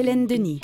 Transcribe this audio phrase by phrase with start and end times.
[0.00, 0.62] Hélène Denis.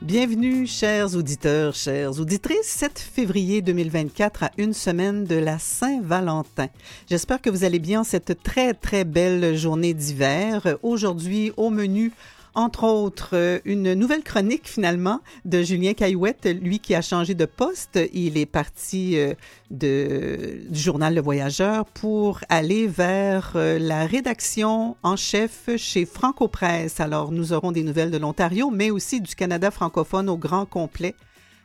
[0.00, 6.68] Bienvenue, chers auditeurs, chères auditrices, 7 février 2024 à une semaine de la Saint-Valentin.
[7.10, 10.78] J'espère que vous allez bien cette très, très belle journée d'hiver.
[10.82, 12.12] Aujourd'hui, au menu,
[12.54, 17.46] entre autres, euh, une nouvelle chronique finalement de Julien Caillouette, lui qui a changé de
[17.46, 17.98] poste.
[18.12, 19.34] Il est parti euh,
[19.70, 27.00] du journal Le Voyageur pour aller vers euh, la rédaction en chef chez Franco Presse.
[27.00, 31.14] Alors, nous aurons des nouvelles de l'Ontario, mais aussi du Canada francophone au grand complet.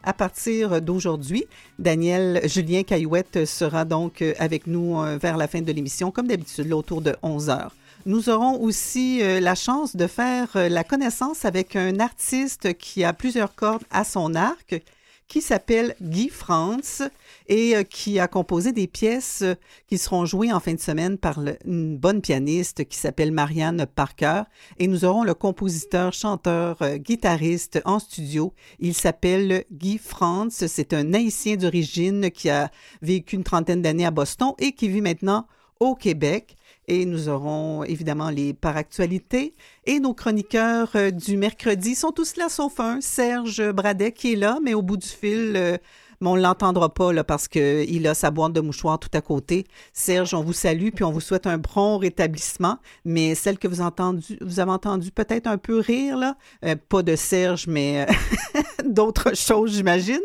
[0.03, 1.43] À partir d'aujourd'hui,
[1.79, 7.01] Daniel Julien Caillouette sera donc avec nous vers la fin de l'émission, comme d'habitude, autour
[7.01, 7.73] de 11 heures.
[8.05, 13.03] Nous aurons aussi euh, la chance de faire euh, la connaissance avec un artiste qui
[13.03, 14.81] a plusieurs cordes à son arc,
[15.27, 17.03] qui s'appelle Guy Franz
[17.49, 19.43] et euh, qui a composé des pièces
[19.87, 24.43] qui seront jouées en fin de semaine par une bonne pianiste qui s'appelle Marianne Parker.
[24.79, 28.53] Et nous aurons le compositeur, chanteur, guitariste en studio.
[28.79, 30.65] Il s'appelle Guy Franz.
[30.67, 32.71] C'est un haïtien d'origine qui a
[33.01, 35.45] vécu une trentaine d'années à Boston et qui vit maintenant
[35.79, 36.55] au Québec.
[36.87, 39.53] Et nous aurons évidemment les par actualités.
[39.85, 44.35] Et nos chroniqueurs euh, du mercredi sont tous là sauf un, Serge Bradet qui est
[44.37, 45.77] là, mais au bout du fil, euh,
[46.21, 49.65] mais on l'entendra pas là, parce qu'il a sa boîte de mouchoirs tout à côté.
[49.93, 52.79] Serge, on vous salue, puis on vous souhaite un bon rétablissement.
[53.05, 57.03] Mais celle que vous, entendu, vous avez entendu peut-être un peu rire, là, euh, pas
[57.03, 58.61] de Serge, mais euh,
[58.97, 60.21] d'autres choses, j'imagine.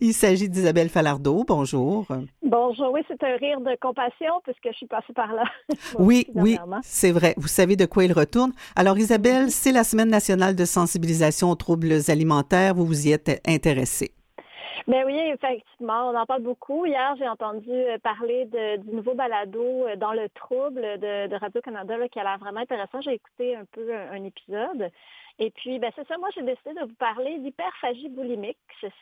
[0.00, 1.44] Il s'agit d'Isabelle Falardeau.
[1.46, 2.06] Bonjour.
[2.42, 2.90] Bonjour.
[2.92, 5.44] Oui, c'est un rire de compassion, puisque je suis passée par là.
[5.98, 7.34] oui, oui, c'est vrai.
[7.36, 8.52] Vous savez de quoi il retourne.
[8.76, 12.74] Alors, Isabelle, c'est la Semaine nationale de sensibilisation aux troubles alimentaires.
[12.74, 14.12] Vous vous y êtes intéressée.
[14.86, 16.84] Ben oui, effectivement, on en parle beaucoup.
[16.84, 18.44] Hier, j'ai entendu euh, parler
[18.78, 23.00] du nouveau balado euh, dans le trouble de, Radio-Canada qui a l'air vraiment intéressant.
[23.00, 24.90] J'ai écouté un peu un, épisode.
[25.38, 28.56] Et puis, ben c'est ça, moi j'ai décidé de vous parler d'hyperphagie boulimique.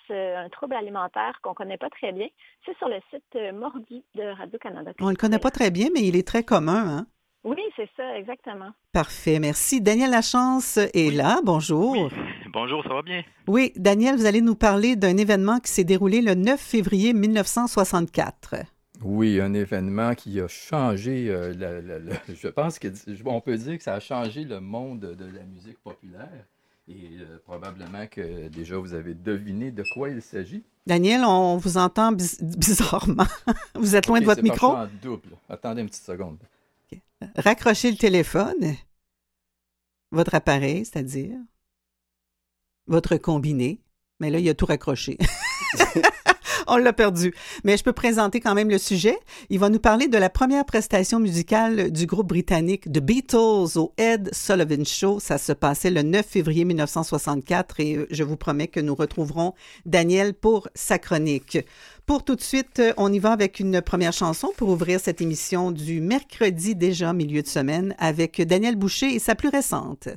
[0.07, 2.29] C'est un trouble alimentaire qu'on ne connaît pas très bien.
[2.65, 4.93] C'est sur le site euh, Mordi de Radio-Canada.
[5.01, 6.99] On ne le connaît pas très bien, mais il est très commun.
[6.99, 7.07] Hein?
[7.45, 8.71] Oui, c'est ça, exactement.
[8.93, 9.83] Parfait, merci.
[9.83, 11.41] Daniel Lachance est là.
[11.45, 12.09] Bonjour.
[12.53, 13.23] Bonjour, ça va bien?
[13.49, 18.57] Oui, Daniel, vous allez nous parler d'un événement qui s'est déroulé le 9 février 1964.
[19.05, 21.53] Oui, un événement qui a changé, euh,
[22.29, 26.47] je pense qu'on peut dire que ça a changé le monde de la musique populaire.
[26.89, 30.65] Et euh, probablement que déjà vous avez deviné de quoi il s'agit.
[30.87, 33.27] Daniel, on vous entend bizarrement.
[33.75, 34.69] vous êtes loin de votre micro?
[34.69, 35.31] En double.
[35.49, 36.39] Attendez une petite seconde
[37.37, 38.77] raccrochez le téléphone,
[40.11, 41.39] votre appareil, c'est-à-dire
[42.87, 43.81] votre combiné.
[44.21, 45.19] Mais là, il a tout raccroché.
[46.67, 47.35] On l'a perdu.
[47.65, 49.19] Mais je peux présenter quand même le sujet.
[49.51, 53.93] Il va nous parler de la première prestation musicale du groupe britannique The Beatles au
[53.97, 55.21] Ed Sullivan Show.
[55.21, 59.55] Ça se passait le 9 février 1964 et euh, je vous promets que nous retrouverons
[59.87, 61.59] Daniel pour sa chronique.
[62.07, 65.21] Pour tout de suite, euh, on y va avec une première chanson pour ouvrir cette
[65.21, 70.09] émission du mercredi déjà milieu de semaine avec Daniel Boucher et sa plus récente.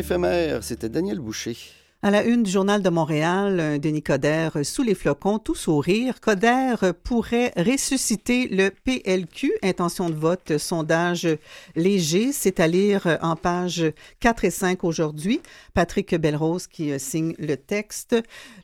[0.00, 1.56] Éphémère, c'était Daniel Boucher.
[2.02, 6.20] À la une du Journal de Montréal, Denis Coderre sous les flocons, tout sourire.
[6.22, 9.49] Coderre pourrait ressusciter le PLQ.
[9.62, 11.28] Intention de vote, sondage
[11.76, 12.32] léger.
[12.32, 13.84] C'est à lire en page
[14.20, 15.40] 4 et 5 aujourd'hui.
[15.74, 18.16] Patrick Belrose qui signe le texte.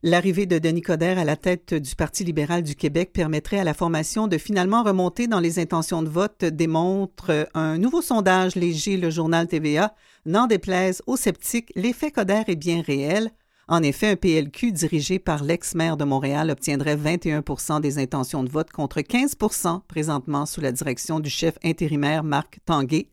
[0.03, 3.75] L'arrivée de Denis Coderre à la tête du Parti libéral du Québec permettrait à la
[3.75, 9.11] formation de finalement remonter dans les intentions de vote, démontre un nouveau sondage léger, le
[9.11, 9.95] journal TVA.
[10.25, 13.31] N'en déplaise aux sceptiques, l'effet Coder est bien réel.
[13.69, 18.71] En effet, un PLQ dirigé par l'ex-maire de Montréal obtiendrait 21% des intentions de vote
[18.71, 23.09] contre 15% présentement sous la direction du chef intérimaire Marc Tanguay.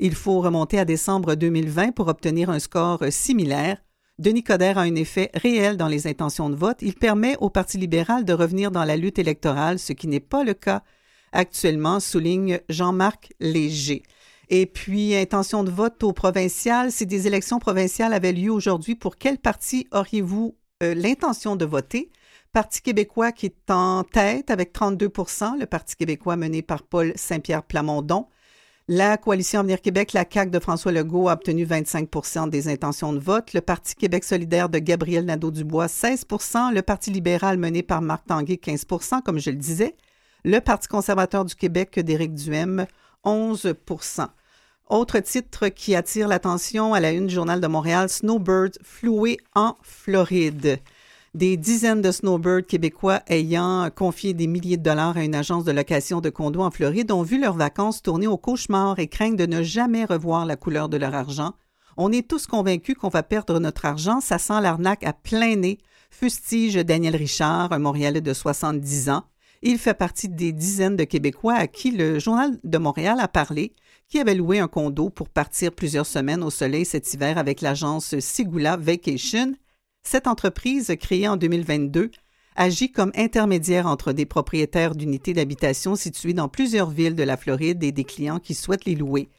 [0.00, 3.76] Il faut remonter à décembre 2020 pour obtenir un score similaire.
[4.18, 6.78] Denis Coderre a un effet réel dans les intentions de vote.
[6.82, 10.42] Il permet au Parti libéral de revenir dans la lutte électorale, ce qui n'est pas
[10.42, 10.82] le cas
[11.30, 14.02] actuellement, souligne Jean-Marc Léger.
[14.54, 16.92] Et puis, intention de vote au provincial.
[16.92, 22.10] Si des élections provinciales avaient lieu aujourd'hui, pour quel parti auriez-vous euh, l'intention de voter?
[22.52, 27.62] Parti québécois qui est en tête avec 32% le Parti québécois mené par Paul Saint-Pierre
[27.62, 28.28] Plamondon.
[28.88, 33.18] La coalition Avenir Québec, la CAQ de François Legault a obtenu 25% des intentions de
[33.18, 33.54] vote.
[33.54, 38.56] Le Parti Québec solidaire de Gabriel Nadeau-Dubois, 16% Le Parti libéral mené par Marc Tanguay,
[38.62, 39.96] 15% comme je le disais.
[40.44, 42.84] Le Parti conservateur du Québec d'Éric Duhem,
[43.24, 43.72] 11
[44.92, 49.74] autre titre qui attire l'attention à la une du Journal de Montréal, Snowbirds floués en
[49.82, 50.80] Floride.
[51.34, 55.72] Des dizaines de snowbirds québécois ayant confié des milliers de dollars à une agence de
[55.72, 59.46] location de condos en Floride ont vu leurs vacances tourner au cauchemar et craignent de
[59.46, 61.54] ne jamais revoir la couleur de leur argent.
[61.96, 65.78] On est tous convaincus qu'on va perdre notre argent, ça sent l'arnaque à plein nez,
[66.10, 69.24] fustige Daniel Richard, un Montréalais de 70 ans.
[69.62, 73.72] Il fait partie des dizaines de Québécois à qui le Journal de Montréal a parlé
[74.12, 78.18] qui avait loué un condo pour partir plusieurs semaines au soleil cet hiver avec l'agence
[78.18, 79.54] Sigula Vacation.
[80.02, 82.10] Cette entreprise, créée en 2022,
[82.54, 87.82] agit comme intermédiaire entre des propriétaires d'unités d'habitation situées dans plusieurs villes de la Floride
[87.82, 89.30] et des clients qui souhaitent les louer.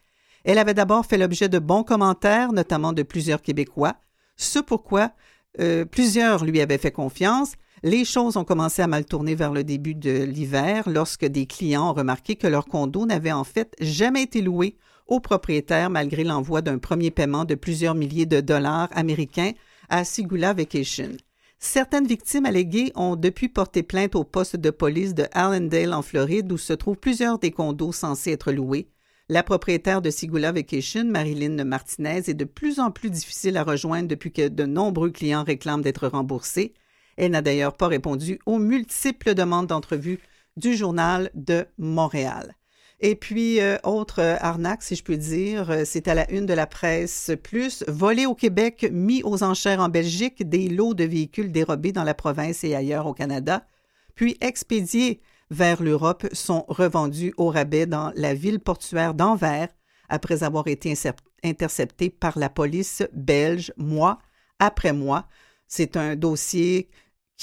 [0.43, 3.97] Elle avait d'abord fait l'objet de bons commentaires, notamment de plusieurs Québécois,
[4.37, 5.11] ce pourquoi
[5.59, 7.53] euh, plusieurs lui avaient fait confiance,
[7.83, 11.89] les choses ont commencé à mal tourner vers le début de l'hiver lorsque des clients
[11.89, 16.61] ont remarqué que leur condo n'avait en fait jamais été loué aux propriétaires malgré l'envoi
[16.61, 19.51] d'un premier paiement de plusieurs milliers de dollars américains
[19.89, 21.11] à Sigula Vacation.
[21.59, 26.51] Certaines victimes alléguées ont depuis porté plainte au poste de police de Allendale en Floride
[26.53, 28.87] où se trouvent plusieurs des condos censés être loués.
[29.27, 34.07] La propriétaire de Sigula Vacation, Marilyn Martinez, est de plus en plus difficile à rejoindre
[34.07, 36.73] depuis que de nombreux clients réclament d'être remboursés.
[37.17, 40.19] Elle n'a d'ailleurs pas répondu aux multiples demandes d'entrevue
[40.57, 42.55] du Journal de Montréal.
[42.99, 46.53] Et puis, euh, autre arnaque, si je peux dire, euh, c'est à la une de
[46.53, 47.83] la presse plus.
[47.89, 52.13] Volé au Québec, mis aux enchères en Belgique, des lots de véhicules dérobés dans la
[52.13, 53.67] province et ailleurs au Canada,
[54.15, 59.67] puis expédiés vers l'Europe, sont revendus au rabais dans la ville portuaire d'Anvers
[60.07, 60.93] après avoir été
[61.43, 64.19] interceptés par la police belge mois
[64.59, 65.27] après mois.
[65.67, 66.89] C'est un dossier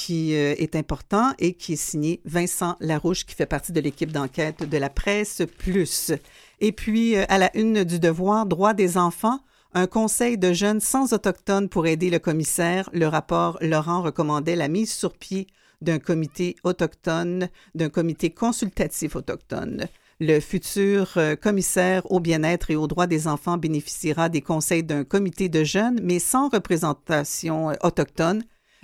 [0.00, 4.10] qui euh, est important et qui est signé Vincent Larouche, qui fait partie de l'équipe
[4.10, 6.12] d'enquête de la presse plus.
[6.60, 9.40] Et puis, euh, à la une du devoir, droit des enfants,
[9.74, 12.88] un conseil de jeunes sans autochtones pour aider le commissaire.
[12.94, 15.48] Le rapport Laurent recommandait la mise sur pied
[15.82, 19.86] d'un comité autochtone, d'un comité consultatif autochtone.
[20.18, 25.04] Le futur euh, commissaire au bien-être et aux droits des enfants bénéficiera des conseils d'un
[25.04, 28.42] comité de jeunes, mais sans représentation autochtone,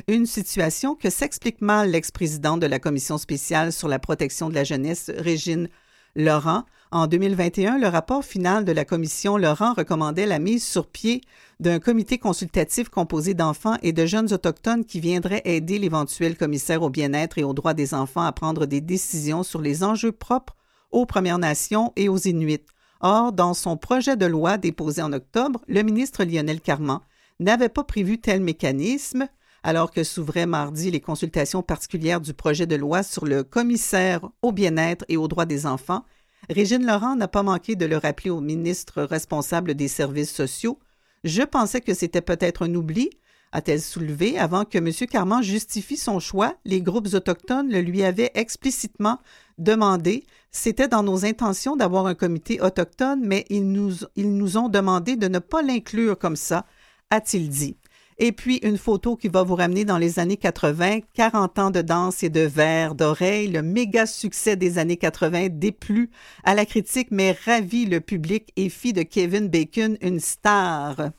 [0.09, 4.65] une situation que s'explique mal l'ex-présidente de la Commission spéciale sur la protection de la
[4.65, 5.69] jeunesse, Régine
[6.15, 6.65] Laurent.
[6.93, 11.21] En 2021, le rapport final de la Commission Laurent recommandait la mise sur pied
[11.59, 16.91] d'un comité consultatif composé d'enfants et de jeunes autochtones qui viendraient aider l'éventuel commissaire au
[16.91, 20.55] bien-être et aux droits des enfants à prendre des décisions sur les enjeux propres
[20.93, 22.65] aux Premières Nations et aux Inuits.
[23.01, 27.01] Or, dans son projet de loi déposé en octobre, le ministre Lionel Carman
[27.41, 29.29] n'avait pas prévu tel mécanisme
[29.67, 34.53] alors que s'ouvraient mardi les consultations particulières du projet de loi sur le commissaire au
[34.53, 36.05] bien-être et aux droits des enfants,
[36.49, 40.79] Régine Laurent n'a pas manqué de le rappeler au ministre responsable des services sociaux.
[41.25, 43.11] Je pensais que c'était peut-être un oubli,
[43.51, 44.93] a-t-elle soulevé, avant que M.
[45.11, 46.55] Carman justifie son choix.
[46.65, 49.19] Les groupes autochtones le lui avaient explicitement
[49.59, 50.27] demandé.
[50.53, 55.17] C'était dans nos intentions d'avoir un comité autochtone, mais ils nous, ils nous ont demandé
[55.17, 56.67] de ne pas l'inclure comme ça,
[57.11, 57.77] a-t-il dit.
[58.19, 61.83] Et puis une photo qui va vous ramener dans les années 80, 40 ans de
[61.83, 66.11] danse et de verre d'oreille, le méga succès des années 80 déplut
[66.43, 71.11] à la critique mais ravit le public et fit de Kevin Bacon une star.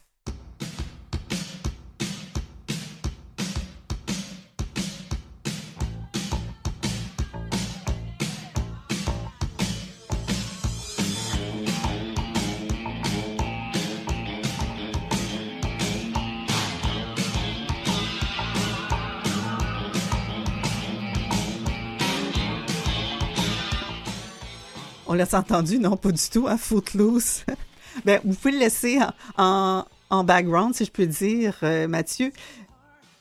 [25.17, 27.43] On l'a entendu, non, pas du tout, à Footloose.
[28.05, 28.99] ben, vous pouvez le laisser
[29.35, 32.31] en, en, background, si je peux dire, euh, Mathieu.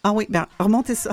[0.05, 1.13] Ah oui, ben, remontez ça.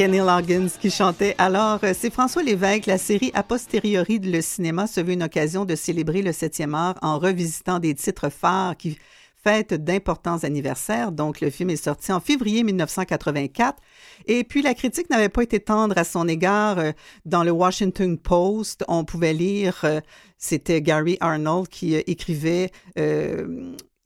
[0.00, 1.34] Kenny Loggins qui chantait.
[1.36, 2.86] Alors, euh, c'est François Lévesque.
[2.86, 6.74] La série A posteriori de Le cinéma se veut une occasion de célébrer le 7e
[6.74, 8.96] art en revisitant des titres phares qui
[9.44, 11.12] fêtent d'importants anniversaires.
[11.12, 13.76] Donc, le film est sorti en février 1984.
[14.24, 16.78] Et puis, la critique n'avait pas été tendre à son égard.
[16.78, 16.92] Euh,
[17.26, 20.00] dans le Washington Post, on pouvait lire, euh,
[20.38, 22.70] c'était Gary Arnold qui écrivait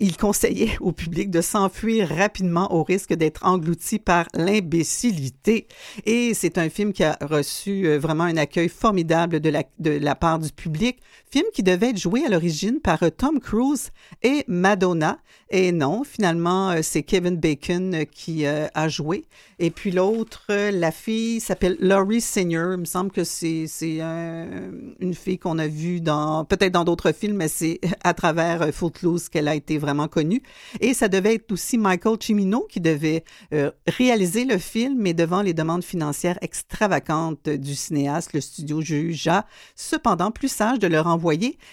[0.01, 5.69] il conseillait au public de s'enfuir rapidement au risque d'être englouti par l'imbécilité.
[6.05, 9.91] Et c'est un film qui a reçu euh, vraiment un accueil formidable de la, de
[9.93, 10.99] la part du public.
[11.35, 13.91] Film qui devait être joué à l'origine par euh, Tom Cruise
[14.23, 15.19] et Madonna.
[15.51, 19.25] Et non, finalement, euh, c'est Kevin Bacon qui a joué.
[19.59, 22.75] Et puis l'autre, la fille s'appelle Laurie Senior.
[22.75, 27.37] Il me semble que c'est une fille qu'on a vue dans, peut-être dans d'autres films,
[27.37, 30.43] mais c'est à travers Footloose qu'elle a été vraiment connu.
[30.81, 35.43] Et ça devait être aussi Michael Cimino qui devait euh, réaliser le film, mais devant
[35.43, 41.24] les demandes financières extravagantes du cinéaste, le studio jugea cependant plus sage de le renvoyer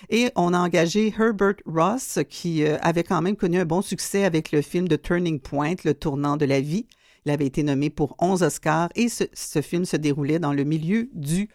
[0.10, 4.24] et on a engagé Herbert Ross qui euh, avait quand même connu un bon succès
[4.24, 6.88] avec le film de Turning Point, Le tournant de la vie.
[7.25, 11.10] Il avait été nommé pour 11 Oscars et ce film se déroulait dans le milieu
[11.13, 11.50] du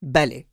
[0.00, 0.46] ballet.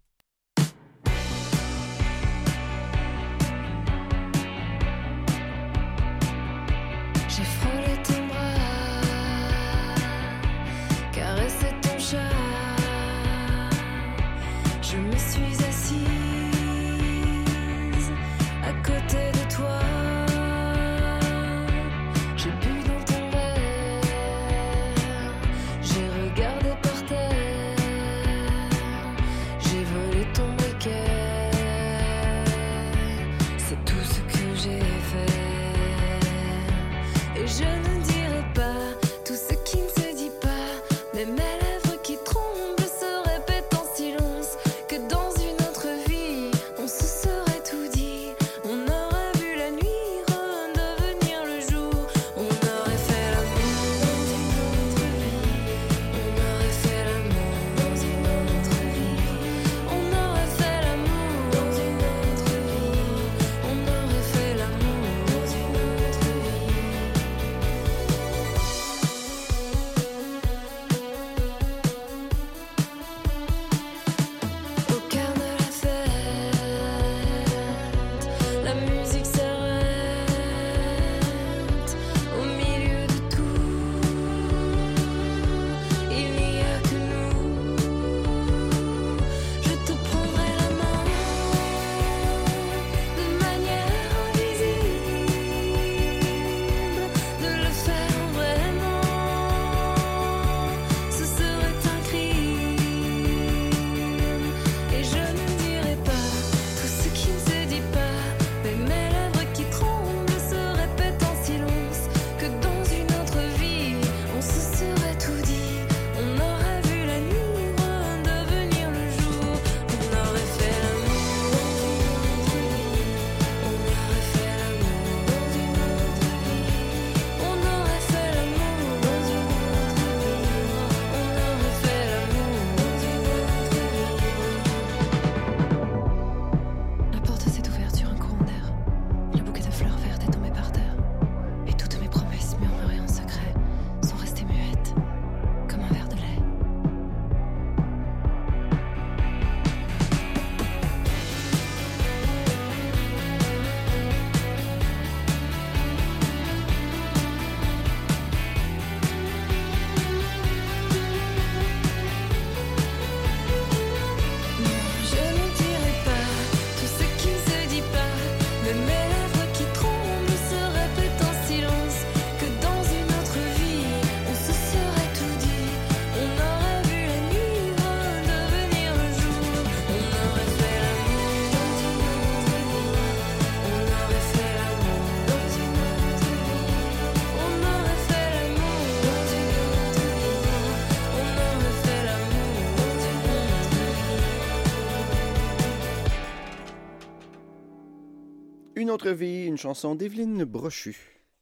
[198.89, 200.97] Une autre vie, une chanson d'Evelyne Brochu.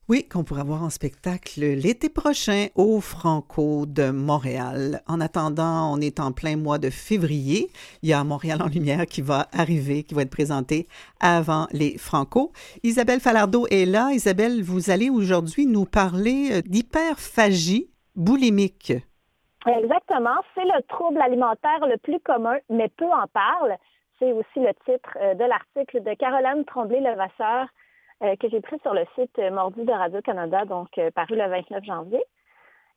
[0.10, 5.02] Oui, qu'on pourra voir en spectacle l'été prochain au Franco de Montréal.
[5.08, 7.70] En attendant, on est en plein mois de février.
[8.04, 10.90] Il y a Montréal en lumière qui va arriver, qui va être présenté
[11.22, 12.52] avant les Franco.
[12.84, 14.10] Isabelle Falardeau est là.
[14.12, 18.92] Isabelle, vous allez aujourd'hui nous parler euh, d'hyperphagie boulimique.
[19.66, 20.36] Exactement.
[20.54, 23.78] C'est le trouble alimentaire le plus commun, mais peu en parlent.
[24.19, 27.67] C'est aussi le titre euh, de l'article de Caroline Tremblay-Levasseur
[28.23, 31.84] euh, que j'ai pris sur le site euh, Mordu de Radio-Canada, donc paru le 29
[31.84, 32.23] janvier.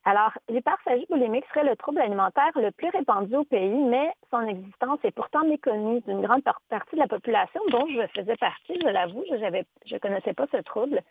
[0.07, 4.99] Alors, l'hyperphagie boulimique serait le trouble alimentaire le plus répandu au pays, mais son existence
[5.05, 9.25] est pourtant méconnue d'une grande partie de la population dont je faisais partie, je l'avoue,
[9.29, 11.03] je ne connaissais pas ce trouble.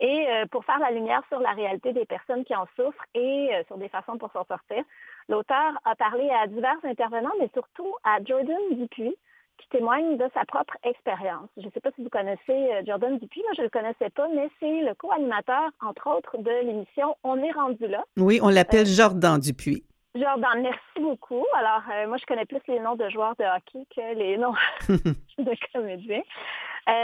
[0.00, 3.78] Et pour faire la lumière sur la réalité des personnes qui en souffrent et sur
[3.78, 4.84] des façons pour s'en sortir,
[5.30, 9.16] l'auteur a parlé à divers intervenants, mais surtout à Jordan Dupuis,
[9.58, 11.48] qui témoigne de sa propre expérience.
[11.56, 14.10] Je ne sais pas si vous connaissez euh, Jordan Dupuis, moi je ne le connaissais
[14.10, 18.04] pas, mais c'est le co-animateur, entre autres, de l'émission On est rendu là.
[18.16, 19.84] Oui, on l'appelle euh, Jordan Dupuis.
[20.14, 21.44] Jordan, merci beaucoup.
[21.56, 24.54] Alors, euh, moi, je connais plus les noms de joueurs de hockey que les noms
[24.88, 26.22] de comédiens.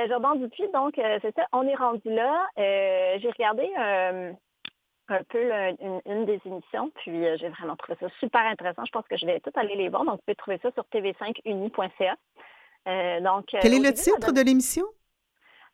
[0.08, 2.46] Jordan Dupuis, donc, c'est ça, on est rendu là.
[2.56, 3.66] J'ai regardé
[5.10, 5.50] un peu
[6.06, 8.84] une, des émissions, puis j'ai vraiment trouvé ça super intéressant.
[8.84, 10.04] Je pense que je vais tout aller les voir.
[10.04, 12.16] Donc, vous pouvez trouver ça sur tv5uni.ca.
[12.88, 14.84] Euh, donc, euh, Quel est le titre de l'émission?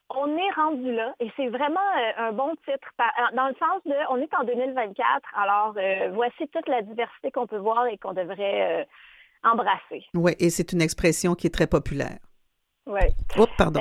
[0.09, 2.89] On est rendu là et c'est vraiment euh, un bon titre
[3.35, 5.75] dans le sens de on est en 2024, alors
[6.15, 8.87] voici toute la diversité qu'on peut voir et qu'on devrait
[9.43, 10.05] embrasser.
[10.15, 12.19] Oui, et c'est une expression qui est très populaire.
[12.87, 13.01] Oui.
[13.37, 13.81] Oh, pardon.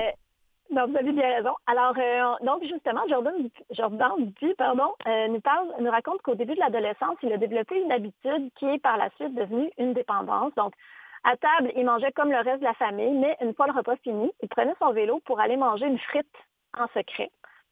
[0.76, 1.54] Donc, vous avez bien raison.
[1.68, 1.96] Alors,
[2.42, 3.50] donc, justement, Jordan,
[4.58, 4.94] pardon,
[5.80, 9.10] nous, raconte qu'au début de l'adolescence, il a développé une habitude qui est par la
[9.12, 10.54] suite devenue une dépendance.
[10.56, 10.74] Donc,
[11.24, 13.96] à table, il mangeait comme le reste de la famille, mais une fois le repas
[14.04, 16.36] fini, il prenait son vélo pour aller manger une frite
[16.78, 17.32] en secret.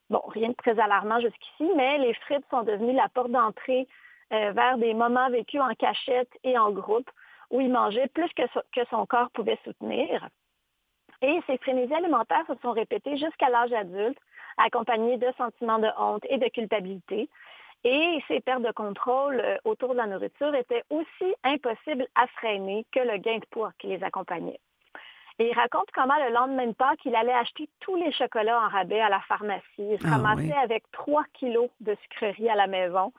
[0.09, 3.87] Bon, rien de très alarmant jusqu'ici, mais les frites sont devenues la porte d'entrée
[4.31, 7.09] euh, vers des moments vécus en cachette et en groupe,
[7.51, 10.27] où il mangeait plus que son corps pouvait soutenir.
[11.23, 14.19] Et ces frénésies alimentaires se sont répétées jusqu'à l'âge adulte,
[14.57, 17.29] accompagnés de sentiments de honte et de culpabilité.
[17.85, 22.85] Et ces pertes de contrôle euh, autour de la nourriture étaient aussi impossibles à freiner
[22.91, 24.59] que le gain de poids qui les accompagnait.
[25.39, 28.67] Et il raconte comment le lendemain de Pâques, il allait acheter tous les chocolats en
[28.69, 29.63] rabais à la pharmacie.
[29.79, 33.11] Il se ah ramassait avec 3 kilos de sucreries à la maison.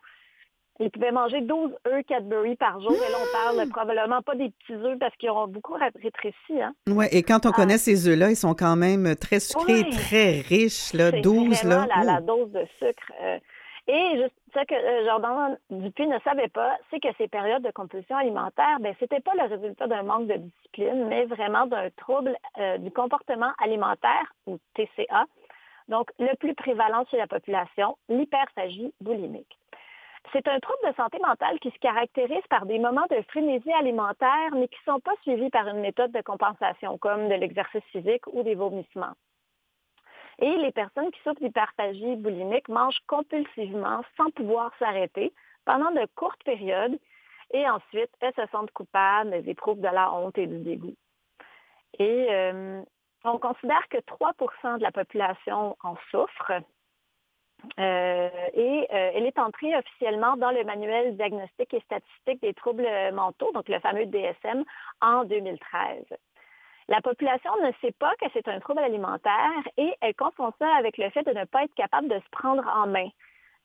[0.80, 2.92] Il pouvait manger 12 œufs Cadbury par jour.
[2.92, 6.60] Et là, on parle probablement pas des petits œufs parce qu'ils auront beaucoup rétréci.
[6.60, 6.74] Hein?
[6.88, 7.56] Oui, et quand on ah.
[7.56, 10.92] connaît ces œufs-là, ils sont quand même très sucrés, très riches.
[10.92, 11.86] Là, 12, là.
[11.96, 13.12] La, la, dose de sucre.
[13.22, 13.38] Euh,
[13.86, 17.70] et juste ce que euh, Jordan Dupuis ne savait pas, c'est que ces périodes de
[17.70, 21.90] compulsion alimentaire, ben, ce n'était pas le résultat d'un manque de discipline, mais vraiment d'un
[21.90, 25.26] trouble euh, du comportement alimentaire, ou TCA,
[25.88, 29.58] donc le plus prévalent chez la population, l'hyperphagie boulimique.
[30.32, 34.50] C'est un trouble de santé mentale qui se caractérise par des moments de frénésie alimentaire,
[34.54, 38.26] mais qui ne sont pas suivis par une méthode de compensation comme de l'exercice physique
[38.28, 39.14] ou des vomissements.
[40.40, 45.32] Et les personnes qui souffrent d'hyperphagie boulimique mangent compulsivement sans pouvoir s'arrêter
[45.64, 46.98] pendant de courtes périodes
[47.52, 50.96] et ensuite elles se sentent coupables, elles éprouvent de la honte et du dégoût.
[51.98, 52.82] Et euh,
[53.24, 56.52] on considère que 3% de la population en souffre.
[57.78, 62.88] Euh, et euh, elle est entrée officiellement dans le manuel diagnostic et statistique des troubles
[63.12, 64.64] mentaux, donc le fameux DSM,
[65.00, 66.04] en 2013.
[66.88, 70.98] La population ne sait pas que c'est un trouble alimentaire et elle confond ça avec
[70.98, 73.08] le fait de ne pas être capable de se prendre en main.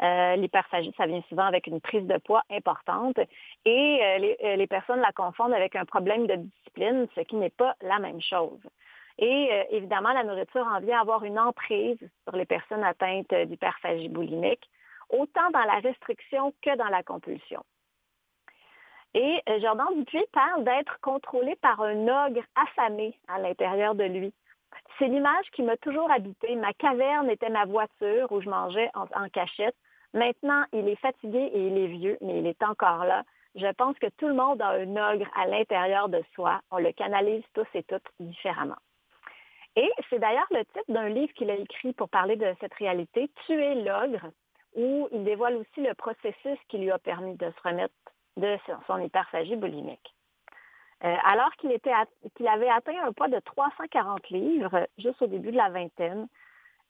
[0.01, 3.19] Euh, l'hyperphagie, ça vient souvent avec une prise de poids importante
[3.65, 7.49] et euh, euh, les, personnes la confondent avec un problème de discipline, ce qui n'est
[7.49, 8.62] pas la même chose.
[9.21, 14.69] Et évidemment, la nourriture en vient avoir une emprise sur les personnes atteintes d'hyperphagie boulimique,
[15.10, 17.63] autant dans la restriction que dans la compulsion.
[19.13, 24.34] Et euh, Jordan Dupuis parle d'être contrôlé par un ogre affamé à l'intérieur de lui.
[24.97, 26.55] C'est l'image qui m'a toujours habité.
[26.55, 29.75] Ma caverne était ma voiture où je mangeais en, cachette.
[30.13, 33.23] Maintenant, il est fatigué et il est vieux, mais il est encore là.
[33.55, 36.62] Je pense que tout le monde a un ogre à l'intérieur de soi.
[36.69, 38.77] On le canalise tous et toutes différemment.
[39.75, 43.29] Et c'est d'ailleurs le titre d'un livre qu'il a écrit pour parler de cette réalité,
[43.45, 44.32] Tuer l'ogre,
[44.75, 47.93] où il dévoile aussi le processus qui lui a permis de se remettre
[48.38, 50.13] de son hyperphagie boulimique.
[51.03, 51.71] Euh, alors qu'il
[52.47, 56.27] avait atteint un poids de 340 livres juste au début de la vingtaine,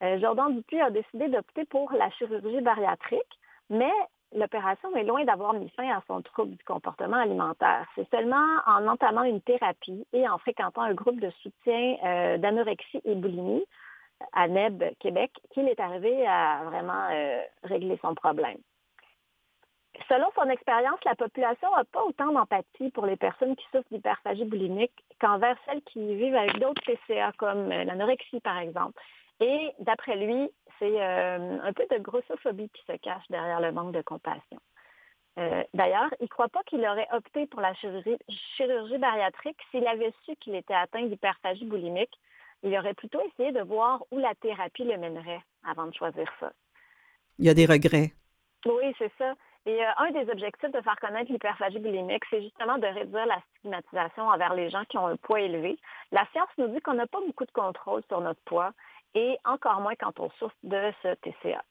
[0.02, 3.40] euh, Jordan Dupuis a décidé d'opter pour la chirurgie bariatrique,
[3.70, 3.92] mais
[4.34, 7.88] l'opération est loin d'avoir mis fin à son trouble du comportement alimentaire.
[7.96, 13.02] C'est seulement en entamant une thérapie et en fréquentant un groupe de soutien euh, d'anorexie
[13.06, 13.66] et boulimie
[14.34, 17.08] à NEB Québec qu'il est arrivé à vraiment
[17.64, 18.58] régler son problème.
[20.08, 24.46] Selon son expérience, la population n'a pas autant d'empathie pour les personnes qui souffrent d'hyperphagie
[24.46, 29.02] boulimique qu'envers celles qui vivent avec d'autres TCA, comme l'anorexie, par exemple.
[29.40, 30.50] Et d'après lui,
[30.80, 34.60] c'est un peu de grossophobie qui se cache derrière le manque de compassion.
[35.40, 38.18] Euh, d'ailleurs, il ne croit pas qu'il aurait opté pour la chirurgie,
[38.98, 42.14] bariatrique s'il avait su qu'il était atteint d'hyperphagie boulimique.
[42.64, 46.52] Il aurait plutôt essayé de voir où la thérapie le mènerait avant de choisir ça.
[47.38, 48.12] Il y a des regrets.
[48.66, 49.34] Oui, c'est ça.
[49.66, 53.42] Et euh, un des objectifs de faire connaître l'hyperphagie boulimique, c'est justement de réduire la
[53.60, 55.78] stigmatisation envers les gens qui ont un poids élevé.
[56.12, 58.74] La science nous dit qu'on n'a pas beaucoup de contrôle sur notre poids
[59.16, 61.64] et encore moins quand on souffre de ce TCA.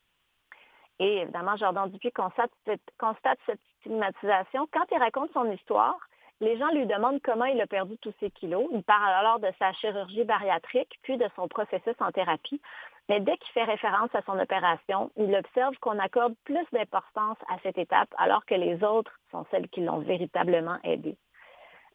[1.01, 4.69] Et évidemment, Jordan Dupuis constate cette, constate cette stigmatisation.
[4.73, 5.97] Quand il raconte son histoire,
[6.41, 8.69] les gens lui demandent comment il a perdu tous ses kilos.
[8.73, 12.61] Il parle alors de sa chirurgie bariatrique, puis de son processus en thérapie.
[13.09, 17.59] Mais dès qu'il fait référence à son opération, il observe qu'on accorde plus d'importance à
[17.63, 21.17] cette étape alors que les autres sont celles qui l'ont véritablement aidé.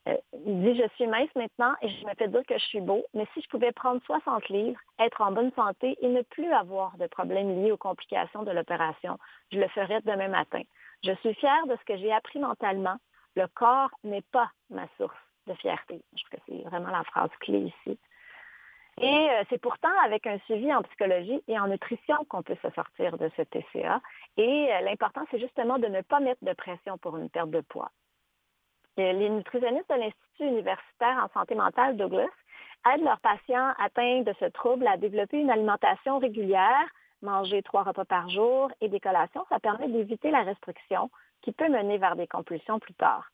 [0.08, 2.82] Euh, il dit, je suis mince maintenant et je me fais dire que je suis
[2.82, 6.52] beau, mais si je pouvais prendre 60 livres, être en bonne santé et ne plus
[6.52, 9.18] avoir de problèmes liés aux complications de l'opération,
[9.52, 10.62] je le ferais demain matin.
[11.04, 12.98] Je suis fière de ce que j'ai appris mentalement.
[13.36, 15.16] Le corps n'est pas ma source
[15.48, 16.02] de fierté.
[16.16, 17.98] Je crois que c'est vraiment la phrase clé ici.
[19.02, 22.70] Et euh, c'est pourtant avec un suivi en psychologie et en nutrition qu'on peut se
[22.72, 24.02] sortir de ce TCA.
[24.38, 27.62] Et euh, l'important, c'est justement de ne pas mettre de pression pour une perte de
[27.62, 27.92] poids.
[28.96, 32.30] Les nutritionnistes de l'Institut universitaire en santé mentale Douglas
[32.86, 36.86] aident leurs patients atteints de ce trouble à développer une alimentation régulière,
[37.24, 39.46] manger trois repas par jour et des collations.
[39.50, 41.10] Ça permet d'éviter la restriction
[41.42, 43.32] qui peut mener vers des compulsions plus tard.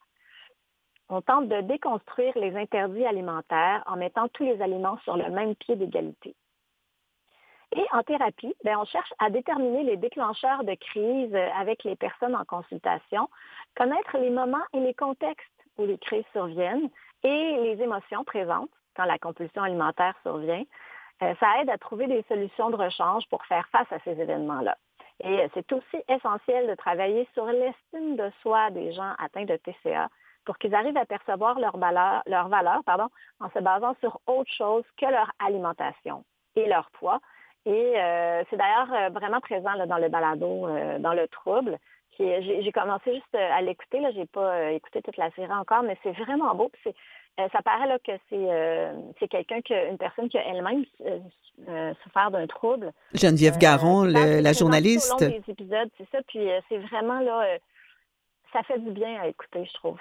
[1.10, 5.56] On tente de déconstruire les interdits alimentaires en mettant tous les aliments sur le même
[5.56, 6.34] pied d'égalité.
[7.76, 12.34] Et en thérapie, ben, on cherche à déterminer les déclencheurs de crise avec les personnes
[12.34, 13.28] en consultation,
[13.76, 15.46] connaître les moments et les contextes
[15.78, 16.90] où les crises surviennent
[17.22, 20.64] et les émotions présentes quand la compulsion alimentaire survient.
[21.22, 24.76] Euh, ça aide à trouver des solutions de rechange pour faire face à ces événements-là.
[25.22, 30.08] Et c'est aussi essentiel de travailler sur l'estime de soi des gens atteints de TCA
[30.46, 34.50] pour qu'ils arrivent à percevoir leur valeur, leur valeur pardon, en se basant sur autre
[34.50, 36.24] chose que leur alimentation
[36.56, 37.20] et leur poids
[37.66, 41.78] et euh, c'est d'ailleurs euh, vraiment présent dans le balado, euh, dans le trouble.
[42.18, 46.12] J'ai commencé juste à l'écouter, là, j'ai pas écouté toute la série encore, mais c'est
[46.12, 46.70] vraiment beau.
[47.38, 50.84] ça paraît là, que c'est quelqu'un, une personne qui a elle-même
[52.02, 52.92] souffert d'un trouble.
[53.14, 55.14] Geneviève Garon, la journaliste.
[55.14, 56.18] Au long des épisodes, c'est ça.
[56.28, 57.56] Puis c'est vraiment là,
[58.52, 59.98] ça fait du bien à écouter, je trouve.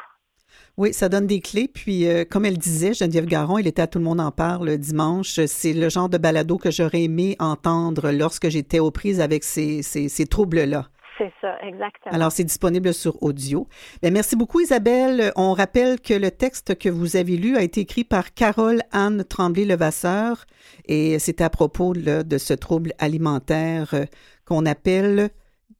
[0.77, 1.67] Oui, ça donne des clés.
[1.67, 4.77] Puis, euh, comme elle disait, Geneviève Garon, il était à Tout le monde en parle
[4.77, 5.39] dimanche.
[5.45, 9.81] C'est le genre de balado que j'aurais aimé entendre lorsque j'étais aux prises avec ces,
[9.81, 10.87] ces, troubles-là.
[11.17, 12.15] C'est ça, exactement.
[12.15, 13.67] Alors, c'est disponible sur audio.
[14.01, 15.33] Bien, merci beaucoup, Isabelle.
[15.35, 19.25] On rappelle que le texte que vous avez lu a été écrit par Carole Anne
[19.25, 20.45] Tremblay-Levasseur
[20.85, 24.05] et c'est à propos de ce trouble alimentaire euh,
[24.45, 25.29] qu'on appelle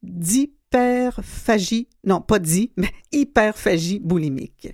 [0.04, 4.70] dit hyperphagie, non pas dit, mais hyperphagie boulimique.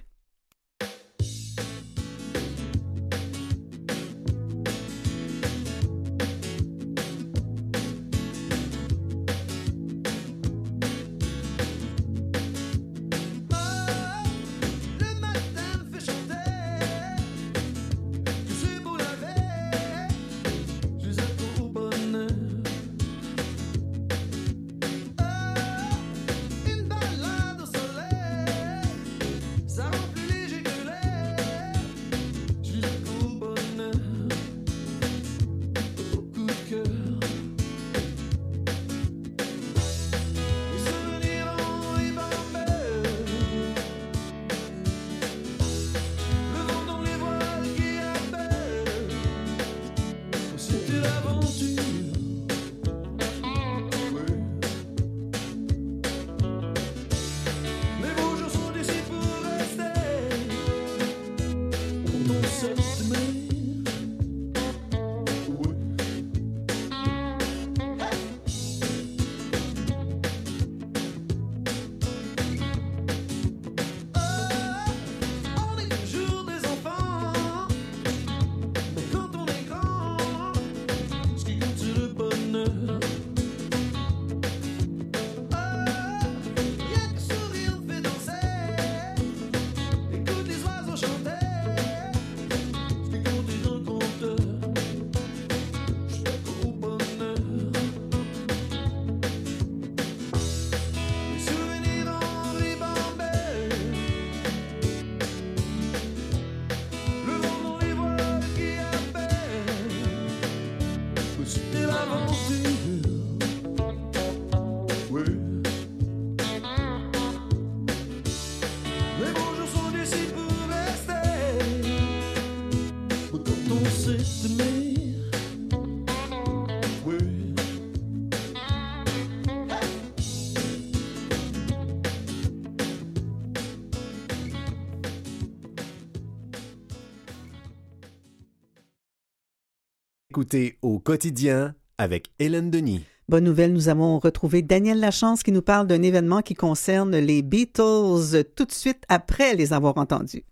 [140.82, 143.06] Au quotidien avec Hélène Denis.
[143.28, 147.42] Bonne nouvelle, nous avons retrouvé Daniel Lachance qui nous parle d'un événement qui concerne les
[147.42, 150.44] Beatles tout de suite après les avoir entendus.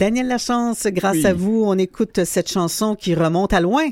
[0.00, 1.26] Daniel Lachance, grâce Oui.
[1.26, 3.90] à vous, on écoute cette chanson qui remonte à loin.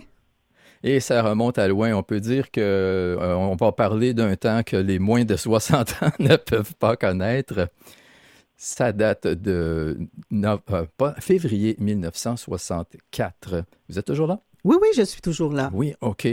[0.83, 1.92] Et ça remonte à loin.
[1.92, 5.90] On peut dire que euh, on va parler d'un temps que les moins de 60
[6.03, 7.68] ans ne peuvent pas connaître.
[8.57, 9.99] Ça date de
[10.31, 13.64] no- euh, pas- février 1964.
[13.90, 14.40] Vous êtes toujours là?
[14.68, 15.70] Oui, oui, je suis toujours là.
[15.72, 16.28] Oui, OK.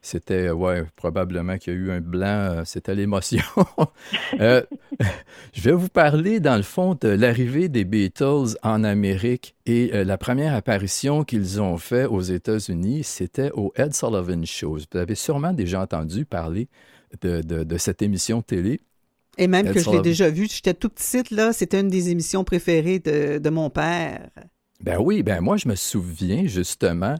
[0.00, 2.26] C'était, ouais, probablement qu'il y a eu un blanc.
[2.26, 3.42] euh, C'était l'émotion.
[4.40, 4.62] Euh,
[5.52, 10.04] je vais vous parler, dans le fond, de l'arrivée des Beatles en Amérique et euh,
[10.04, 14.78] la première apparition qu'ils ont fait aux États-Unis, c'était au Ed Sullivan Show.
[14.92, 16.68] Vous avez sûrement déjà entendu parler
[17.22, 18.80] de, de- de cette émission télé.
[19.36, 22.10] Et même Ed que je l'ai déjà vu, j'étais tout petite, là, c'était une des
[22.10, 24.30] émissions préférées de, de mon père.
[24.82, 27.16] Ben oui, ben moi, je me souviens justement.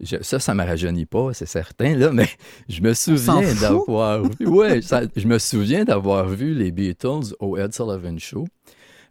[0.00, 2.28] Je- ça, ça ne me rajeunit pas, c'est certain, là, mais
[2.68, 4.46] je me souviens d'avoir vu.
[4.46, 8.46] Ouais, ça- je me souviens d'avoir vu les Beatles au Ed Sullivan Show.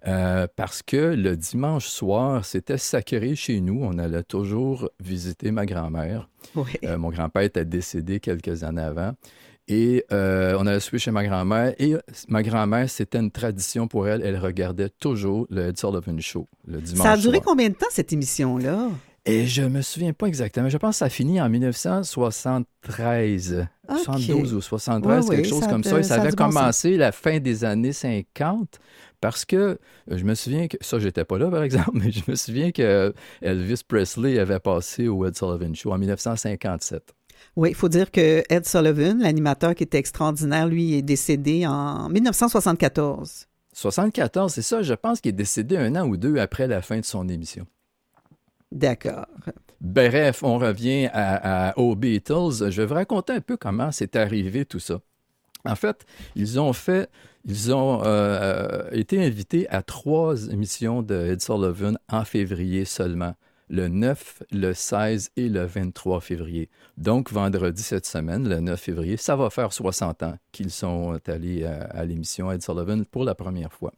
[0.07, 3.79] euh, parce que le dimanche soir, c'était sacré chez nous.
[3.81, 6.29] On allait toujours visiter ma grand-mère.
[6.55, 6.63] Oui.
[6.83, 9.13] Euh, mon grand-père était décédé quelques années avant.
[9.67, 11.73] Et euh, on allait souper chez ma grand-mère.
[11.79, 11.95] Et
[12.27, 14.21] ma grand-mère, c'était une tradition pour elle.
[14.23, 17.45] Elle regardait toujours le Ed Sullivan Show le dimanche Ça a duré soir.
[17.47, 18.89] combien de temps, cette émission-là?
[19.27, 20.69] Et je me souviens pas exactement.
[20.69, 23.67] Je pense que ça finit en 1973.
[23.89, 23.97] Ok.
[23.99, 25.99] 72 ou 73, Ouais, quelque chose comme de- ça.
[25.99, 28.79] Et ça avait bon commencé la fin des années 50
[29.21, 29.77] parce que euh,
[30.09, 33.13] je me souviens que, ça, j'étais pas là par exemple, mais je me souviens que
[33.41, 37.13] Elvis Presley avait passé au Ed Sullivan Show en 1957.
[37.55, 42.09] Oui, il faut dire que Ed Sullivan, l'animateur qui était extraordinaire, lui, est décédé en
[42.09, 43.45] 1974.
[43.73, 46.99] 74, c'est ça, je pense qu'il est décédé un an ou deux après la fin
[46.99, 47.65] de son émission.
[48.71, 49.27] D'accord.
[49.81, 51.09] Bref, on revient
[51.75, 52.71] aux Beatles.
[52.71, 54.99] Je vais vous raconter un peu comment c'est arrivé tout ça.
[55.65, 57.09] En fait, ils ont fait,
[57.43, 63.33] ils ont euh, été invités à trois émissions de Ed Sullivan en février seulement,
[63.69, 66.69] le 9, le 16 et le 23 février.
[66.97, 71.65] Donc, vendredi cette semaine, le 9 février, ça va faire 60 ans qu'ils sont allés
[71.65, 73.91] à, à l'émission Ed Sullivan pour la première fois.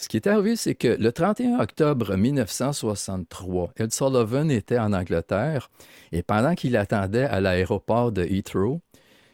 [0.00, 5.70] Ce qui est arrivé, c'est que le 31 octobre 1963, Ed Sullivan était en Angleterre
[6.10, 8.80] et pendant qu'il attendait à l'aéroport de Heathrow,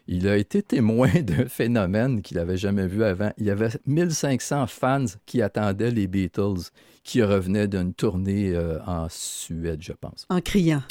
[0.07, 3.31] il a été témoin d'un phénomène qu'il n'avait jamais vu avant.
[3.37, 6.69] Il y avait 1500 fans qui attendaient les Beatles,
[7.05, 10.25] qui revenaient d'une tournée euh, en Suède, je pense.
[10.29, 10.83] En criant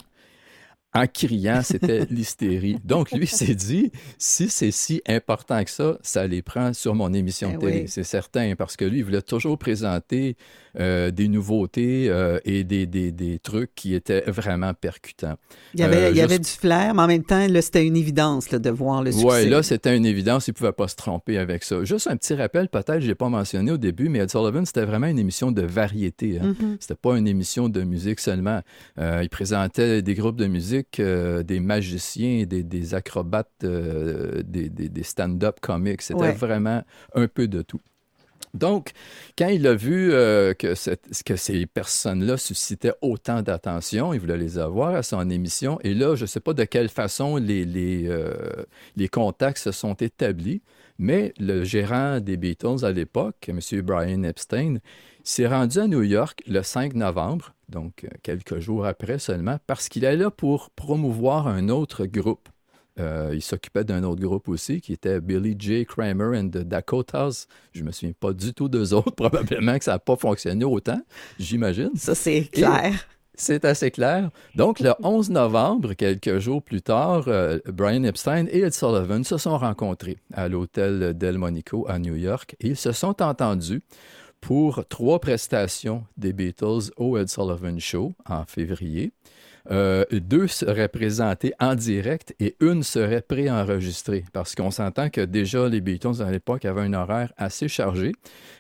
[0.97, 2.79] en criant, c'était l'hystérie.
[2.85, 7.13] Donc, lui s'est dit, si c'est si important que ça, ça les prend sur mon
[7.13, 7.81] émission Ben de télé.
[7.83, 7.89] oui.
[7.89, 10.37] C'est certain, parce que lui, il voulait toujours présenter
[10.79, 15.37] euh, des nouveautés euh, et des, des, des trucs qui étaient vraiment percutants.
[15.75, 17.87] Il y avait, Euh, il y avait du flair, mais en même temps, là, c'était
[17.87, 19.27] une évidence là, de voir le succès.
[19.27, 21.83] Oui, là, c'était une évidence, il ne pouvait pas se tromper avec ça.
[21.85, 24.85] Juste un petit rappel, peut-être, je l'ai pas mentionné au début, mais Ed Sullivan, c'était
[24.85, 26.39] vraiment une émission de variété.
[26.41, 26.55] Hein.
[26.61, 26.77] Mhm.
[26.81, 28.61] C'était pas une émission de musique seulement.
[28.99, 35.59] Il présentait des groupes de musique, des magiciens, des, des acrobates, des, des- des stand-up
[35.61, 36.03] comics.
[36.03, 36.33] C'était Ouais.
[36.33, 36.83] vraiment
[37.15, 37.81] un peu de tout.
[38.55, 38.93] Donc,
[39.37, 44.95] quand il a vu euh, que, ces personnes-là suscitaient autant d'attention, il voulait les avoir
[44.95, 45.79] à son émission.
[45.83, 48.33] Et là, je ne sais pas de quelle façon les, les, euh,
[48.97, 50.63] les contacts se sont établis,
[50.99, 53.61] mais le gérant des Beatles à l'époque, M.
[53.83, 54.79] Brian Epstein,
[55.27, 59.89] s'est rendu à New York le 5 novembre, donc euh, quelques jours après seulement, parce
[59.89, 62.49] qu'il est là pour promouvoir un autre groupe.
[62.99, 65.85] Euh, il s'occupait d'un autre groupe aussi, qui était Billy J.
[65.85, 67.47] Kramer and the Dakotas.
[67.73, 69.11] Je me souviens pas du tout d'eux autres.
[69.17, 71.01] Probablement que ça n'a pas fonctionné autant,
[71.39, 71.91] j'imagine.
[71.95, 73.07] Ça, c'est clair.
[73.39, 74.31] C'est assez clair.
[74.55, 79.37] Donc, le 11 novembre, quelques jours plus tard, euh, Brian Epstein et Ed Sullivan se
[79.37, 83.83] sont rencontrés à l'hôtel Delmonico à New York et ils se sont entendus
[84.41, 89.13] pour trois prestations des Beatles au Ed Sullivan Show en février.
[89.71, 95.69] Euh, deux seraient présentées en direct et une serait préenregistrée parce qu'on s'entend que déjà
[95.69, 98.13] les Beatles à l'époque avaient un horaire assez chargé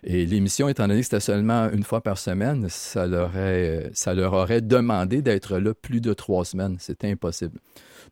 [0.02, 3.32] et l'émission, étant donné que c'était seulement une fois par semaine, ça leur,
[3.92, 6.76] ça leur aurait demandé d'être là plus de trois semaines.
[6.80, 7.59] C'était impossible.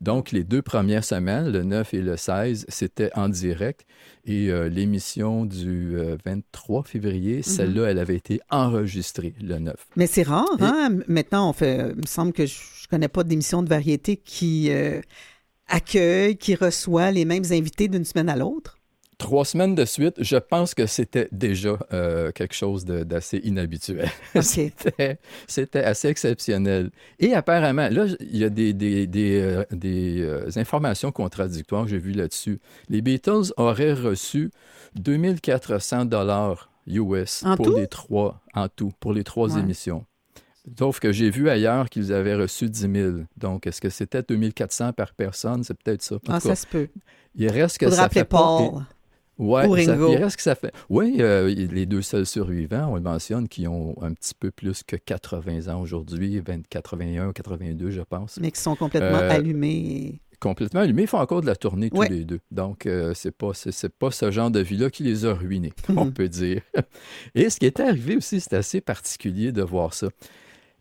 [0.01, 3.87] Donc, les deux premières semaines, le 9 et le 16, c'était en direct.
[4.27, 9.75] Et euh, l'émission du euh, 23 février, celle-là, elle avait été enregistrée le 9.
[9.97, 10.99] Mais c'est rare, Et- hein?
[11.09, 11.91] Maintenant, on fait.
[11.95, 15.01] Il me semble que je ne connais pas d'émission de variété qui euh,
[15.69, 18.74] accueille, qui reçoit les mêmes invités d'une semaine à l'autre.
[19.25, 24.11] Trois semaines de suite, je pense que c'était déjà euh, quelque chose d'assez inhabituel.
[25.49, 26.91] C'était- assez exceptionnel.
[27.19, 31.91] Et apparemment, là, il y a des, des- des, euh, des, euh, informations contradictoires que
[31.91, 32.61] j'ai vues là-dessus.
[32.91, 34.51] Les Beatles auraient reçu
[34.97, 37.77] 2400 dollars US En pour tout?
[37.77, 39.61] les trois, en tout, pour les trois Ouais.
[39.61, 40.05] émissions.
[40.79, 43.13] Sauf que j'ai vu ailleurs qu'ils avaient reçu 10 000.
[43.37, 45.63] Donc, est-ce que c'était 2400 par personne?
[45.65, 46.17] C'est peut-être ça.
[46.17, 46.89] En Ah, cas, ça se peut.
[47.35, 48.83] il reste que Faudra ça fait pas- Paul.
[49.39, 50.13] Ouais, Ou ça- Ringo.
[50.13, 50.73] il reste que ça fait.
[50.89, 54.83] Oui, euh, les deux seuls survivants, on le mentionne, qui ont un petit peu plus
[54.85, 58.39] que 80 ans aujourd'hui, 20 81, 82, je pense.
[58.41, 60.21] Mais qui sont complètement Euh, allumés.
[60.41, 62.41] Complètement allumés, ils font encore de la tournée tous les deux.
[62.51, 66.11] Donc, euh, c'est pas, c'est pas ce genre de vie-là qui les a ruinés, on
[66.11, 66.61] peut dire.
[67.35, 70.09] Et ce qui est arrivé aussi, c'est assez particulier de voir ça.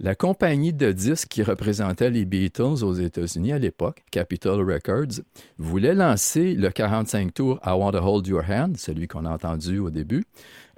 [0.04, 5.24] La compagnie de disques qui représentait les Beatles aux États-Unis à l'époque, Capitol Records,
[5.58, 9.80] voulait lancer le 45 tours I Want to Hold Your Hand, celui qu'on a entendu
[9.80, 10.26] au début.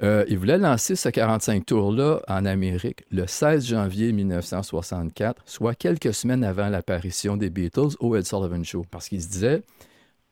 [0.04, 6.14] Euh, ils voulaient lancer ce 45 tours-là en Amérique le 16 janvier 1964, soit quelques
[6.14, 9.64] semaines avant l'apparition des Beatles au Ed Sullivan Show, parce qu'ils se disaient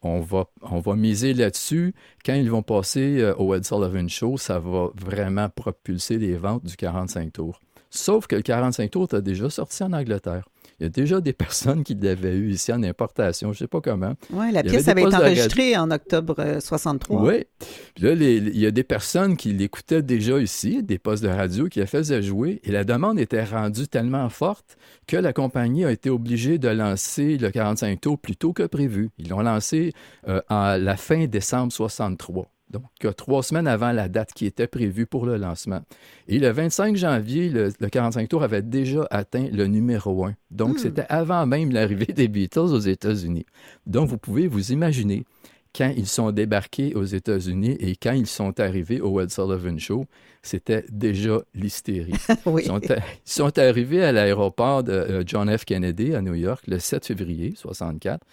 [0.03, 1.95] on va, on miser là-dessus.
[2.23, 6.65] Quand ils vont passer euh, au Ed Sullivan Show, ça va vraiment propulser les ventes
[6.65, 7.59] du 45 tours.
[7.95, 10.49] Sauf que le 45 tours est déjà sorti en Angleterre.
[10.79, 13.67] Il y a déjà des personnes qui l'avaient eu ici en importation, je ne sais
[13.67, 14.13] pas comment.
[14.31, 17.21] Oui, la pièce avait été enregistrée en octobre euh, 63.
[17.21, 17.43] Oui.
[17.93, 21.29] Puis là, les- il y a des personnes qui l'écoutaient déjà ici, des postes de
[21.29, 24.75] radio qui la faisaient jouer, et la demande était rendue tellement forte
[25.05, 29.11] que la compagnie a été obligée de lancer le 45 tours plus tôt que prévu.
[29.19, 29.93] Ils l'ont lancé
[30.27, 32.47] euh, à la fin décembre 63.
[32.73, 35.81] Donc, trois semaines avant la date qui était prévue pour le lancement.
[36.27, 40.33] Et le 25 janvier, le, le 45 tours avait déjà atteint le numéro 1.
[40.51, 40.79] Donc, Hmm.
[40.79, 43.45] c'était avant même l'arrivée des Beatles aux États-Unis.
[43.85, 45.23] Donc, vous pouvez vous imaginer
[45.75, 50.05] quand ils sont débarqués aux États-Unis et quand ils sont arrivés au Ed Sullivan Show,
[50.43, 52.13] c'était déjà l'hystérie.
[52.45, 52.61] Oui.
[52.63, 55.65] Ils sont, ils sont arrivés à l'aéroport de euh, John F.
[55.65, 58.23] Kennedy à New York le 7 février 64.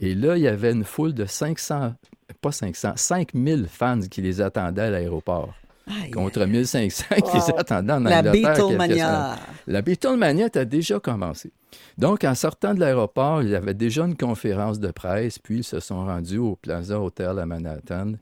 [0.00, 1.94] Et là, il y avait une foule de 500,
[2.40, 5.54] pas 500, 5000 fans qui les attendaient à l'aéroport.
[5.86, 6.10] Aïe.
[6.12, 7.58] Contre 1500 qui les Wow.
[7.58, 8.56] attendaient en La Angleterre.
[8.56, 8.78] semaines.
[8.78, 9.36] Beatlemania.
[9.66, 11.52] La Beatlemania a déjà commencé.
[11.98, 15.64] Donc, en sortant de l'aéroport, il y avait déjà une conférence de presse, puis ils
[15.64, 18.12] se sont rendus au Plaza Hotel à Manhattan.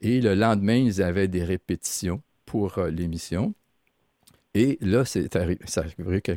[0.00, 3.54] Et le lendemain, ils avaient des répétitions pour euh, l'émission.
[4.54, 5.58] Et là, c'est arrivé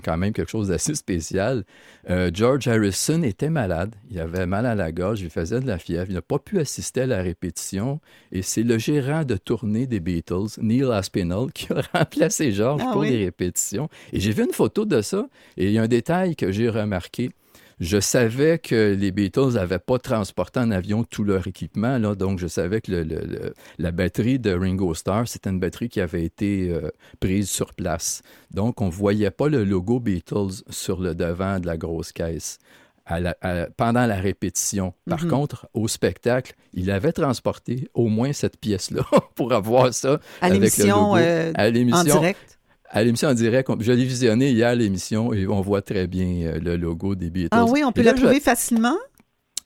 [0.04, 1.64] quand même quelque chose d'assez spécial.
[2.10, 3.96] Euh, George Harrison était malade.
[4.12, 6.06] Il avait mal à la gorge, il faisait de la fièvre.
[6.10, 8.00] Il n'a pas pu assister à la répétition.
[8.32, 12.92] Et c'est le gérant de tournée des Beatles, Neil Aspinall, qui a remplacé George Ah
[12.92, 13.10] pour oui?
[13.10, 13.90] les répétitions.
[14.12, 15.28] Et j'ai vu une photo de ça.
[15.58, 17.32] Et il y a un détail que j'ai remarqué.
[17.80, 22.40] Je savais que les Beatles n'avaient pas transporté en avion tout leur équipement, là, donc
[22.40, 26.00] je savais que le- le- le- la batterie de Ringo Starr, c'était une batterie qui
[26.02, 28.22] avait été euh, prise sur place.
[28.52, 32.58] Donc, on ne voyait pas le logo Beatles sur le devant de la grosse caisse.
[33.06, 34.94] à la- à- pendant la répétition.
[35.10, 35.30] Par Mhm.
[35.30, 39.02] contre, au spectacle, il avait transporté au moins cette pièce-là
[39.36, 42.53] pour avoir ça À l'émission euh, à en l'émission direct.
[42.94, 43.70] À l'émission en direct.
[43.70, 47.30] on- Je l'ai visionné hier, l'émission, et on voit très bien euh, le logo des
[47.30, 47.50] Beatles.
[47.52, 48.96] Ah oui, on peut je- trouver facilement?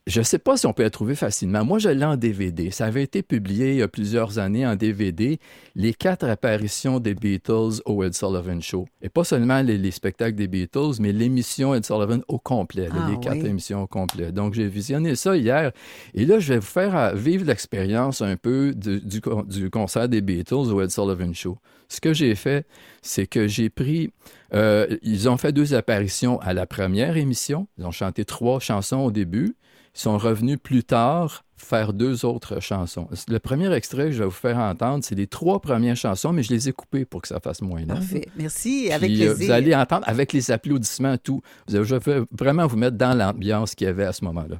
[0.07, 1.65] Je ne sais pas si on peut la trouver facilement.
[1.65, 2.71] Moi, je l'ai en DVD.
[2.71, 5.37] Ça avait été publié il y a plusieurs années en DVD.
[5.75, 8.87] Les quatre apparitions des Beatles au Ed Sullivan Show.
[9.01, 12.87] Et pas seulement les, les spectacles des Beatles, mais l'émission Ed Sullivan au complet.
[12.89, 14.31] Ah les quatre émissions au complet.
[14.31, 15.73] Donc, j'ai visionné ça hier.
[16.13, 20.21] Et là, je vais vous faire euh, vivre l'expérience un peu du, du concert des
[20.21, 21.57] Beatles au Ed Sullivan Show.
[21.89, 22.65] Ce que j'ai fait,
[23.01, 24.11] c'est que j'ai pris...
[24.53, 27.67] euh, ils ont fait deux apparitions à la première émission.
[27.77, 29.57] Ils ont chanté trois chansons au début.
[29.97, 33.09] Ils sont revenus plus tard faire deux autres chansons.
[33.27, 36.43] Le premier extrait que je vais vous faire entendre, c'est les trois premières chansons, mais
[36.43, 37.95] je les ai coupées pour que ça fasse moins long.
[37.95, 38.27] Parfait.
[38.37, 39.47] Merci, Puis, avec euh, plaisir.
[39.47, 41.41] Vous allez entendre avec les applaudissements, tout.
[41.67, 44.57] Je vais vraiment vous mettre dans l'ambiance qu'il y avait à ce moment-là.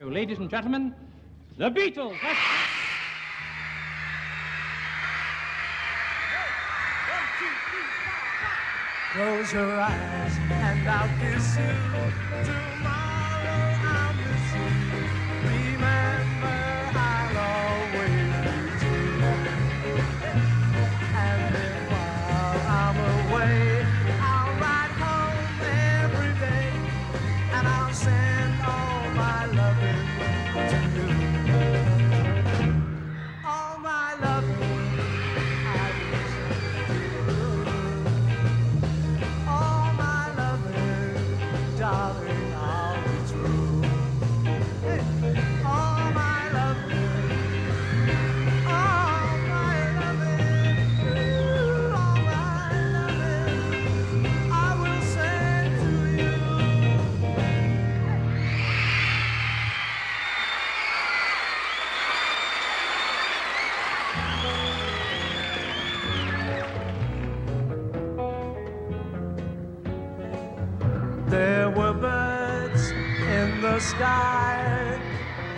[0.00, 0.92] Ladies and gentlemen,
[1.58, 2.14] the Beatles.
[9.12, 11.64] Close your eyes and I'll kiss you.
[12.44, 12.97] Tomorrow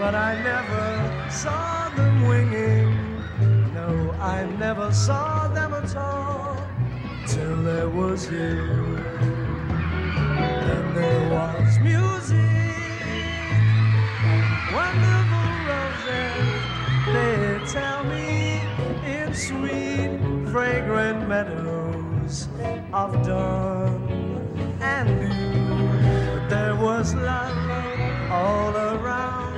[0.00, 2.90] but I never saw them winging.
[3.74, 6.56] No, I never saw them at all
[7.26, 8.96] till there was you.
[10.66, 12.72] Then there was music,
[14.78, 16.48] wonderful roses.
[17.14, 18.62] They tell me
[19.04, 20.12] in sweet,
[20.50, 22.48] fragrant meadows
[22.94, 24.00] of dawn
[24.80, 26.48] and dew.
[26.48, 27.70] There was love
[28.30, 29.49] all around,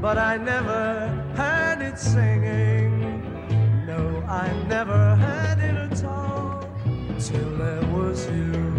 [0.00, 3.22] but I never heard it singing.
[3.86, 6.68] No, I never heard it at all
[7.18, 8.78] till there was you.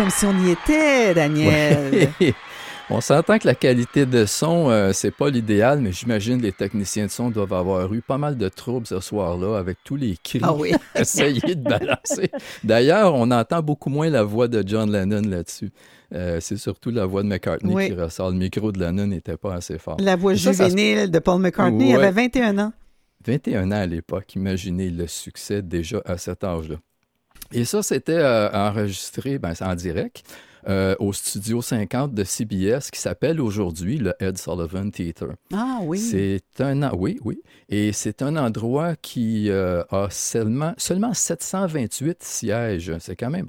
[0.00, 2.08] Comme si on y était, Daniel.
[2.18, 2.34] Ouais.
[2.92, 7.04] On s'entend que la qualité de son, euh, c'est pas l'idéal, mais j'imagine les techniciens
[7.04, 10.40] de son doivent avoir eu pas mal de troubles ce soir-là avec tous les cris.
[10.42, 10.72] Ah oui.
[10.96, 12.30] Essayer de balancer.
[12.64, 15.70] D'ailleurs, on entend beaucoup moins la voix de John Lennon là-dessus.
[16.14, 17.88] Euh, c'est surtout la voix de McCartney Oui.
[17.88, 18.30] qui ressort.
[18.30, 19.98] Le micro de Lennon n'était pas assez fort.
[20.00, 22.72] La voix ça se- juvénile de Paul McCartney, il avait 21 ans.
[23.24, 26.76] 21 ans à l'époque, imaginez le succès déjà à cet âge-là.
[27.52, 30.24] Et ça, c'était euh, enregistré ben, en direct
[30.68, 35.34] euh, au studio 50 de CBS qui s'appelle aujourd'hui le Ed Sullivan Theatre.
[35.52, 35.98] Ah oui.
[35.98, 37.40] C'est un oui, oui.
[37.68, 42.92] Et c'est un endroit qui euh, a seulement, seulement 728 sièges.
[42.98, 43.46] C'est quand même,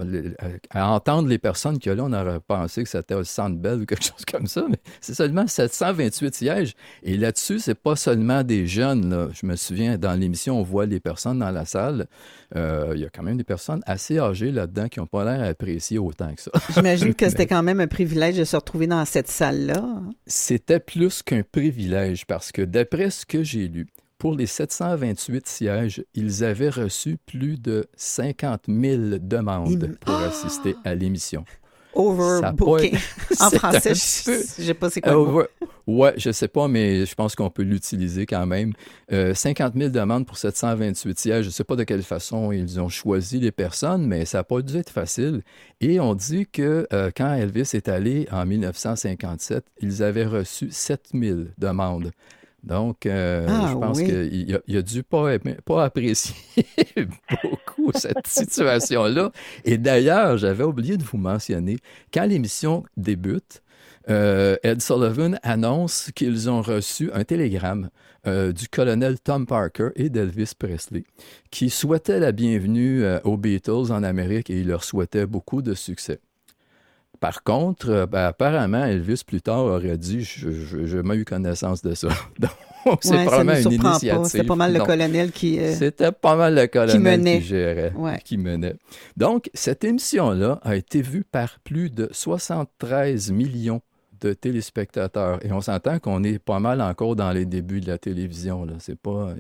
[0.70, 3.86] à entendre les personnes a là, on aurait pensé que c'était le Centre Bell ou
[3.86, 6.74] quelque chose comme ça, mais c'est seulement 728 sièges.
[7.04, 9.10] Et là-dessus, c'est pas seulement des jeunes.
[9.10, 9.28] là.
[9.34, 12.08] Je me souviens, dans l'émission, on voit les personnes dans la salle.
[12.56, 15.48] Euh, Il y a quand même des personnes assez âgées là-dedans qui n'ont pas l'air
[15.48, 16.52] appréciées autant que ça.
[17.02, 20.02] J'imagine que c'était quand même un privilège de se retrouver dans cette salle-là.
[20.28, 23.88] C'était plus qu'un privilège parce que d'après ce que j'ai lu,
[24.18, 30.28] pour les 728 sièges, ils avaient reçu plus de 50 000 demandes pour Ah!
[30.28, 31.44] assister à l'émission.
[31.94, 32.98] Overbooking.
[33.40, 35.18] En français, un je peu- je sais pas c'est quoi.
[35.18, 35.48] Over-
[35.88, 38.72] Ouais, je sais pas, mais je pense qu'on peut l'utiliser quand même.
[39.12, 41.46] Euh, 50 000 demandes pour 728 sièges.
[41.46, 44.62] Je sais pas de quelle façon ils ont choisi les personnes, mais ça n'a pas
[44.62, 45.42] dû être facile.
[45.82, 51.10] Et on dit que euh, quand Elvis est allé en 1957, ils avaient reçu 7
[51.14, 52.12] 000 demandes.
[52.64, 54.06] Donc, euh, Ah, je pense oui.
[54.06, 55.32] qu'il a, il a dû pas,
[55.84, 56.36] apprécier
[57.42, 59.32] beaucoup cette situation-là.
[59.66, 61.78] Et d'ailleurs, j'avais oublié de vous mentionner,
[62.14, 63.64] quand l'émission débute,
[64.10, 67.90] euh, Ed Sullivan annonce qu'ils ont reçu un télégramme
[68.28, 71.04] euh, du colonel Tom Parker et d'Elvis Presley
[71.52, 76.20] qui souhaitaient la bienvenue aux Beatles en Amérique et il leur souhaitait beaucoup de succès.
[77.22, 81.94] Par contre, euh, ben, apparemment, Elvis plus tard aurait dit Je jamais eu connaissance de
[81.94, 82.10] ça.
[82.86, 84.16] Donc, c'est Ouais, probablement une initiative.
[84.16, 84.24] pas.
[84.26, 84.86] C'est pas mal le Non.
[84.86, 85.60] colonel qui.
[85.60, 87.40] euh, C'était pas mal le colonel qui, menait.
[87.42, 88.20] gérait, Ouais.
[88.26, 88.74] qui menait.
[89.16, 93.82] Donc, cette émission-là a été vue par plus de 73 millions
[94.22, 95.44] de téléspectateurs.
[95.46, 98.66] Et on s'entend qu'on est pas mal encore dans les débuts de la télévision.
[98.66, 98.74] Là.
[98.80, 99.34] C'est pas,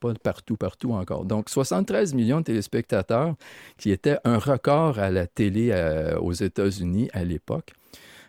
[0.00, 1.24] pas partout, partout encore.
[1.24, 3.34] Donc, 73 millions de téléspectateurs,
[3.78, 7.72] qui était un record à la télé euh, aux États-Unis à l'époque.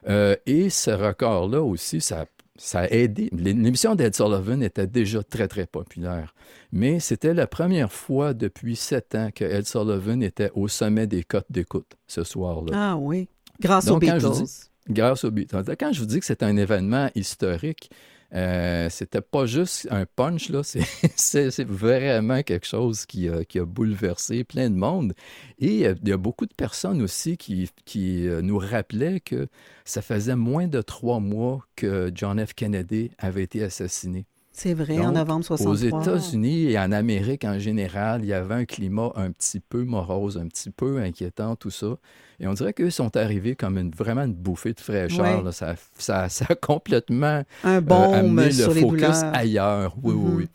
[0.08, 3.30] Euh, et ce record-là aussi, ça, ça a aidé.
[3.34, 6.34] L'émission d'Ed Sullivan était déjà très, très populaire.
[6.72, 11.24] Mais c'était la première fois depuis sept ans que Ed Sullivan était au sommet des
[11.24, 12.72] cotes d'écoute ce soir-là.
[12.74, 13.28] Ah oui.
[13.60, 14.32] Grâce Donc, aux Beatles.
[14.44, 15.76] dis- Grâce aux Beatles.
[15.80, 17.90] Quand je vous dis que c'est un événement historique,
[18.34, 20.52] euh, c'était pas juste un punch,
[21.16, 25.14] c'est, vraiment quelque chose qui a, bouleversé plein de monde.
[25.60, 29.48] Et euh, il y a beaucoup de personnes aussi qui, qui euh, nous rappelaient que
[29.86, 32.54] ça faisait moins de trois mois que John F.
[32.54, 34.26] Kennedy avait été assassiné.
[34.60, 35.70] C'est vrai, en novembre 63.
[35.70, 39.84] Aux États-Unis et en Amérique en général, il y avait un climat un petit peu
[39.84, 41.96] morose, un petit peu inquiétant, tout ça.
[42.40, 45.38] Et on dirait qu'eux sont arrivés comme une, vraiment une bouffée de fraîcheur.
[45.38, 45.44] Ouais.
[45.44, 45.52] là.
[45.52, 49.36] Ça, ça, ça a complètement Un euh, amené le focus douleurs.
[49.36, 49.96] ailleurs.
[50.02, 50.50] Oui, oui, oui.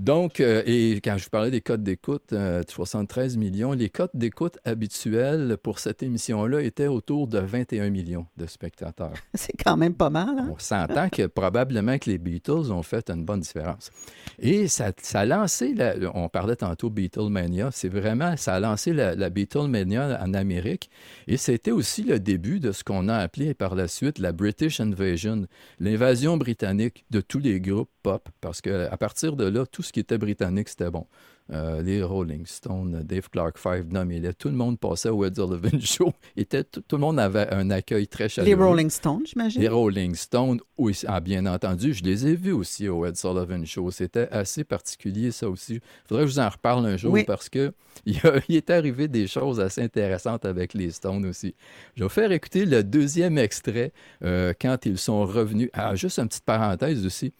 [0.00, 3.90] Donc, euh, et quand je vous parlais des codes d'écoute, euh, de 73 millions, les
[3.90, 9.12] codes d'écoute habituels pour cette émission-là étaient autour de 21 millions de spectateurs.
[9.34, 10.38] C'est quand même pas mal.
[10.38, 10.48] hein?
[10.54, 13.90] On s'entend que probablement que les Beatles ont fait une bonne différence.
[14.38, 18.94] Et ça, ça a lancé, la- on parlait tantôt Beatlemania, c'est vraiment, ça a lancé
[18.94, 20.88] la, la Beatlemania en Amérique.
[21.26, 24.80] Et c'était aussi le début de ce qu'on a appelé par la suite la British
[24.80, 25.46] Invasion,
[25.78, 30.00] l'invasion britannique de tous les groupes pop, parce qu'à partir de là, tout ce qui
[30.00, 31.06] était britannique, c'était bon.
[31.52, 35.80] Euh, les Rolling Stones, Dave Clark Five, nommez-les, tout le monde passait au Ed Sullivan
[35.80, 36.12] Show.
[36.36, 38.56] Était, tout, tout le monde avait un accueil très chaleureux.
[38.56, 39.60] Les Rolling Stones, j'imagine?
[39.60, 43.66] Les Rolling Stones, oui, ah, bien entendu, je les ai vus aussi au Ed Sullivan
[43.66, 43.90] Show.
[43.90, 45.74] C'était assez particulier, ça aussi.
[45.74, 47.24] Il faudrait que je vous en reparle un jour Oui.
[47.24, 47.72] parce que
[48.06, 51.56] il, y a- il est arrivé des choses assez intéressantes avec les Stones aussi.
[51.96, 53.92] Je vais vous faire écouter le deuxième extrait
[54.22, 55.68] euh, quand ils sont revenus.
[55.72, 57.32] Ah, juste une petite parenthèse aussi.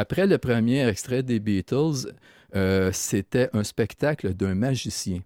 [0.00, 2.12] Après le premier extrait des Beatles,
[2.54, 5.18] euh, c'était un spectacle d'un magicien.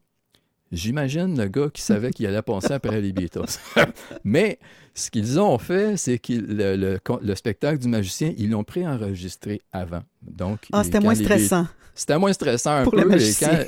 [0.73, 3.59] J'imagine le gars qui savait qu'il allait passer après les Beatles.
[4.25, 4.59] Mais
[4.95, 9.61] ce qu'ils ont fait, c'est que le, le- le spectacle du magicien, ils l'ont préenregistré
[9.73, 10.03] avant.
[10.23, 11.67] Donc, Ah, c'était moins stressant.
[11.95, 13.03] C'était moins stressant un Pour peu.
[13.03, 13.67] le magicien.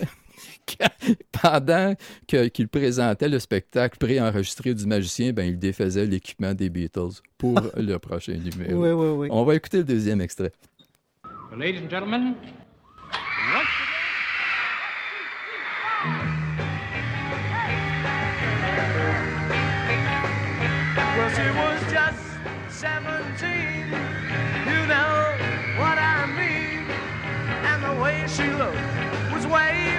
[0.66, 1.94] quand- pendant
[2.26, 7.98] qu'il présentait le spectacle préenregistré du magicien, ben, il défaisait l'équipement des Beatles pour le
[7.98, 8.82] prochain numéro.
[8.82, 9.28] Oui, oui, oui.
[9.30, 10.52] On va écouter le deuxième extrait.
[11.54, 14.24] Well, ladies and gentlemen, once again.
[21.16, 22.18] Well, she was just
[22.80, 23.86] 17.
[24.66, 25.14] You know
[25.78, 26.90] what I mean.
[27.70, 28.74] And the way she looked
[29.32, 29.93] was way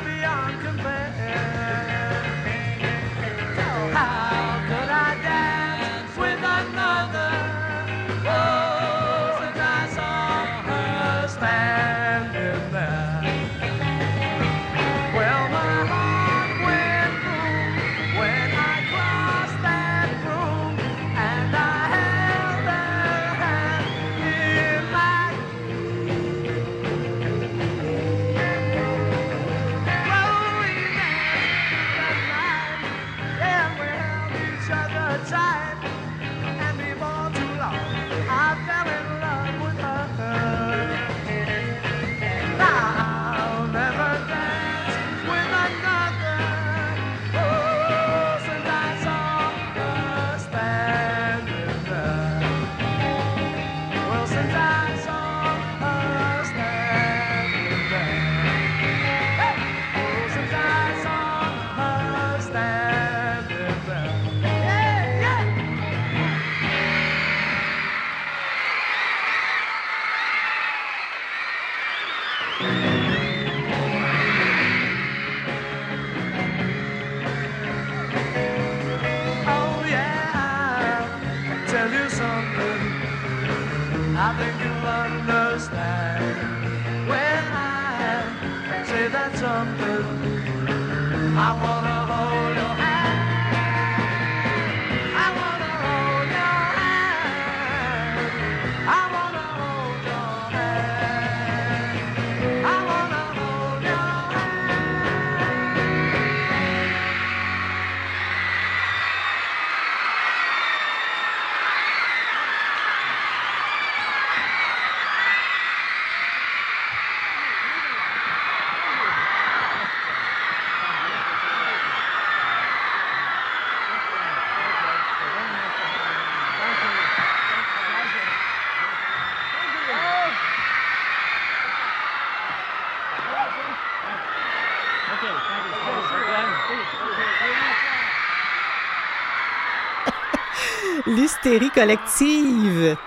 [141.45, 142.97] L'hystérie collective.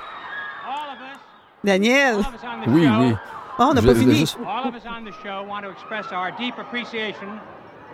[0.65, 1.19] All of us,
[1.65, 3.15] Daniel, all of us on the Oui, show, oui.
[3.59, 4.15] oh, on n'a pas fini.
[4.15, 7.41] juste- all of us on the show want to express our deep appreciation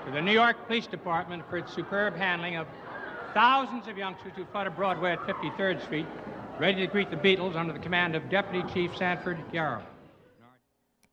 [0.05, 2.67] to the New York Police Department for its superb handling of
[3.33, 6.07] thousands of youngsters who flooded Broadway at 53rd Street,
[6.61, 9.81] ready to greet the Beatles under the command of Deputy Chief Sanford Yarrow.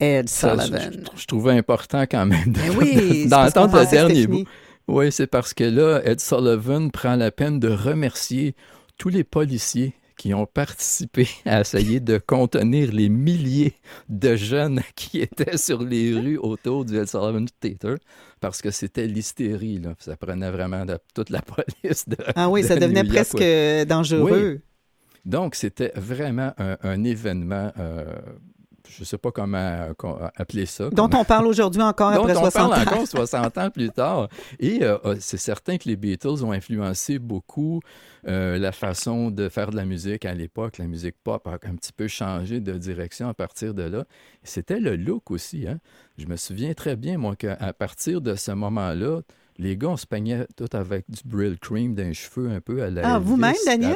[0.02, 1.04] Ed Ça, je, Sullivan.
[1.16, 4.44] je- trouvais important quand même de- Ben oui, d'entendre le que c'était dernier bout.
[4.88, 8.56] Oui, c'est parce que là, Ed Sullivan prend la peine de remercier
[9.02, 13.74] tous les policiers qui ont participé à essayer de contenir les milliers
[14.08, 17.96] de jeunes qui étaient sur les rues autour du Ed Sullivan Theater
[18.40, 19.80] parce que c'était l'hystérie.
[19.80, 19.96] là.
[19.98, 22.08] Ça prenait vraiment de- toute la police.
[22.08, 23.44] De, Ah oui, de ça devenait New presque
[23.88, 24.62] dangereux.
[25.26, 28.06] Donc, c'était vraiment un, un événement, euh,
[28.96, 30.90] je ne sais pas comment euh, qu'on- appeler ça.
[30.90, 32.92] Dont comment- on parle aujourd'hui encore dont après on 60 parle ans.
[32.94, 34.28] encore 60 ans plus tard.
[34.60, 37.80] Et euh, euh, c'est certain que les Beatles ont influencé beaucoup
[38.28, 40.78] euh, la façon de faire de la musique à l'époque.
[40.78, 44.06] La musique pop a un petit peu changé de direction à partir de là.
[44.44, 45.68] C'était le look aussi.
[45.68, 45.80] Hein?
[46.18, 49.22] Je me souviens très bien, moi, qu'à partir de ce moment-là,
[49.62, 52.82] les gars, on se peignait tout avec du Brill Cream dans les cheveux un peu
[52.82, 53.96] à la Ah, vous-même, À- Daniel?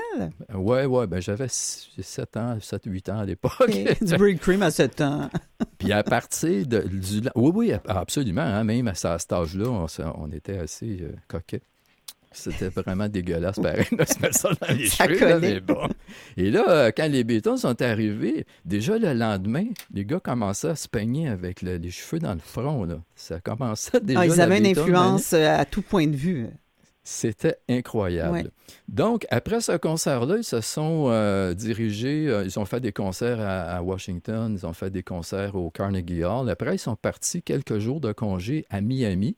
[0.53, 3.70] Ouais, ouais, ben j'avais 7 ans, 7-8 ans à l'époque.
[4.01, 5.30] Du Breed Cream à 7 ans.
[5.80, 7.22] Puis à partir de, du...
[7.36, 8.41] Oui, oui, absolument.
[8.41, 9.88] hein, même à, ce- à cet âge-là, on,
[10.18, 11.61] on était assez euh, coquets.
[12.38, 15.20] C'était vraiment dégueulasse, pareil, de se mettre ça dans les Ça cheveux.
[15.20, 15.54] là, collait.
[15.54, 15.88] mais bon.
[16.38, 20.76] Et là, euh, quand les Beatles sont arrivés, déjà le lendemain, les gars commençaient à
[20.76, 22.84] se peigner avec le- les cheveux dans le front.
[22.84, 23.00] Là.
[23.16, 24.20] Ça commençait déjà.
[24.20, 26.48] Ah, ils avaient une influence euh, à tout point de vue.
[27.08, 28.32] C'était incroyable.
[28.34, 28.46] Ouais.
[28.90, 33.40] Donc, après ce concert-là, ils se sont euh, dirigés, euh, ils ont fait des concerts
[33.40, 36.50] à, à Washington, ils ont fait des concerts au Carnegie Hall.
[36.50, 39.36] Après, ils sont partis quelques jours de congé à Miami.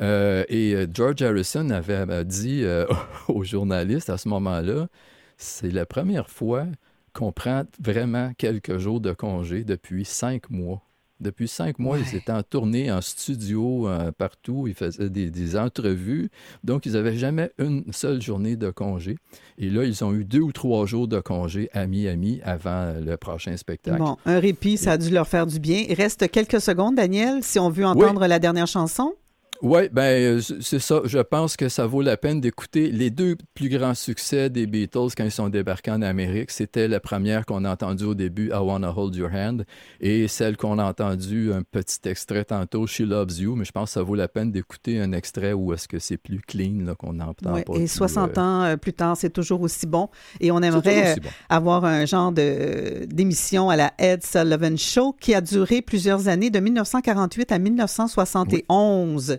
[0.00, 2.86] Euh, et euh, George Harrison avait euh, dit euh,
[3.28, 4.88] aux journalistes à ce moment-là,
[5.36, 6.66] c'est la première fois
[7.12, 10.82] qu'on prend vraiment quelques jours de congé depuis cinq mois.
[11.20, 12.02] Depuis cinq mois, Ouais.
[12.10, 14.64] ils étaient en tournée, en studio, euh, partout.
[14.66, 16.30] Ils faisaient des, des entrevues.
[16.64, 19.16] Donc, ils n'avaient jamais une seule journée de congé.
[19.56, 23.16] Et là, ils ont eu deux ou trois jours de congé à Miami avant le
[23.16, 23.98] prochain spectacle.
[23.98, 25.84] Bon, un répit, ça a dû leur faire du bien.
[25.88, 29.14] Il reste quelques secondes, Daniel, si on veut entendre la dernière chanson.
[29.62, 31.02] Oui, ben euh, c'est ça.
[31.04, 35.10] Je pense que ça vaut la peine d'écouter les deux plus grands succès des Beatles
[35.16, 36.50] quand ils sont débarqués en Amérique.
[36.50, 39.64] C'était la première qu'on a entendue au début, I Wanna Hold Your Hand,
[40.00, 43.54] et celle qu'on a entendue, un petit extrait tantôt, She Loves You.
[43.54, 46.16] Mais je pense que ça vaut la peine d'écouter un extrait où est-ce que c'est
[46.16, 47.74] plus clean, qu'on entend Ouais, pas.
[47.74, 50.08] et plus, 60 euh, ans euh, plus tard, c'est toujours aussi bon.
[50.40, 51.28] Et on aimerait bon.
[51.48, 56.50] avoir un genre de d'émission à la Ed Sullivan Show qui a duré plusieurs années,
[56.50, 59.38] de 1948 à 1971.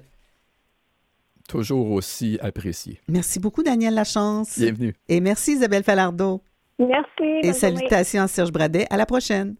[1.48, 3.00] Toujours aussi apprécié.
[3.08, 4.58] Merci beaucoup, Daniel Lachance.
[4.58, 4.94] Bienvenue.
[5.10, 6.42] Et merci, Isabelle Falardeau.
[6.80, 7.48] Merci.
[7.48, 8.88] Et salutations à Serge Bradet.
[8.90, 9.56] À la prochaine.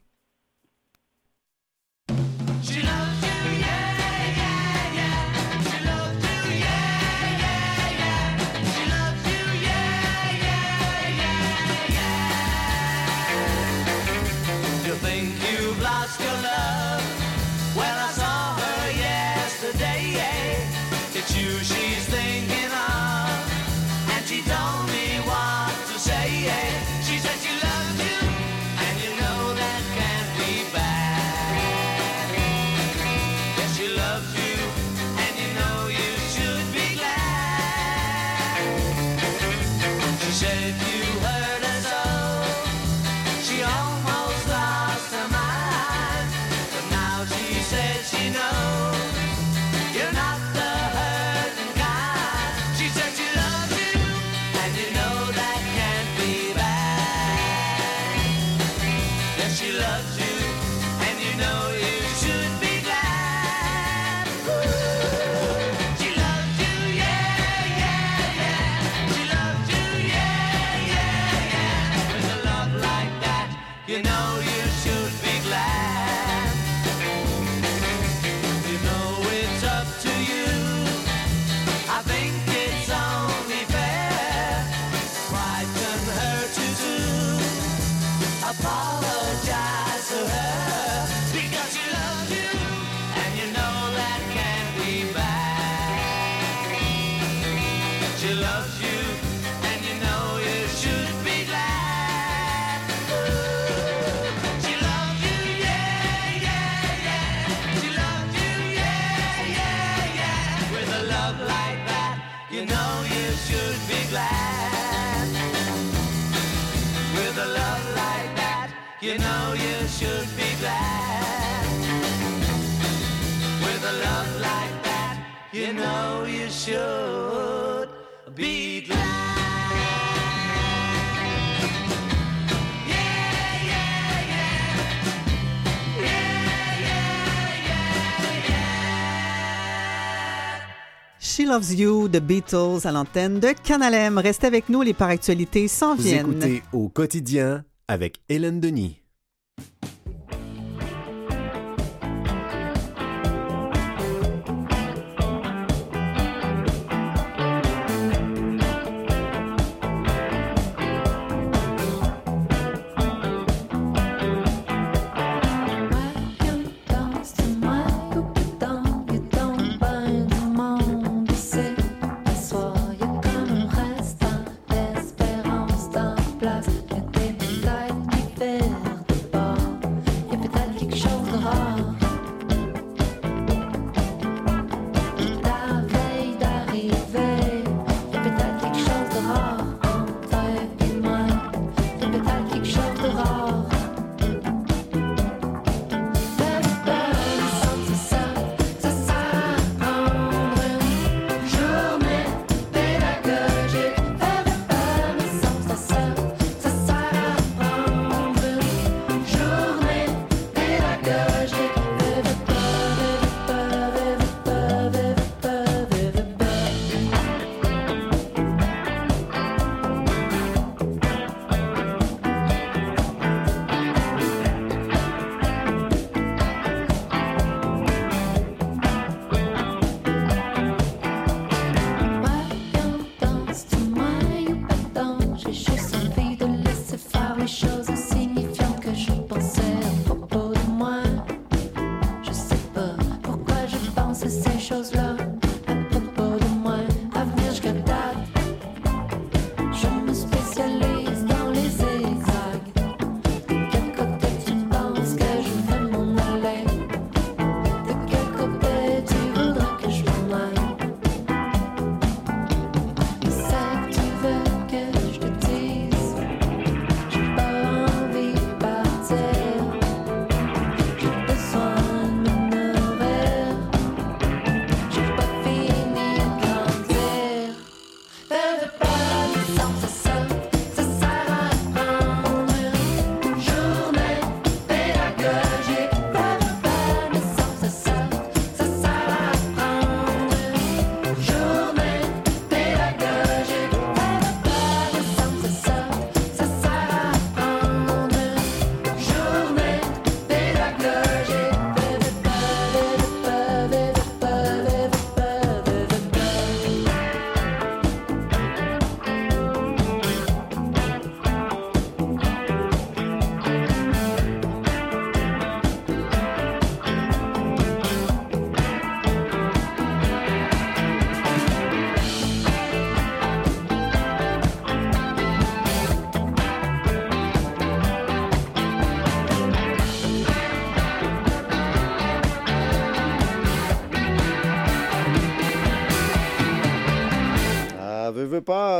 [141.36, 144.20] She Loves You, The Beatles à l'antenne de Canal M.
[144.20, 146.30] Restez avec nous, les par actualités s'en Vous viennent.
[146.30, 149.03] écoutez au quotidien avec Hélène Denis.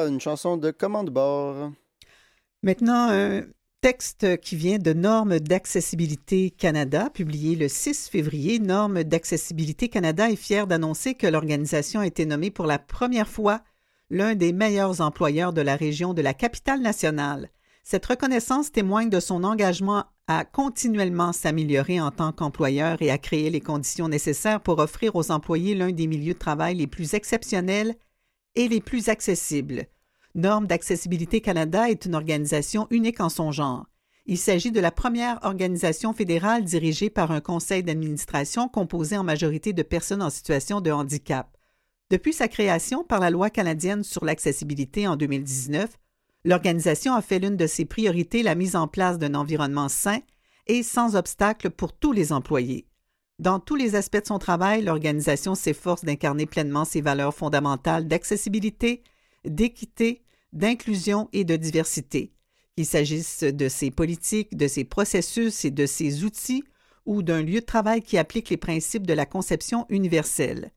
[0.08, 1.72] Une chanson de commande bord.
[2.62, 3.44] Maintenant, un
[3.82, 8.60] texte qui vient de Normes d'accessibilité Canada, publié le 6 février.
[8.60, 13.62] Normes d'accessibilité Canada est fière d'annoncer que l'organisation a été nommée pour la première fois
[14.10, 17.50] l'un des meilleurs employeurs de la région de la capitale nationale.
[17.84, 23.50] Cette reconnaissance témoigne de son engagement à continuellement s'améliorer en tant qu'employeur et à créer
[23.50, 27.96] les conditions nécessaires pour offrir aux employés l'un des milieux de travail les plus exceptionnels
[28.56, 29.88] et les plus accessibles.
[30.36, 33.86] Normes d'accessibilité Canada est une organisation unique en son genre.
[34.26, 39.74] Il s'agit de la première organisation fédérale dirigée par un conseil d'administration composé en majorité
[39.74, 41.56] de personnes en situation de handicap.
[42.10, 46.00] Depuis sa création par la loi canadienne sur l'accessibilité en 2019,
[46.46, 50.20] l'organisation a fait l'une de ses priorités la mise en place d'un environnement sain
[50.66, 52.88] et sans obstacle pour tous les employés.
[53.38, 59.04] Dans tous les aspects de son travail, l'organisation s'efforce d'incarner pleinement ses valeurs fondamentales d'accessibilité,
[59.46, 60.23] d'équité,
[60.54, 62.32] d'inclusion et de diversité,
[62.76, 66.64] qu'il s'agisse de ses politiques, de ses processus et de ses outils
[67.06, 70.72] ou d'un lieu de travail qui applique les principes de la conception universelle.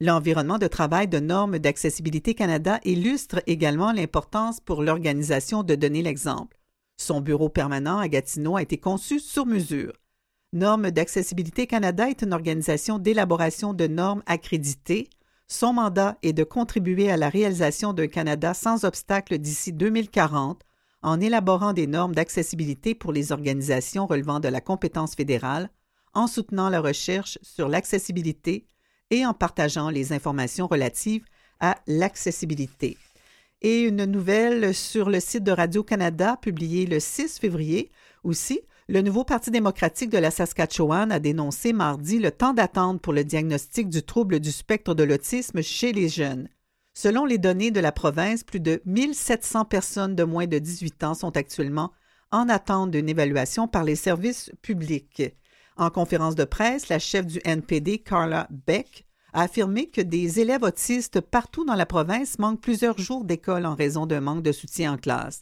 [0.00, 6.58] L'environnement de travail de normes d'accessibilité Canada illustre également l'importance pour l'organisation de donner l'exemple.
[6.96, 9.92] Son bureau permanent à Gatineau a été conçu sur mesure.
[10.52, 15.08] Normes d'accessibilité Canada est une organisation d'élaboration de normes accréditées.
[15.52, 20.62] Son mandat est de contribuer à la réalisation d'un Canada sans obstacle d'ici 2040
[21.02, 25.68] en élaborant des normes d'accessibilité pour les organisations relevant de la compétence fédérale,
[26.14, 28.64] en soutenant la recherche sur l'accessibilité
[29.10, 31.26] et en partageant les informations relatives
[31.60, 32.96] à l'accessibilité.
[33.60, 37.90] Et une nouvelle sur le site de Radio-Canada publiée le 6 février
[38.24, 43.12] aussi, le nouveau Parti démocratique de la Saskatchewan a dénoncé mardi le temps d'attente pour
[43.12, 46.48] le diagnostic du trouble du spectre de l'autisme chez les jeunes.
[46.94, 51.14] Selon les données de la province, plus de 1700 personnes de moins de 18 ans
[51.14, 51.92] sont actuellement
[52.32, 55.22] en attente d'une évaluation par les services publics.
[55.76, 60.64] En conférence de presse, la chef du NPD, Carla Beck, a affirmé que des élèves
[60.64, 64.92] autistes partout dans la province manquent plusieurs jours d'école en raison d'un manque de soutien
[64.92, 65.40] en classe.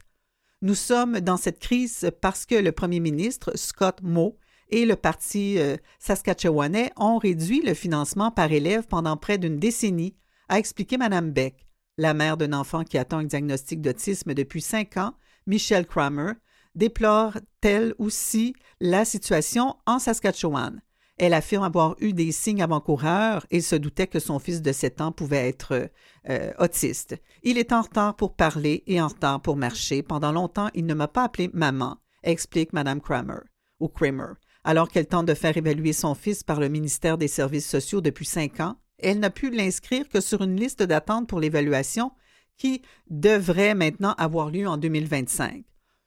[0.63, 4.37] Nous sommes dans cette crise parce que le premier ministre, Scott Moe,
[4.69, 10.17] et le Parti euh, saskatchewanais ont réduit le financement par élève pendant près d'une décennie,
[10.49, 11.67] a expliqué Mme Beck.
[11.99, 15.15] La mère d'un enfant qui attend un diagnostic d'autisme depuis cinq ans,
[15.47, 16.33] Michelle Kramer,
[16.75, 20.81] déplore elle aussi la situation en Saskatchewan.
[21.23, 25.03] Elle affirme avoir eu des signes avant-coureurs et se doutait que son fils de 7
[25.03, 25.91] ans pouvait être
[26.31, 27.15] euh, autiste.
[27.43, 30.03] Il est en retard pour parler et en retard pour marcher.
[30.03, 33.41] Pendant longtemps, il ne m'a pas appelé maman, explique Mme Kramer
[33.81, 34.33] ou Kramer.
[34.65, 38.25] Alors qu'elle tente de faire évaluer son fils par le ministère des Services sociaux depuis
[38.25, 42.13] cinq ans, elle n'a pu l'inscrire que sur une liste d'attente pour l'évaluation
[42.57, 45.65] qui devrait maintenant avoir lieu en 2025.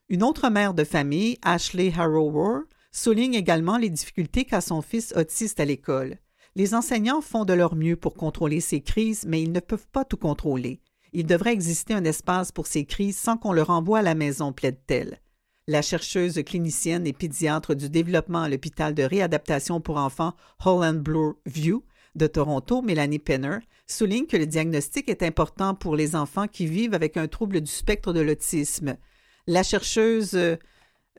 [0.10, 2.62] Une autre mère de famille, Ashley Harrower,
[2.94, 6.20] souligne également les difficultés qu'a son fils autiste à l'école.
[6.56, 10.06] Les enseignants font de leur mieux pour contrôler ces crises, mais ils ne peuvent pas
[10.06, 10.80] tout contrôler.
[11.12, 14.54] Il devrait exister un espace pour ces crises sans qu'on le renvoie à la maison,
[14.54, 15.20] plaide-t-elle.
[15.68, 21.36] La chercheuse clinicienne et pédiatre du développement à l'hôpital de réadaptation pour enfants Holland Bloor
[21.46, 21.84] View
[22.16, 26.94] de Toronto, Mélanie Penner, souligne que le diagnostic est important pour les enfants qui vivent
[26.94, 28.98] avec un trouble du spectre de l'autisme.
[29.48, 30.38] La chercheuse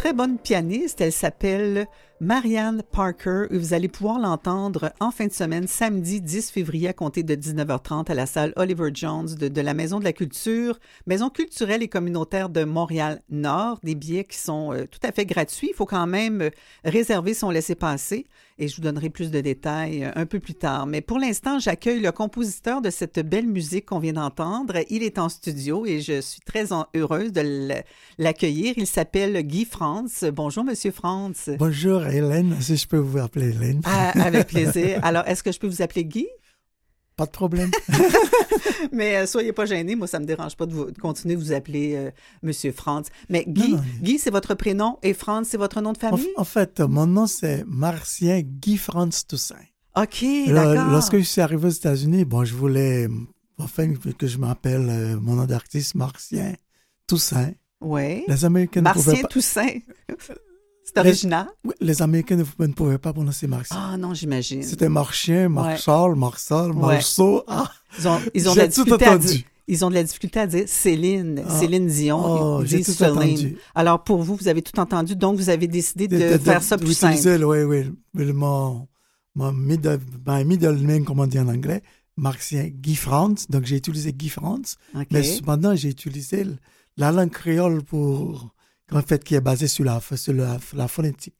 [0.00, 1.86] Très bonne pianiste, elle s'appelle
[2.22, 6.92] Marianne Parker et vous allez pouvoir l'entendre en fin de semaine, samedi 10 février à
[6.92, 11.30] compter de 19h30 à la salle Oliver Jones de, la Maison de la Culture, Maison
[11.30, 13.80] culturelle et communautaire de Montréal-Nord.
[13.82, 15.68] Des billets qui sont euh, tout à fait gratuits.
[15.70, 16.50] Il faut quand même euh,
[16.84, 18.26] réserver son laissez-passer
[18.58, 20.86] et je vous donnerai plus de détails euh, un peu plus tard.
[20.86, 24.74] Mais pour l'instant, j'accueille le compositeur de cette belle musique qu'on vient d'entendre.
[24.90, 27.82] Il est en studio et je suis très heureuse de
[28.18, 28.74] l'accueillir.
[28.76, 30.24] Il s'appelle Guy Franz.
[30.32, 31.50] Bonjour, Monsieur Franz.
[31.58, 33.80] Bonjour Hélène, si je peux vous appeler Hélène.
[33.84, 35.00] Ah, avec plaisir.
[35.02, 36.28] Alors, est-ce que je peux vous appeler Guy?
[37.16, 37.70] Pas de problème.
[38.92, 41.40] Mais euh, soyez pas gênés, moi ça me dérange pas de, vous- de continuer de
[41.40, 42.10] vous appeler euh,
[42.42, 43.10] Monsieur Franz.
[43.28, 43.82] Mais Guy, Non, non.
[44.00, 46.28] Guy c'est votre prénom et Franz c'est votre nom de En, famille?
[46.36, 49.56] en fait, mon nom c'est Martien Guy Franz Toussaint.
[49.96, 50.90] Ok, d'accord.
[50.92, 53.08] Lorsque je suis arrivé aux États-Unis, bon, je voulais
[53.58, 56.54] enfin que je m'appelle euh, mon nom d'artiste Martien
[57.08, 57.50] Toussaint.
[57.80, 58.24] Ouais.
[58.28, 59.28] Les Américains ne pouvaient Martien pas.
[59.28, 59.78] Toussaint.
[60.84, 61.46] c'est Les- original.
[61.64, 63.76] Oui, Les Américains ne, ne pouvaient pas prononcer Martien.
[63.78, 64.62] Ah non, j'imagine.
[64.62, 66.94] C'était Marchien, Marchal, Marsal, Ouais.
[66.94, 67.44] Marceau.
[67.48, 69.42] Ah, Ils ont, ils ont de la difficulté à dire.
[69.68, 71.58] Ils ont de la difficulté à dire Céline, Ah.
[71.60, 72.20] Céline Dion.
[72.58, 73.12] Oh, ils disent tout Celine.
[73.16, 73.56] entendu.
[73.74, 76.94] Alors pour vous, vous avez tout entendu, donc vous avez décidé de, faire ça plus
[76.94, 77.44] simple.
[77.44, 77.84] Oui, oui.
[78.14, 78.88] le- Mon,
[79.36, 81.82] mon middle, my middle name, comme on dit en anglais,
[82.16, 83.48] martien Guy France.
[83.48, 84.76] Donc, j'ai utilisé Guy France.
[84.94, 85.06] OK.
[85.12, 86.44] Mais cependant, j'ai utilisé
[86.96, 88.54] la langue créole pour,
[88.92, 91.38] en fait, qui est basée sur la, sur la, phonétique.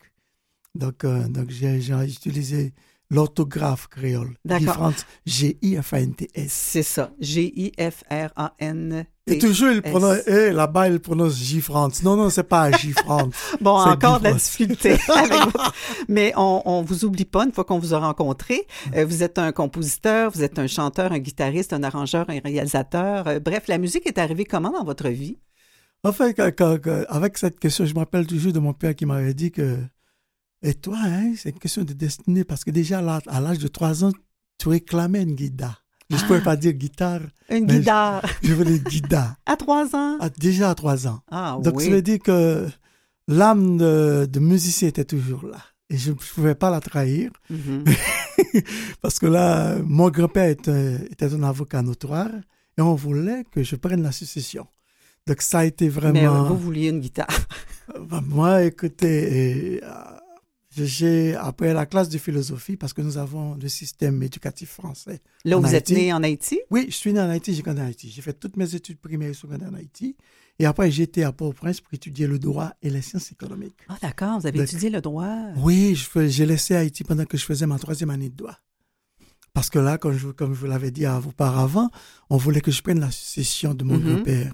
[0.75, 2.73] Donc, euh, donc j'ai utilisé
[3.11, 4.37] l'orthographe créole.
[4.45, 4.93] D'accord.
[5.27, 6.53] G-I-F-A-N-T-S.
[6.53, 7.11] C'est ça.
[7.21, 9.05] G-I-F-R-A-N.
[9.27, 11.61] Et toujours, il prononce, eh, là-bas, il prononce J.
[11.61, 12.03] France.
[12.03, 12.93] Non, non, c'est pas J.
[12.93, 13.35] France.
[13.61, 14.97] Bon, encore de la difficulté.
[15.07, 15.73] votre-
[16.09, 18.67] Mais on, on vous oublie pas une fois qu'on vous a rencontré.
[18.97, 23.29] Euh, vous êtes un compositeur, vous êtes un chanteur, un guitariste, un arrangeur, un réalisateur.
[23.29, 25.39] Euh, bref, la musique est arrivée comment dans votre vie?
[26.03, 26.35] En fait,
[27.09, 29.77] avec cette question, je me rappelle toujours de mon père qui m'avait dit que,
[30.63, 34.05] et toi, hein, c'est une question de destinée, parce que déjà, à l'âge- de 3
[34.05, 34.13] ans,
[34.59, 35.85] tu réclamais une guitare.
[36.11, 36.27] Je ne Ah.
[36.27, 37.21] pouvais pas dire guitare.
[37.51, 38.23] Une mais guitare.
[38.43, 39.37] Je, je voulais guitare.
[39.47, 40.19] À trois ans?
[40.39, 41.21] Déjà à 3 ans.
[41.31, 41.85] Ah Donc, oui.
[41.85, 42.67] ça veut dire que
[43.29, 45.59] l'âme de, de musicien était toujours là.
[45.89, 47.31] Et je ne pouvais pas la trahir.
[47.49, 47.85] Mhm.
[49.03, 52.31] Parce que là, mon grand-père était, était un avocat notoire
[52.77, 54.67] et on voulait que je prenne la succession.
[55.27, 56.45] Donc, ça a été Mais vraiment.
[56.45, 57.29] euh, vous vouliez une guitare.
[58.09, 59.89] Ben, moi, écoutez, et, euh,
[60.85, 65.21] j'ai après la classe de philosophie, parce que nous avons le système éducatif français.
[65.45, 66.61] Là vous êtes né en Haïti?
[66.71, 68.11] Oui, je suis né en Haïti, j'ai grandi en Haïti.
[68.11, 70.17] J'ai fait toutes mes études primaires et secondaires en Haïti.
[70.59, 73.79] Et après, j'étais à Port-au-Prince pour étudier le droit et les sciences économiques.
[73.89, 74.41] Ah, d'accord.
[74.41, 75.35] Vous avez Donc, étudié le droit.
[75.57, 78.59] Oui, j'ai laissé Haïti pendant que je faisais ma troisième année de droit.
[79.55, 81.89] Parce que là, comme je, comme je vous l'avais dit auparavant,
[82.29, 84.05] on voulait que je prenne la succession de mon Mhm.
[84.17, 84.53] grand-père.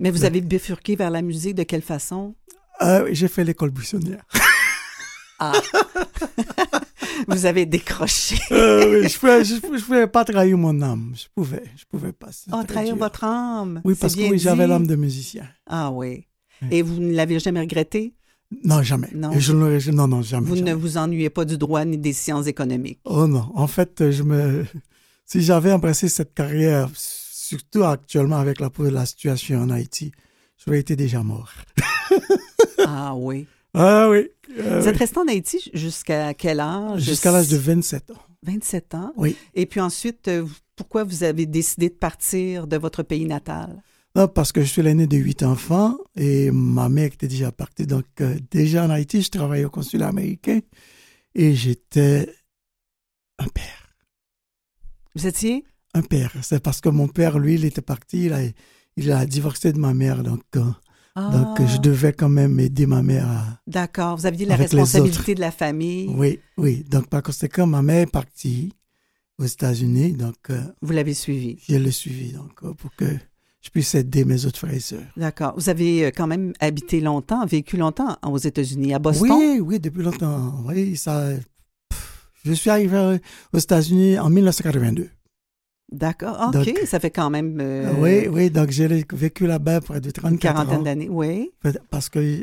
[0.00, 2.34] Mais vous Donc- avez bifurqué vers la musique de quelle façon?
[2.82, 4.24] Euh, j'ai fait l'école buissonnière.
[5.52, 5.52] Ah.
[7.28, 8.36] vous avez décroché.
[8.50, 11.12] Euh, oui, je pouvais, je, pouvais- je pouvais pas trahir mon âme.
[11.14, 12.28] Je pouvais, je pouvais pas.
[12.52, 13.80] Oh, trahir votre âme.
[13.84, 15.46] Oui, parce que oui, j'avais l'âme de musicien.
[15.66, 16.26] Ah oui.
[16.62, 16.68] Oui.
[16.70, 18.14] Et vous ne l'avez jamais regretté?
[18.62, 19.08] Non, jamais.
[19.14, 19.32] Non.
[19.38, 19.52] Je
[19.90, 20.46] non, non, jamais.
[20.48, 20.70] Vous jamais.
[20.70, 23.00] ne vous ennuyez pas du droit ni des sciences économiques?
[23.04, 23.50] Oh non.
[23.54, 24.64] En fait, je me,
[25.24, 30.12] si j'avais embrassé cette carrière, surtout actuellement avec la, la situation en Haïti,
[30.64, 31.50] j'aurais été déjà mort.
[32.86, 33.46] Ah oui.
[33.72, 34.28] Ah oui.
[34.58, 37.02] Ah Vous êtes resté en Haïti jusqu'à quel âge?
[37.02, 38.18] Jusqu'à l'âge de 27 ans.
[38.42, 39.12] 27 ans.
[39.16, 39.36] Oui.
[39.54, 40.46] Et puis ensuite, euh,
[40.76, 43.82] pourquoi vous avez décidé de partir de votre pays natal?
[44.16, 47.86] Non, parce que je suis l'aîné de huit enfants et ma mère était déjà partie.
[47.86, 50.60] Donc, euh, déjà en Haïti, je travaillais au consulat américain
[51.34, 52.32] et j'étais
[53.38, 53.96] un père.
[55.16, 55.64] Vous étiez?
[55.94, 56.32] Un père.
[56.42, 58.40] C'est parce que mon père, lui, il était parti, il a,
[58.96, 60.22] il a divorcé de ma mère.
[60.22, 60.62] Donc, euh,
[61.16, 63.60] donc Ah, je devais quand même aider ma mère à.
[63.66, 64.16] D'accord.
[64.16, 66.08] Vous aviez la responsabilité de la famille.
[66.16, 66.84] Oui, oui.
[66.90, 68.72] Donc, par conséquent, ma mère est partie
[69.38, 70.12] aux États-Unis.
[70.14, 71.58] Donc, euh, Vous l'avez suivi.
[71.68, 73.04] je l'ai suivi donc, euh, pour que
[73.60, 75.02] je puisse aider mes autres frères et sœurs.
[75.16, 75.54] D'accord.
[75.56, 79.30] Vous avez euh, quand même habité longtemps, vécu longtemps aux États-Unis, à Boston?
[79.30, 80.52] Oui, oui, depuis longtemps.
[80.66, 81.28] Oui, ça.
[81.88, 83.18] pff, Je suis arrivé
[83.52, 85.08] aux États-Unis en 1982.
[85.92, 86.48] D'accord.
[86.48, 86.52] OK.
[86.66, 90.12] Donc- ça fait quand même euh, Oui, oui, donc j'ai vécu là-bas près de une
[90.12, 90.82] 34 quarantaine ans.
[90.82, 91.08] d'années.
[91.10, 91.52] Oui.
[91.90, 92.42] Parce que euh,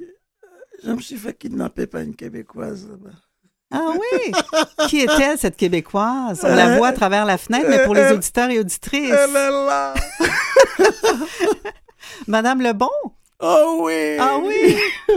[0.85, 2.87] je me suis fait kidnapper par une Québécoise.
[2.89, 3.15] là-bas.
[3.73, 4.31] Ah oui!
[4.89, 6.41] Qui est-elle, cette Québécoise?
[6.43, 9.11] On la voit à travers la fenêtre, mais pour les Euh, auditeurs et auditrices.
[9.11, 9.93] Elle est là!
[12.27, 12.89] Madame Lebon?
[13.41, 14.17] Oh oui!
[14.19, 14.75] Ah oui!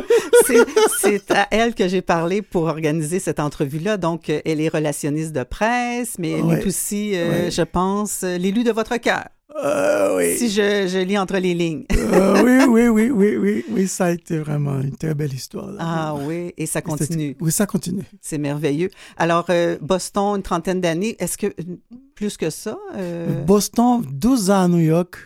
[0.98, 3.96] C'est- à elle que j'ai parlé pour organiser cette entrevue-là.
[3.96, 8.36] Donc, euh, elle est relationniste de presse, mais elle est aussi, euh, je pense, euh,
[8.38, 9.24] l'élu de votre cœur.
[9.62, 10.36] Euh, oui.
[10.36, 11.84] Si je, je lis entre les lignes.
[11.92, 15.68] Euh, oui, oui, oui, oui, oui, oui, ça a été vraiment une très belle histoire.
[15.70, 15.78] là.
[15.80, 17.36] Ah oui, et ça continue.
[17.40, 18.02] Oui, ça continue.
[18.20, 18.90] C'est merveilleux.
[19.16, 21.14] Alors, euh, Boston, une trentaine d'années.
[21.20, 21.46] Est-ce que
[22.16, 22.76] plus que ça?
[23.46, 25.16] Boston, 12 ans à New York,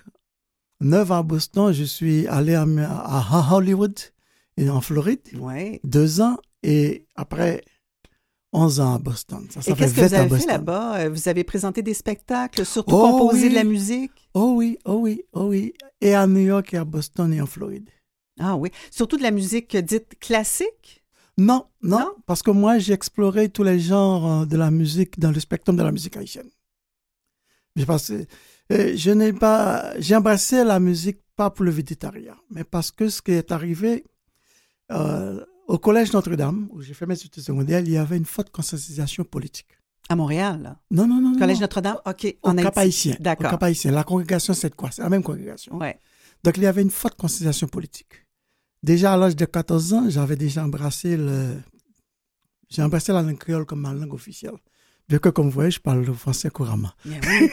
[0.81, 1.73] 9 ans à Boston.
[1.73, 3.99] Je suis allé à, à Hollywood,
[4.57, 5.81] et en Floride, ouais.
[5.85, 7.63] deux ans, et après
[8.53, 9.47] 11 ans à Boston.
[9.51, 11.01] Ça, ça Et qu'est-ce que 20 vous avez fait là-bas?
[11.01, 13.49] Euh, Vous avez présenté des spectacles, surtout Oh, composé oui.
[13.51, 14.13] de la musique?
[14.35, 15.75] Oh oui, oh oui, oh oui.
[16.01, 17.89] Et à New York, et à Boston, et en Floride.
[18.41, 18.71] Ah oui.
[18.91, 21.05] Surtout de la musique dite classique?
[21.37, 22.15] Non, non, Non?
[22.27, 25.73] parce que moi, j'ai exploré tous les genres euh, de la musique dans le spectre
[25.73, 26.49] de la musique haïtienne.
[27.77, 28.27] J'ai passé,
[28.73, 33.09] euh, je n'ai pas, j'ai embrassé la musique pas pour le végétariat, mais parce que
[33.09, 34.05] ce qui est arrivé
[34.91, 38.51] euh, au collège Notre-Dame, où j'ai fait mes études secondaires, il y avait une forte
[38.51, 39.69] conscientisation politique.
[40.09, 40.77] À Montréal?
[40.91, 41.39] Non, non, non.
[41.39, 41.61] Collège.
[41.61, 41.99] Notre-Dame?
[42.07, 42.37] OK.
[42.43, 43.11] Au en Cap Haïti.
[43.11, 43.17] haïtien.
[43.21, 43.51] Au D'accord.
[43.51, 43.91] Cap haïtien.
[43.91, 44.91] La congrégation, c'est quoi?
[44.91, 45.77] C'est la même congrégation.
[45.77, 45.99] Ouais.
[46.43, 48.27] Donc, il y avait une forte conscientisation politique.
[48.83, 51.57] Déjà, à l'âge de 14 ans, j'avais déjà embrassé le...
[52.71, 54.57] J'ai embrassé la langue créole comme ma langue officielle.
[55.09, 56.91] Bien que, comme vous voyez, je parle le français couramment.
[57.07, 57.51] Oui.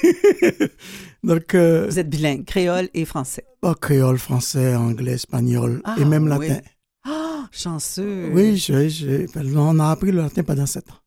[1.23, 3.45] Donc, euh, Vous êtes bilingue, créole et français.
[3.61, 6.48] oh, créole, français, anglais, espagnol Ah, et même oui.
[6.49, 6.60] latin.
[7.06, 8.30] Ah, chanceux.
[8.34, 10.99] Oui, je- je- ben, on a appris le latin pendant sept ans.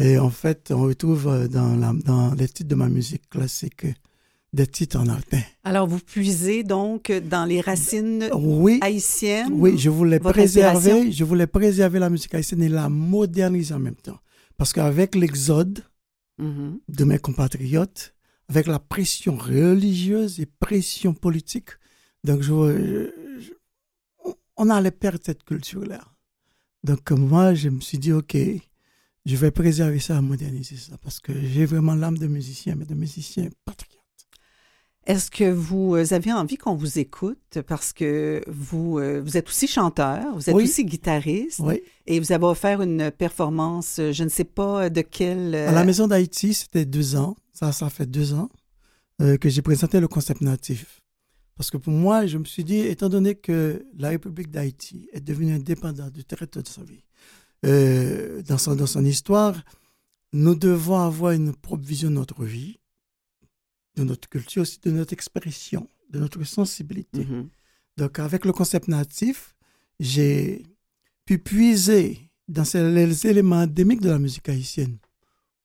[0.00, 3.86] Et en fait, on retrouve dans, la, dans les titres de ma musique classique
[4.52, 5.40] des titres en latin.
[5.64, 9.52] Alors, vous puisez donc dans les racines Oui, haïtiennes.
[9.52, 13.94] oui, je voulais préserver, je voulais préserver la musique haïtienne et la moderniser en même
[13.96, 14.18] temps.
[14.56, 15.84] Parce qu'avec l'exode
[16.38, 16.80] Mhm.
[16.88, 18.14] de mes compatriotes,
[18.48, 21.70] avec la pression religieuse et pression politique,
[22.24, 23.10] donc je,
[23.40, 23.52] je-
[24.56, 26.02] on allait perdre cette culture-là.
[26.84, 28.36] Donc moi, je me suis dit, OK,
[29.24, 32.94] je vais préserver ça, moderniser ça, parce que j'ai vraiment l'âme de musicien, mais de
[32.94, 33.95] musicien patriote.
[35.06, 37.58] Est-ce que vous euh, avez envie qu'on vous écoute?
[37.68, 40.64] Parce que vous, euh, vous êtes aussi chanteur, vous êtes Oui.
[40.64, 41.80] aussi guitariste Oui.
[42.06, 45.54] et vous avez offert une performance, euh, je ne sais pas de quelle...
[45.54, 48.48] À la Maison d'Haïti, c'était deux ans, ça, ça fait deux ans,
[49.22, 51.00] euh, que j'ai présenté le concept natif.
[51.56, 55.20] Parce que pour moi, je me suis dit, étant donné que la République d'Haïti est
[55.20, 57.04] devenue indépendante du territoire de sa vie,
[57.64, 59.54] euh, dans, son, dans son histoire,
[60.32, 62.78] nous devons avoir une propre vision de notre vie,
[63.96, 67.24] de notre culture, aussi de notre expression, de notre sensibilité.
[67.24, 67.48] mhm.
[67.96, 69.54] Donc, avec le concept natif,
[69.98, 70.62] j'ai
[71.24, 74.98] pu puiser dans les éléments endémiques de la musique haïtienne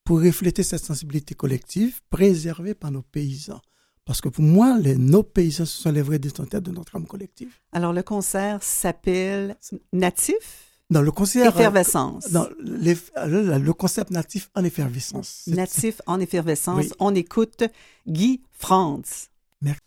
[0.03, 3.62] pour refléter cette sensibilité collective préservée par nos paysans.
[4.06, 7.06] Parce que pour moi, les, nos paysans, ce sont les vrais détenteurs de notre âme
[7.06, 7.53] collective.
[7.72, 9.58] Alors, le concert s'appelle
[9.94, 10.70] Natif?
[10.91, 11.47] Dans le concert...
[11.47, 12.30] Effervescence.
[12.31, 15.43] Dans les- le, le concept natif en effervescence.
[15.47, 16.77] Natif en effervescence.
[16.85, 16.91] Oui.
[16.99, 17.63] On écoute
[18.07, 19.30] Guy Franz.
[19.61, 19.80] Merci.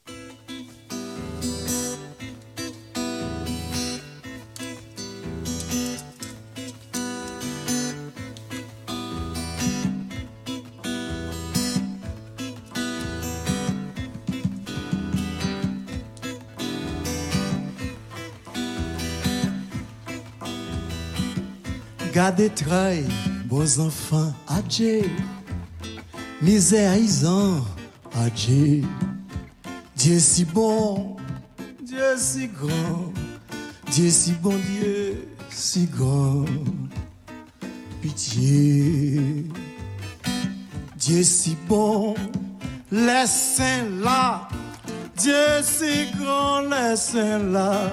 [22.15, 23.05] Gardez trail,
[23.47, 25.03] beaux enfants, adieu.
[26.41, 26.93] Misère,
[28.15, 28.83] adieu.
[29.97, 31.17] Dieu si bon,
[31.83, 33.13] Dieu si grand.
[33.91, 36.45] Dieu si bon, Dieu si grand.
[38.01, 39.47] Pitié.
[40.97, 42.15] Dieu si bon,
[43.27, 44.47] saints là.
[45.17, 46.63] Dieu si grand,
[46.95, 47.91] saints là.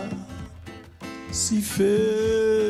[1.32, 2.61] Si fait.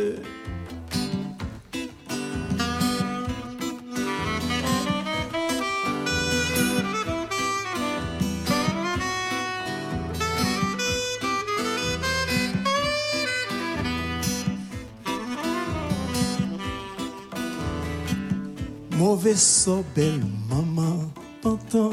[19.23, 20.19] Mauvais sort, belle
[20.49, 21.11] maman,
[21.43, 21.91] t'entends.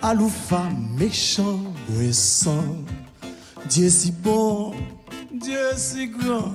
[0.00, 1.58] Aloufa, méchant,
[2.12, 2.76] sang.
[3.68, 4.72] Dieu si bon,
[5.34, 6.52] Dieu si grand.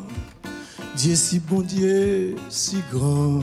[0.95, 3.41] Dieu si bon, Dieu si grand.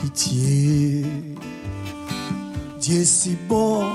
[0.00, 1.04] Pitié.
[2.80, 3.92] Dieu si bon,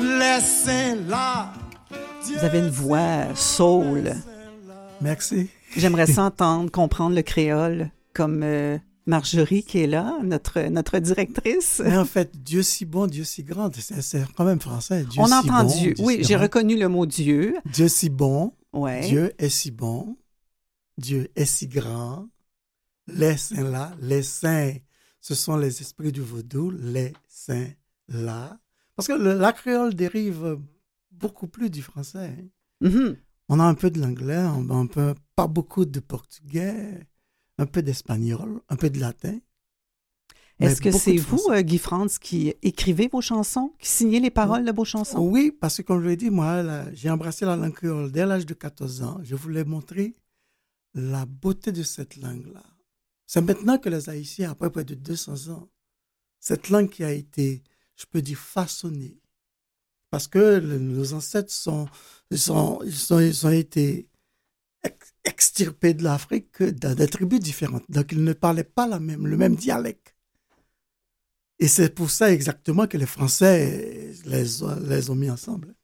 [0.00, 1.52] laissez là.
[2.24, 4.14] Vous avez une voix soul.
[5.00, 5.48] Merci.
[5.76, 11.82] J'aimerais s'entendre comprendre le créole comme euh, Marjorie qui est là, notre, notre directrice.
[11.84, 15.04] Mais en fait, Dieu si bon, Dieu si grand, c'est quand même français.
[15.04, 15.92] Dieu On si entend bon, Dieu.
[15.94, 17.56] Dieu Oui, si j'ai reconnu le mot Dieu.
[17.66, 19.06] Dieu si bon, Ouais.
[19.06, 20.16] Dieu est si bon,
[20.98, 22.28] Dieu est si grand.
[23.06, 24.72] Les saints là, les saints,
[25.20, 27.68] ce sont les esprits du vaudou, les saints
[28.08, 28.58] là.
[28.96, 30.58] Parce que le- la créole dérive
[31.10, 32.34] beaucoup plus du français.
[32.82, 32.88] hein.
[32.88, 33.16] Mhm.
[33.50, 37.06] On a un peu de l'anglais, on a un peu, pas beaucoup de portugais,
[37.58, 39.38] un peu d'espagnol, un peu de latin.
[40.60, 44.64] Est-ce que c'est vous, euh, Guy Franz, qui écrivez vos chansons, qui signez les paroles
[44.64, 45.18] de vos chansons?
[45.18, 48.46] Oui, parce que comme je l'ai dit, moi, j'ai embrassé la langue créole dès l'âge
[48.46, 49.18] de 14 ans.
[49.22, 50.14] Je voulais montrer
[50.94, 52.62] la beauté de cette langue-là.
[53.26, 55.68] C'est maintenant que les Haïtiens, après près de 200 ans,
[56.38, 57.64] cette langue qui a été,
[57.96, 59.18] je peux dire, façonnée.
[60.10, 61.88] Parce que le- nos ancêtres sont,
[62.30, 64.08] ils sont, ils sont, ils ont été
[65.24, 67.90] extirpés de l'Afrique dans des tribus différentes.
[67.90, 70.14] Donc, ils ne parlaient pas la même, le même dialecte.
[71.58, 74.44] Et c'est pour ça exactement que les Français les,
[74.86, 75.74] les ont mis ensemble.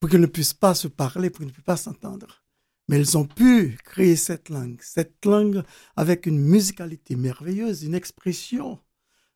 [0.00, 2.44] Pour qu'ils ne puissent pas se parler, pour qu'ils ne puissent pas s'entendre.
[2.88, 4.80] Mais ils ont pu créer cette langue.
[4.82, 5.62] Cette langue
[5.96, 8.80] avec une musicalité merveilleuse, une expression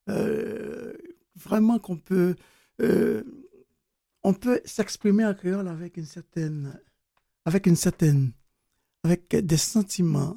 [0.08, 0.92] euh,
[1.36, 2.34] vraiment qu'on peut...
[2.80, 3.22] euh,
[4.22, 6.78] on peut s'exprimer en créole avec une certaine...
[7.44, 8.32] Avec une certaine...
[9.08, 10.36] Avec des sentiments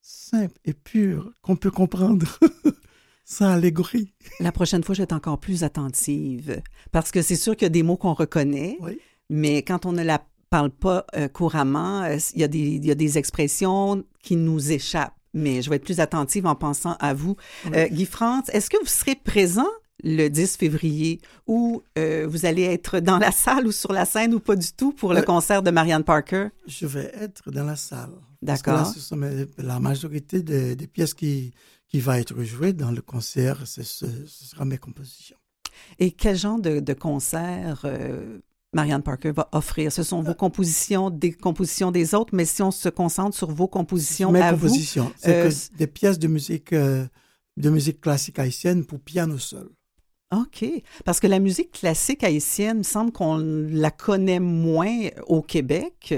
[0.00, 2.38] simples et purs qu'on peut comprendre.
[3.26, 4.14] sans allégorie.
[4.40, 6.62] La prochaine fois, je vais être encore plus attentive
[6.92, 8.98] parce que c'est sûr qu'il y a des mots qu'on reconnaît, Oui.
[9.28, 12.86] mais quand on ne la parle pas euh, couramment, euh, il, y a des, il
[12.86, 15.12] y a des expressions qui nous échappent.
[15.34, 17.36] Mais je vais être plus attentive en pensant à vous.
[17.66, 17.72] Oui.
[17.74, 19.68] Euh, Guy France, est-ce que vous serez présent
[20.04, 24.34] le 10 février ou euh, vous allez être dans la salle ou sur la scène
[24.34, 26.48] ou pas du tout pour le Euh, concert de Marianne Parker?
[26.66, 28.10] Je vais être dans la salle.
[28.42, 28.86] D'accord.
[28.86, 29.18] ce sont
[29.58, 31.52] la majorité des, des pièces qui,
[31.88, 35.36] qui va être jouées dans le concert, ce, ce sera mes compositions.
[35.98, 38.38] Et quel genre de, de concert euh,
[38.72, 39.90] Marianne Parker va offrir?
[39.90, 43.68] Ce sont vos compositions, des compositions des autres, mais si on se concentre sur vos
[43.68, 49.00] compositions mes à compositions, vous, c'est des pièces de musique, de musique classique haïtienne pour
[49.00, 49.68] piano seul.
[50.34, 50.64] OK.
[51.04, 56.14] Parce que la musique classique haïtienne, il me semble qu'on la connaît moins au Québec.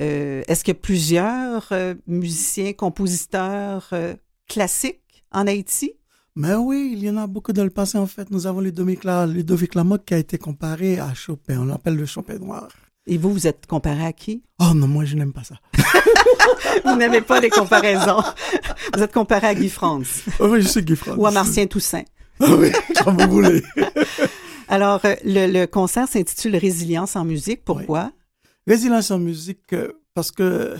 [0.00, 4.14] Euh, Est-ce qu'il y a plusieurs euh, musiciens, compositeurs euh,
[4.48, 5.92] classiques en Haïti?
[6.34, 7.98] Mais oui, il y en a beaucoup dans le passé.
[7.98, 11.58] En fait, nous avons Ludovic, Ludovic Lamotte qui a été comparé à Chopin.
[11.60, 12.68] On l'appelle le Chopin noir.
[13.06, 14.42] Et vous, vous êtes comparé à qui?
[14.60, 15.56] Oh non, moi, je n'aime pas ça.
[16.84, 18.22] Vous n'aimez pas les comparaisons.
[18.94, 21.16] Vous êtes comparé à Guy France oui, je suis Guy France.
[21.18, 22.04] ou à Martien Toussaint.
[22.40, 22.70] Ah oui,
[23.04, 23.62] comme vous voulez.
[24.68, 27.64] Alors, euh, le, le concert s'intitule Résilience en musique.
[27.64, 28.12] Pourquoi?
[28.66, 30.76] Résilience en musique, euh, parce que euh,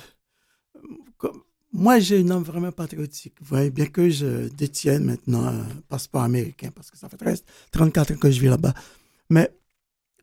[1.19, 1.43] comme-
[1.73, 3.35] moi, j'ai une âme vraiment patriotique.
[3.41, 7.45] Vous voyez, bien que je détienne maintenant un passeport américain, parce que ça fait 13,
[7.71, 8.75] 34 ans que je vis là-bas.
[9.31, 9.51] Mais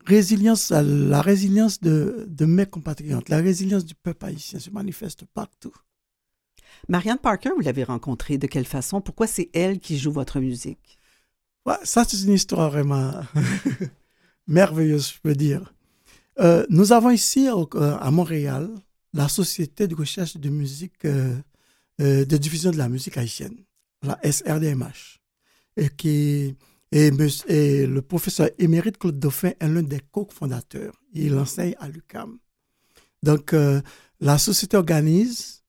[0.05, 5.73] résilience, la résilience de, de mes compatriotes, la résilience du peuple haïtien se manifeste partout.
[6.87, 9.01] Marianne Parker, vous l'avez rencontrée de quelle façon?
[9.01, 10.98] Pourquoi c'est elle qui joue votre musique?
[11.83, 13.11] Ça, c'est une histoire vraiment
[14.47, 15.73] merveilleuse, je peux dire.
[16.39, 18.69] Euh, nous avons ici, euh, à Montréal,
[19.13, 21.35] la Société de recherche de musique, euh,
[21.99, 23.57] de diffusion de la musique haïtienne,
[24.03, 25.19] la SRDMH,
[25.75, 26.55] et, qui,
[26.91, 27.11] et,
[27.47, 30.93] et le professeur émérite Claude Dauphin est l'un des co-fondateurs.
[31.13, 32.39] Il enseigne à l'UCAM.
[33.21, 33.53] Donc,
[34.21, 35.63] la société organise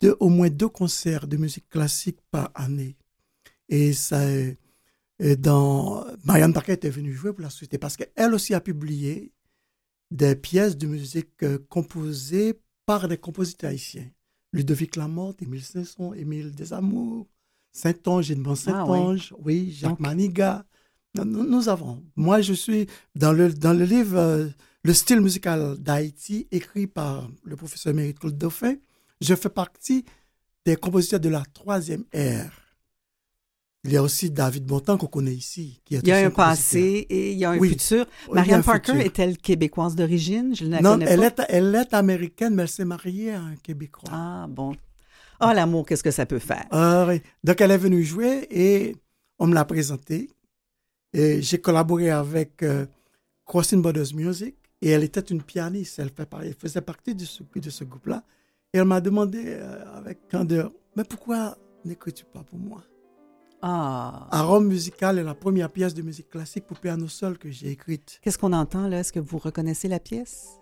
[0.00, 2.96] deux, au moins deux concerts de musique classique par année.
[3.68, 4.20] Et ça,
[5.18, 9.32] et dans Marianne Parker était venue jouer pour la société parce qu'elle aussi a publié
[10.10, 14.08] des pièces de musique euh, composées par des compositeurs haïtiens.
[14.52, 17.26] Ludovic Lamotte, Émile Saint-Son, Émile Desamours,
[17.72, 19.72] Saint-Onge, Edmond Saint-Onge, oui.
[19.72, 20.64] Jacques Donc- Maniga.
[21.16, 22.02] Nous, avons.
[22.16, 24.48] Moi, je suis dans le, dans le livre euh,
[24.82, 28.74] Le style musical d'Haïti, écrit par le professeur émérite Claude Dauphin.
[29.20, 30.04] Je fais partie
[30.66, 32.63] des compositeurs de la troisième ère.
[33.84, 35.80] Il y a aussi David Bontemps qu'on connaît ici.
[35.84, 37.68] Qui est Il y a un passé et il y a un Oui.
[37.70, 38.06] futur.
[38.32, 39.06] Marianne un Parker futur.
[39.06, 40.54] est-elle québécoise d'origine?
[40.56, 41.42] Je ne la Non, connais elle pas.
[41.42, 44.08] est, elle est américaine, mais elle s'est mariée à un Québécois.
[44.10, 44.74] Ah, bon.
[45.38, 46.64] Ah, l'amour, qu'est-ce que ça peut faire?
[46.70, 47.20] Ah oui.
[47.42, 48.96] Donc, elle est venue jouer et
[49.38, 50.30] on me l'a présentée.
[51.12, 52.86] Et j'ai collaboré avec euh,
[53.44, 55.98] Crossing Borders Music et elle était une pianiste.
[55.98, 58.22] Elle, fait par- elle faisait partie de ce, de ce groupe-là.
[58.72, 62.82] Et elle m'a demandé euh, avec candeur, mais pourquoi n'écris-tu pas pour moi?
[63.66, 64.26] Ah.
[64.30, 68.18] Arôme musical est la première pièce de musique classique pour piano seul que j'ai écrite.
[68.20, 68.98] Qu'est-ce qu'on entend là?
[68.98, 70.60] Est-ce que vous reconnaissez la pièce?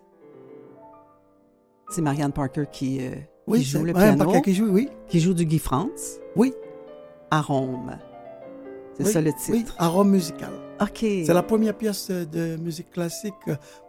[1.89, 3.15] C'est Marianne Parker qui, euh,
[3.45, 4.87] Oui, qui joue le Marianne piano, Parker qui joue, oui.
[5.09, 6.19] qui joue du Guy France.
[6.37, 6.53] Oui.
[7.29, 7.97] Arôme.
[8.97, 9.51] C'est Oui, ça le titre.
[9.51, 10.51] Oui, arôme musical.
[10.81, 10.99] OK.
[10.99, 13.33] C'est la première pièce de musique classique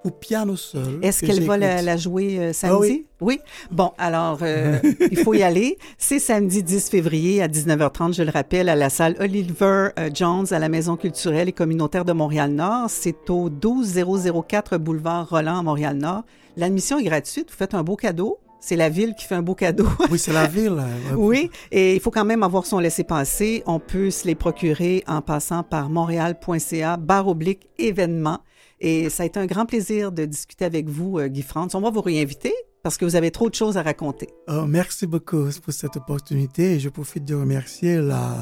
[0.02, 0.98] pour piano seul.
[1.02, 3.04] Est-ce que qu'elle va la, jouer euh, samedi?
[3.04, 3.40] Ah oui.
[3.70, 4.78] Bon, alors, euh,
[5.10, 5.78] il faut y aller.
[5.98, 10.46] C'est samedi 10 février à 19h30, je le rappelle, à la salle Oliver euh, Jones
[10.50, 12.88] à la Maison culturelle et communautaire de Montréal-Nord.
[12.88, 16.22] C'est au 12004 boulevard Roland à Montréal-Nord.
[16.56, 17.50] L'admission est gratuite.
[17.50, 18.38] Vous faites un beau cadeau.
[18.66, 19.86] C'est la ville qui fait un beau cadeau.
[20.10, 20.82] Oui, c'est la ville.
[21.16, 23.62] Oui, et il faut quand même avoir son laissez-passer.
[23.66, 28.40] On peut se les procurer en passant par montréal.ca, barre oblique, événements.
[28.80, 31.74] Et ça a été un grand plaisir de discuter avec vous, euh, Guy France.
[31.74, 34.28] On va vous réinviter parce que vous avez trop de choses à raconter.
[34.48, 38.34] Oh, merci beaucoup pour cette opportunité je profite de remercier la,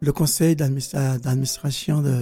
[0.00, 2.20] le conseil d'administra- d'administration de,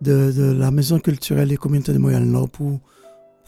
[0.00, 2.80] de, de la Maison culturelle et communauté de Montréal-Nord pour,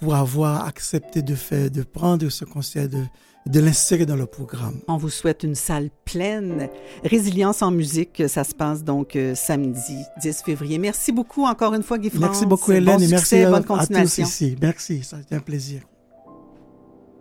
[0.01, 3.03] pour avoir accepté de, faire, de prendre ce conseil, de,
[3.47, 4.81] de l'insérer dans le programme.
[4.89, 6.69] On vous souhaite une salle pleine.
[7.05, 10.79] Résilience en musique, ça se passe donc euh, samedi 10 février.
[10.79, 12.21] Merci beaucoup encore une fois, Guy France.
[12.21, 14.25] Merci beaucoup, Bon Hélène, et merci succès, à, bonne à tous continuation.
[14.25, 14.57] ici.
[14.61, 15.83] Merci, ça a été un plaisir.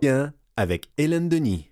[0.00, 1.70] Bien avec Hélène Denis.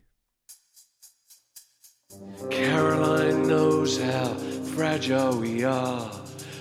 [2.51, 4.35] Caroline knows how
[4.74, 6.11] fragile we are.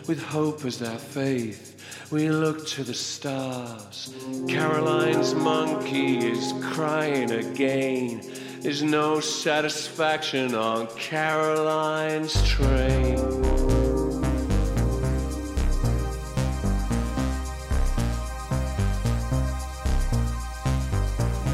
[0.08, 1.75] With hope as our faith,
[2.12, 4.14] we look to the stars.
[4.48, 8.22] Caroline's monkey is crying again.
[8.62, 13.18] There's no satisfaction on Caroline's train.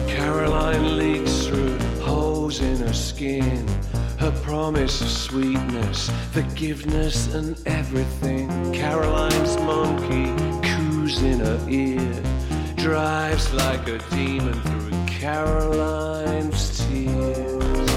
[0.07, 3.67] Caroline leaks through holes in her skin.
[4.51, 8.49] Promise of sweetness, forgiveness, and everything.
[8.73, 10.25] Caroline's monkey
[10.61, 12.21] coos in her ear,
[12.75, 17.89] drives like a demon through Caroline's tears.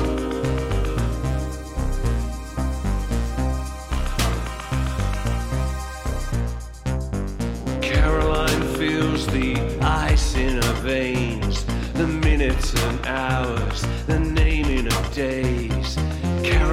[7.82, 11.64] Caroline feels the ice in her veins,
[11.94, 15.63] the minutes and hours, the naming of days.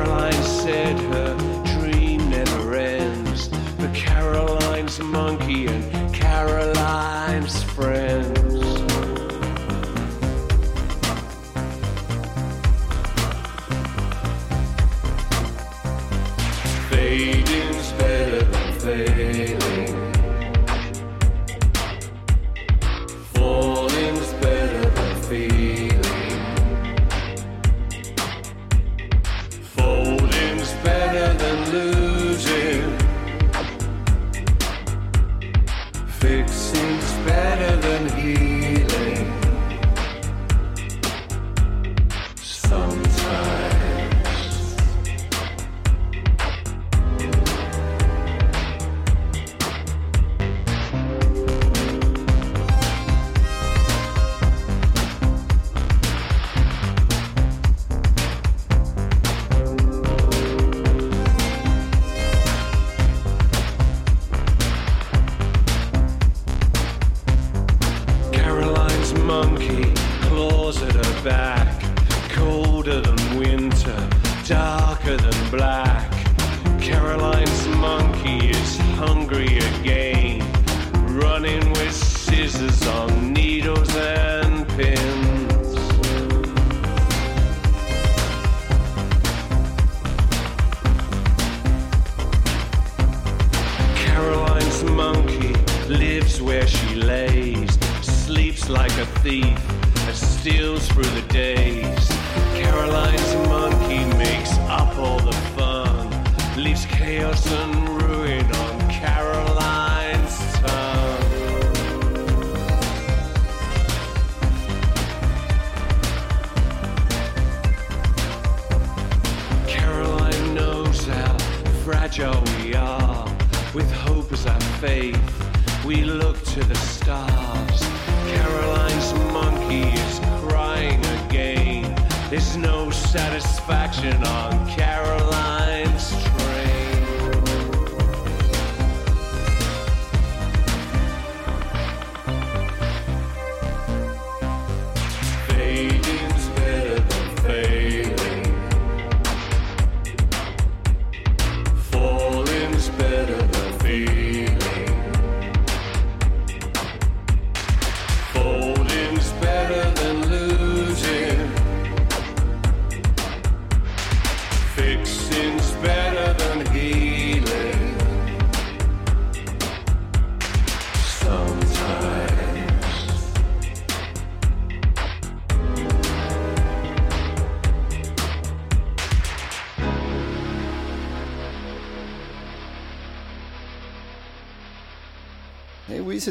[0.04, 1.38] Caroline said her
[1.78, 8.21] dream never ends, but Caroline's monkey and Caroline's friends.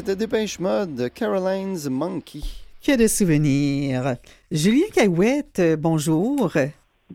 [0.01, 2.41] C'était Dépêche Mode, Caroline's Monkey.
[2.83, 4.15] Que de souvenirs.
[4.49, 6.51] Julien Caouette, euh, bonjour.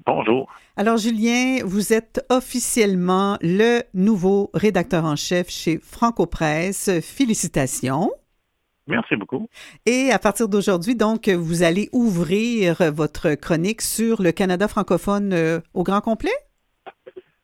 [0.06, 0.48] Bonjour.
[0.76, 6.88] Alors, Julien, vous êtes officiellement le nouveau rédacteur en chef chez Franco Presse.
[7.02, 8.12] Félicitations.
[8.86, 9.48] Merci beaucoup.
[9.84, 15.58] Et à partir d'aujourd'hui, donc, vous allez ouvrir votre chronique sur le Canada francophone euh,
[15.74, 16.30] au grand complet?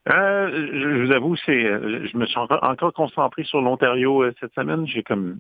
[0.09, 4.53] Euh, je, vous avoue, c'est, euh, je me suis encore, concentré sur l'Ontario euh, cette
[4.55, 4.87] semaine.
[4.87, 5.37] J'ai comme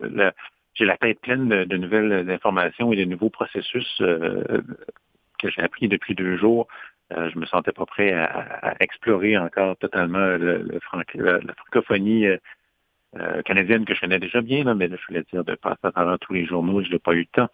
[0.00, 0.30] le-
[0.74, 6.16] j'ai la tête pleine de, nouvelles informations et de nouveaux processus que j'ai appris depuis
[6.16, 6.66] deux jours.
[7.12, 12.26] Je me sentais pas prêt à, explorer encore totalement la, la francophonie
[13.44, 16.18] canadienne que je connais déjà bien, mais là, je voulais dire de passer à travers
[16.18, 17.48] tous les journaux, je n'ai pas eu le temps.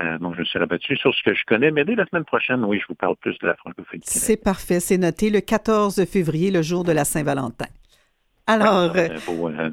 [0.00, 2.24] Euh, donc, je me suis rabattu sur ce que je connais, mais dès la semaine
[2.24, 4.02] prochaine, oui, je vous parle plus de la francophonie.
[4.04, 7.66] C'est parfait, c'est noté le 14 février, le jour de la Saint-Valentin.
[8.46, 9.70] Alors, euh, Euh,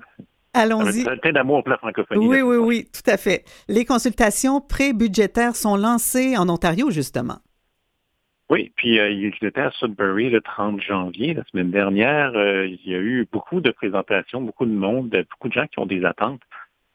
[0.54, 1.06] allons-y.
[1.08, 2.26] Un d'amour pour la francophonie.
[2.26, 3.44] Oui, oui, oui, tout à fait.
[3.68, 7.40] Les consultations pré-budgétaires sont lancées en Ontario, justement.
[8.50, 12.34] Oui, puis euh, il était à Sudbury le 30 janvier, la semaine dernière.
[12.36, 15.80] Euh, il y a eu beaucoup de présentations, beaucoup de monde, beaucoup de gens qui
[15.80, 16.42] ont des attentes.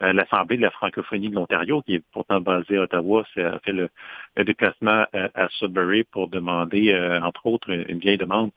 [0.02, 3.72] Euh, L'Assemblée de la francophonie de l'Ontario, qui est pourtant basée à Ottawa, a fait
[3.72, 3.90] le,
[4.36, 8.50] déplacement à, à Sudbury pour demander, euh, entre autres, une vieille demande,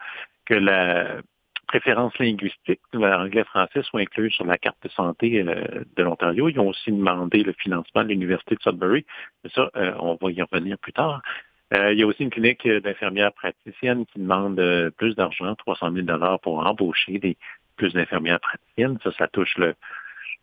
[0.45, 1.21] que la
[1.71, 6.49] préférence linguistique, l'anglais-français, soit inclus sur la carte de santé euh, de l'Ontario.
[6.49, 9.05] Ils ont aussi demandé le financement de l'Université de Sudbury.
[9.43, 11.21] Mais ça, euh, on va y revenir plus tard.
[11.73, 15.93] Euh, il y a aussi une clinique d'infirmières praticiennes qui demande euh, plus d'argent, 300
[15.93, 17.37] 000 pour embaucher des,
[17.77, 18.97] plus d'infirmières praticiennes.
[19.03, 19.75] Ça, ça touche le,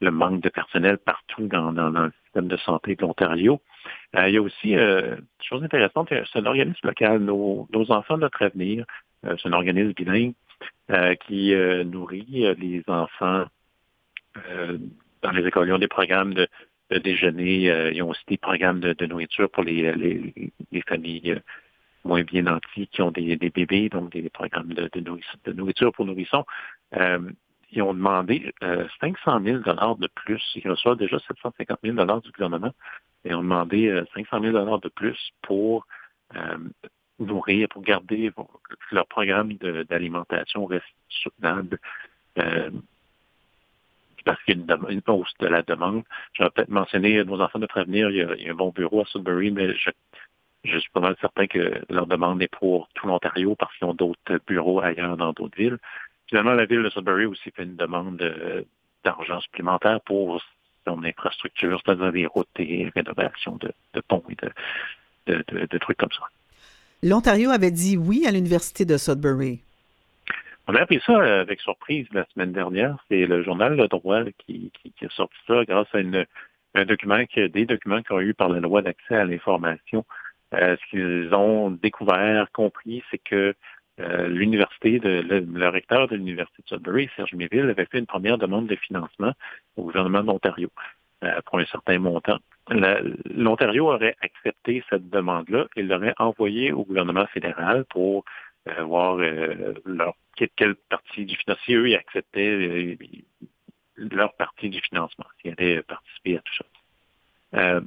[0.01, 3.61] le manque de personnel partout dans, dans- dans le système de santé de l'Ontario.
[4.17, 8.19] Euh, il y a aussi, euh, chose intéressante, c'est un organisme local, nos, nos enfants,
[8.19, 8.85] notre avenir.
[9.25, 10.35] Euh, c'est un organisme bilingue
[10.91, 13.45] euh, qui euh, nourrit euh, les enfants
[14.51, 14.79] euh,
[15.23, 15.69] dans les écoles.
[15.69, 16.47] Ils ont des programmes de,
[16.91, 20.83] de déjeuner, euh, ils ont aussi des programmes de, de nourriture pour les, les, les
[20.83, 21.41] familles euh,
[22.05, 25.53] moins bien nantis qui ont des, des bébés, donc des programmes de, de, nourriture, de
[25.53, 26.45] nourriture pour nourrissons.
[26.97, 27.19] Euh,
[27.71, 30.43] ils ont demandé euh, 500 000 de plus.
[30.55, 32.73] Ils reçoivent déjà 750 000 du gouvernement.
[33.25, 35.87] Et ont demandé euh, 500 000 de plus pour
[36.37, 36.59] euh,
[37.19, 38.33] nourrir, pour garder
[38.93, 39.53] leur programme
[39.89, 41.79] d'alimentation reste soutenable.
[42.39, 42.71] Euh,
[44.25, 46.05] parce qu'il y a une, hausse de la demande.
[46.35, 48.71] J'aurais peut-être mentionné nos enfants de prévenir, il y, a, il y a un bon
[48.71, 49.91] bureau à Sudbury, mais je,
[50.65, 53.95] je suis pas mal certain que leur demande est pour tout l'Ontario parce qu'ils ont
[53.95, 55.79] d'autres bureaux ailleurs dans d'autres villes.
[56.29, 58.63] Finalement, la ville de Sudbury aussi fait une demande euh,
[59.05, 60.43] d'argent supplémentaire pour
[60.87, 64.51] son infrastructure, c'est-à-dire des routes et rénovations de, de ponts et de,
[65.27, 66.25] de, de- de trucs comme ça.
[67.03, 69.61] L'Ontario avait dit oui à l'Université de Sudbury.
[70.67, 72.97] On a appris ça avec surprise la semaine dernière.
[73.09, 76.27] C'est le journal Le Droit qui, qui, qui a sorti ça grâce à une,
[76.75, 80.05] un document, des documents qu'ils ont eu par la loi d'accès à l'information.
[80.55, 83.55] Euh, ce qu'ils ont découvert, compris, c'est que
[84.01, 88.07] euh, l'université, de, le, le recteur de l'université de Sudbury, Serge Méville, avait fait une
[88.07, 89.33] première demande de financement
[89.77, 90.71] au gouvernement de l'Ontario
[91.25, 92.39] euh, pour un certain montant.
[92.71, 98.25] L'Ontario aurait accepté cette demande-là et l'aurait envoyée au gouvernement fédéral pour
[98.69, 102.97] euh, voir euh, leur, quelle, partie du financement, eux ils acceptaient euh,
[103.97, 106.55] leur partie du financement, s'ils allaient participer à tout
[107.53, 107.81] ça.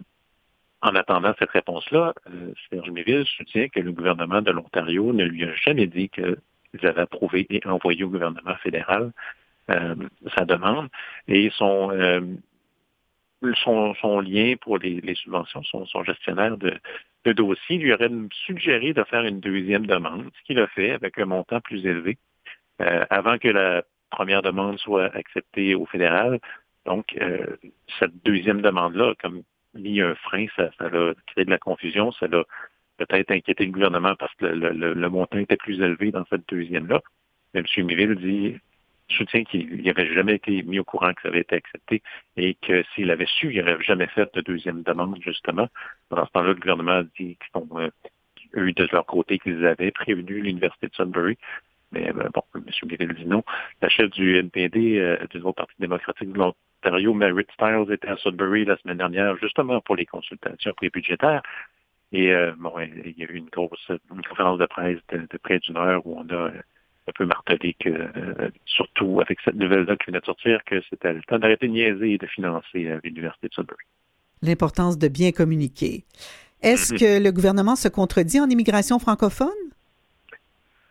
[0.81, 5.43] En attendant cette réponse-là, euh, Serge Méville soutient que le gouvernement de l'Ontario ne lui
[5.43, 9.11] a jamais dit qu'ils avaient approuvé et envoyé au gouvernement fédéral
[9.69, 9.95] euh,
[10.35, 10.89] sa demande.
[11.27, 12.21] Et son, euh,
[13.63, 16.73] son, son lien pour les, les subventions, son, son gestionnaire de,
[17.25, 18.09] de dossier lui aurait
[18.45, 22.17] suggéré de faire une deuxième demande, ce qu'il a fait avec un montant plus élevé,
[22.81, 26.39] euh, avant que la première demande soit acceptée au fédéral.
[26.85, 27.57] Donc, euh,
[27.99, 29.43] cette deuxième demande-là, comme
[29.73, 32.43] mis un frein, ça, ça a créé de la confusion, ça a
[32.97, 36.47] peut-être inquiété le gouvernement parce que le, le- le montant était plus élevé dans cette
[36.49, 37.01] deuxième-là.
[37.53, 37.85] Mais M.
[37.85, 38.57] Miville dit
[39.09, 42.01] soutient qu'il n'avait jamais été mis au courant que ça avait été accepté
[42.37, 45.67] et que s'il avait su, il n'aurait jamais fait de deuxième demande, justement.
[46.09, 47.89] Dans ce temps-là, le gouvernement a dit qu'ils ont, euh,
[48.55, 51.37] eux, de leur côté, qu'ils avaient prévenu l'Université de Sudbury.
[51.91, 52.63] Mais euh, bon, M.
[53.15, 53.43] Dit non.
[53.81, 58.17] La chef du NPD, euh, du nouveau Parti démocratique de l'Ontario, Merritt Stiles, était à
[58.17, 61.41] Sudbury la semaine dernière, justement pour les consultations prébudgétaires.
[62.13, 65.37] Et euh, bon, il y a eu une grosse une conférence de presse de, de
[65.37, 66.51] près d'une heure où on a euh,
[67.07, 71.13] un peu martelé que, euh, surtout avec cette nouvelle-là qui venait de sortir, que c'était
[71.13, 73.83] le temps d'arrêter de niaiser et de financer euh, l'Université de Sudbury.
[74.41, 76.03] L'importance de bien communiquer.
[76.61, 76.99] Est-ce Mhm.
[76.99, 79.47] que le gouvernement se contredit en immigration francophone?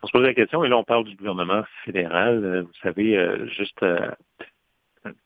[0.03, 2.43] On se pose la question, et là on parle du gouvernement fédéral.
[2.43, 4.11] Euh, Vous savez, euh, juste euh,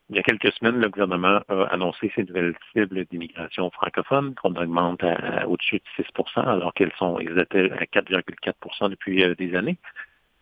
[0.10, 4.56] il y a quelques semaines, le gouvernement a annoncé ses nouvelles cibles d'immigration francophone qu'on
[4.56, 9.78] augmente à, au-dessus de 6% alors qu'elles sont elles étaient à 4,4% depuis des années.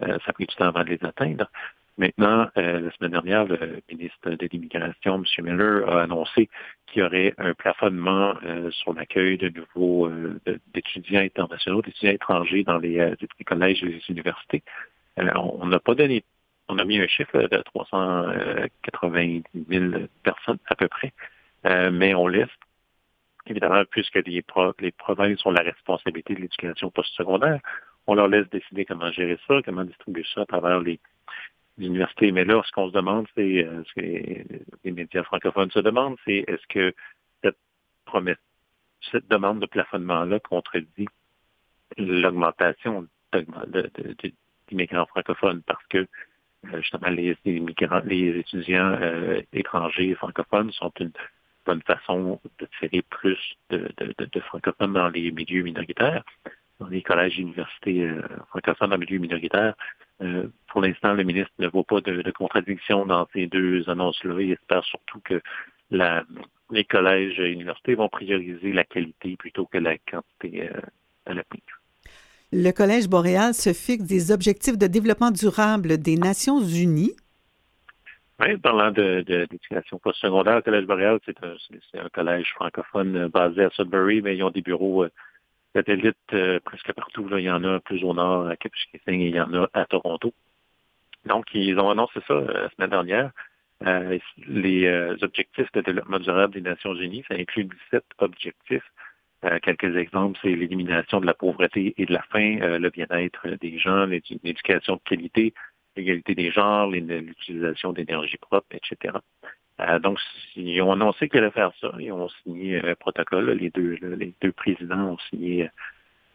[0.04, 1.50] Euh, ça a pris du temps avant de les atteindre.
[1.98, 5.46] Maintenant, euh, la semaine dernière, le ministre de l'Immigration, M.
[5.46, 6.50] Miller, a annoncé
[6.88, 10.40] qu'il y aurait un plafonnement euh, sur l'accueil de nouveaux euh,
[10.74, 13.16] d'étudiants internationaux, d'étudiants étrangers dans les, euh,
[13.46, 14.64] collèges et les universités.
[15.20, 16.24] Euh, on n'a pas donné,
[16.68, 19.86] on a mis un chiffre de 390 000
[20.24, 21.14] personnes à peu près,
[21.66, 22.50] Euh, mais on laisse,
[23.48, 27.60] évidemment, puisque les, pro- les provinces ont la responsabilité de l'éducation postsecondaire,
[28.08, 31.00] on leur laisse décider comment gérer ça, comment distribuer ça à travers les,
[31.78, 32.32] les.
[32.32, 34.02] Mais là, ce qu'on se demande, c'est euh, ce que
[34.84, 36.94] les médias francophones se demandent, c'est est-ce que
[37.44, 37.58] cette
[38.06, 38.38] promesse,
[39.12, 41.08] cette demande de plafonnement-là contredit
[41.98, 44.34] l'augmentation d'augment- de- de- de-
[44.68, 47.60] d'immigrants francophones parce que euh, justement les, les
[48.06, 51.12] les étudiants euh, étrangers francophones sont une
[51.66, 53.38] bonne façon de tirer plus
[53.70, 56.24] de, de- de- francophones dans les milieux minoritaires.
[56.80, 59.76] dans les collèges et universités euh, francophones dans le milieu minoritaire.
[60.24, 64.36] Euh, pour l'instant, le ministre ne voit pas de, de contradiction dans ces deux annonces-là.
[64.40, 65.42] Il espère surtout que
[65.92, 66.24] la,
[66.72, 70.80] les collèges et universités vont prioriser la qualité plutôt que la quantité euh,
[71.26, 71.64] à l'avenir.
[72.52, 77.14] Le Collège Boréal se fixe des objectifs de développement durable des Nations Unies.
[78.40, 83.70] Oui, parlant de, de- d'éducation postsecondaire, le Collège Boréal, c'est un, collège francophone basé à
[83.72, 85.10] Sudbury, mais ils ont des bureaux euh,
[85.74, 87.28] satellites euh, presque partout.
[87.38, 89.86] Il y en a plus au nord à Kapuskasing et il y en a à
[89.86, 90.34] Toronto.
[91.26, 93.32] Donc, ils ont annoncé ça euh, la semaine dernière.
[93.86, 94.18] Euh,
[94.48, 98.90] les euh, objectifs de développement durable des Nations Unies, ça inclut 17 objectifs.
[99.62, 104.06] Quelques exemples, c'est l'élimination de la pauvreté et de la faim, le bien-être des gens,
[104.06, 105.54] l'édu- l'éducation de qualité,
[105.98, 109.18] l'égalité des genres, l'utilisation d'énergie propre, etc.
[109.84, 110.20] Euh, donc,
[110.56, 111.92] ils ont annoncé qu'ils allaient faire ça.
[112.00, 113.46] Ils ont signé un protocole.
[113.48, 113.54] là.
[113.54, 115.70] Les deux, là, les deux présidents ont signé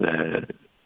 [0.02, 0.40] euh,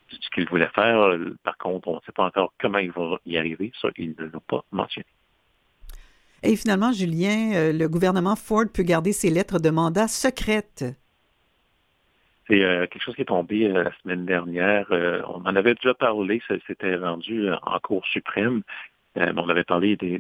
[0.08, 1.16] ce qu'ils voulaient faire.
[1.42, 3.72] Par contre, on ne sait pas encore comment ils vont y arriver.
[3.80, 5.06] Ça, ils ne l'ont pas mentionné.
[6.44, 10.84] Et finalement, Julien, euh, le gouvernement Ford peut garder ses lettres de mandat secrètes.
[12.48, 14.86] C'est quelque chose qui est tombé la semaine dernière.
[14.90, 18.62] On en avait déjà parlé, ça s'était rendu en Cour suprême.
[19.18, 20.18] Euh, on avait parlé des,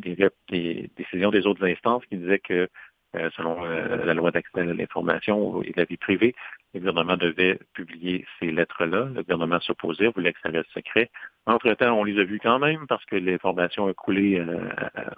[0.96, 2.68] décisions des autres instances qui disaient que,
[3.14, 6.34] euh, selon euh, la loi d'accès à l'information et de la vie privée,
[6.74, 9.06] le gouvernement devait publier ces lettres-là.
[9.14, 11.10] Le gouvernement s'opposait, voulait que ça reste secret.
[11.46, 14.42] Entre-temps, on les a vues quand même parce que l'information a coulé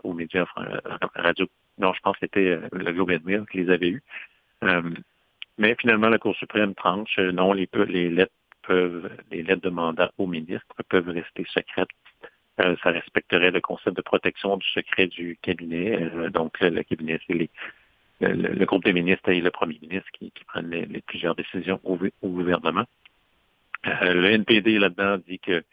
[0.03, 0.47] aux médias
[1.15, 1.47] radio.
[1.79, 4.03] Non, je pense que c'était le Globe qui les avait eues.
[5.59, 8.33] Mais finalement, la Cour suprême tranche, non, les, les lettres
[8.63, 11.89] peuvent, les lettres de mandat au ministre peuvent rester secrètes.
[12.61, 16.01] Euh, ça respecterait le concept de protection du secret du cabinet.
[16.01, 17.51] Euh, donc, le, le cabinet, c'est les,
[18.21, 21.35] le, le- groupe des ministres et le premier ministre qui, qui prennent les, les plusieurs
[21.35, 22.85] décisions au, au gouvernement.
[23.87, 25.65] Euh, le NPD là-dedans dit que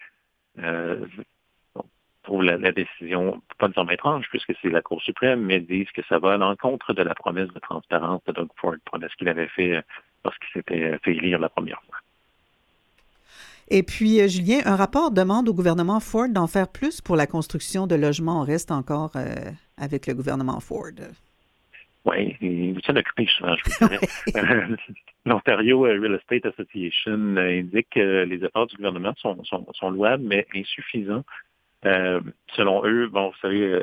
[0.59, 1.05] euh,
[1.75, 1.83] on
[2.23, 6.01] trouve la, la décision pas nécessairement étrange puisque c'est la Cour suprême, mais disent que
[6.09, 9.47] ça va à l'encontre de la promesse de transparence de Doug Ford, promesse qu'il avait
[9.49, 9.81] fait euh,
[10.25, 11.97] lorsqu'il s'était fait élire la première fois.
[13.73, 17.25] Et puis, euh, Julien, un rapport demande au gouvernement Ford d'en faire plus pour la
[17.25, 18.41] construction de logements.
[18.41, 19.33] On reste encore euh,
[19.77, 20.91] avec le gouvernement Ford.
[22.03, 23.99] Oui, il vous tient occupé souvent, je vous dirais.
[24.35, 24.75] Euh,
[25.25, 30.45] L'Ontario Real Estate Association indique que les efforts du gouvernement sont, sont, sont louables, mais
[30.53, 31.23] insuffisants.
[31.85, 32.19] Euh,
[32.55, 33.81] selon eux, bon, vous savez,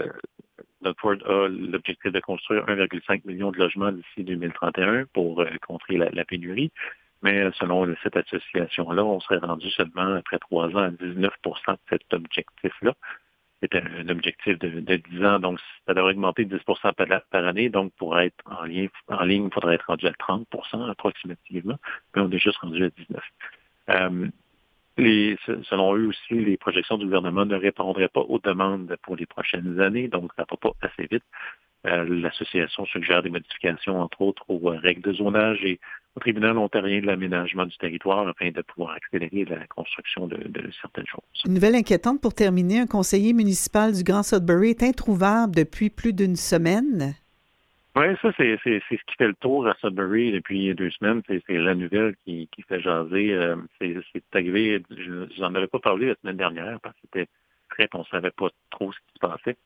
[0.83, 5.97] Doug Ford a l'objectif de construire 1,5 million de logements d'ici 2031 pour euh, contrer
[5.97, 6.71] la, la pénurie.
[7.23, 12.13] Mais selon cette association-là, on serait rendu seulement après trois ans à 19% de cet
[12.15, 12.95] objectif-là.
[13.61, 17.45] C'est un, objectif de, de 10 ans, donc ça devrait augmenter de 10 par, par
[17.45, 17.69] année.
[17.71, 21.77] Donc, pour être en, lien, en ligne, il faudrait être rendu à 30% approximativement,
[22.15, 23.21] mais on est juste rendu à 19
[23.91, 24.29] euh,
[24.99, 29.17] les, se- selon eux aussi, les projections du gouvernement ne répondraient pas aux demandes pour
[29.17, 31.25] les prochaines années, donc ça ne va pas assez vite.
[31.87, 35.79] Euh, L'association suggère des modifications, entre autres, aux euh, règles de zonage et
[36.17, 40.71] au tribunal ontarien de l'aménagement du territoire afin de pouvoir accélérer la construction de, de
[40.81, 41.23] certaines choses.
[41.47, 42.81] Une nouvelle inquiétante pour terminer.
[42.81, 47.15] Un conseiller municipal du Grand Sudbury est introuvable depuis plus d'une semaine.
[47.97, 51.23] Oui, ça, c'est ce qui fait le tour à Sudbury depuis deux semaines.
[51.27, 53.33] C'est la nouvelle qui, qui fait jaser.
[53.33, 57.29] Euh, c'est arrivé, je n'en avais pas parlé la semaine dernière parce que c'était
[57.69, 59.57] prêt, on ne savait pas trop ce qui se passait.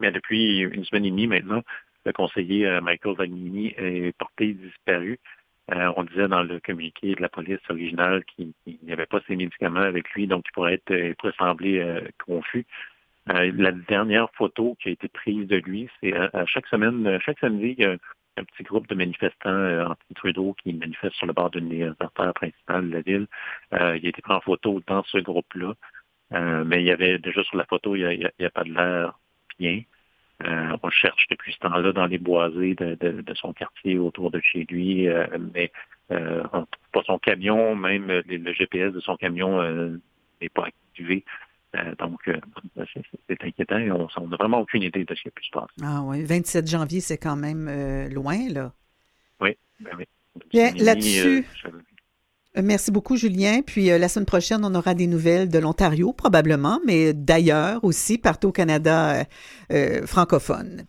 [0.00, 1.62] Mais depuis une semaine et demie maintenant,
[2.04, 5.18] le conseiller euh, Michael Vagnini est porté disparu.
[5.72, 9.36] Euh, on disait dans le communiqué de la police originale qu'il n'y avait pas ses
[9.36, 11.34] médicaments avec lui, donc il pourrait être il pourrait
[11.78, 12.66] euh, confus.
[13.28, 17.06] Euh, la dernière photo qui a été prise de lui, c'est à, à chaque semaine,
[17.06, 17.96] euh, chaque samedi, il y a
[18.36, 22.34] un petit groupe de manifestants euh, anti-Trudeau qui manifestent sur le bord d'une des artères
[22.34, 23.26] principales de la ville.
[23.74, 25.74] Euh, il a été pris en photo dans ce groupe-là.
[26.32, 28.72] Euh, mais il y avait déjà sur la photo, il n'y a, a pas de
[28.72, 29.18] l'air
[29.60, 29.82] bien.
[30.42, 34.30] Euh, on cherche depuis ce temps-là dans les boisés de, de- de son quartier autour
[34.30, 35.70] de chez lui, euh, mais
[36.10, 40.00] euh, on ne trouve pas son camion, même le, GPS de son camion euh,
[40.40, 41.24] n'est pas activé.
[41.98, 42.40] Donc, euh,
[43.28, 45.72] c'est inquiétant et on n'a vraiment aucune idée de ce qui a pu se passer.
[45.84, 47.70] Ah oui, 27 janvier, c'est quand même
[48.08, 48.72] loin, là.
[49.40, 50.04] Oui, ben oui.
[50.50, 51.46] Bien, là-dessus,
[52.56, 53.62] merci beaucoup, Julien.
[53.66, 58.18] Puis euh, la semaine prochaine, on aura des nouvelles de l'Ontario, probablement, mais d'ailleurs aussi,
[58.18, 59.24] partout au Canada euh,
[59.72, 60.82] euh, francophone.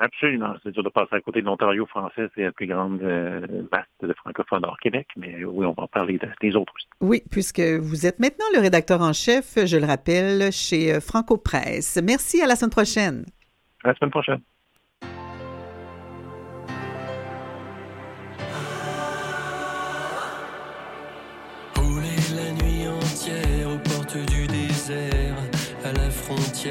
[0.00, 0.54] Absolument.
[0.62, 2.28] C'est dur de passer à côté de l'Ontario français.
[2.36, 3.40] C'est la plus grande euh,
[3.72, 5.08] masse de francophones hors Québec.
[5.16, 6.86] Mais oui, on va en parler de- des autres aussi.
[7.00, 11.36] Oui, puisque vous êtes maintenant le rédacteur en chef, je le rappelle, chez euh, Franco
[11.36, 11.98] Presse.
[12.00, 13.24] Merci, à la semaine prochaine.
[13.82, 14.40] À la semaine prochaine.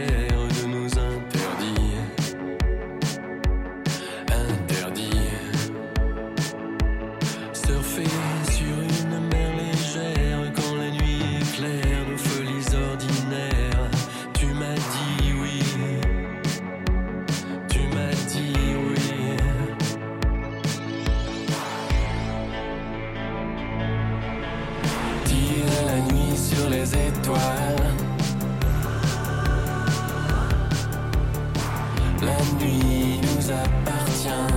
[0.06, 1.96] De nos interdits.
[4.30, 5.32] Interdits.
[7.54, 8.04] Surfer
[8.52, 13.90] sur une mer légère quand la nuit éclaire nos folies ordinaires.
[14.34, 15.60] Tu m'as dit oui.
[17.70, 19.38] Tu m'as dit oui.
[25.26, 27.87] Tire la nuit sur les étoiles.
[33.66, 34.57] Appartient.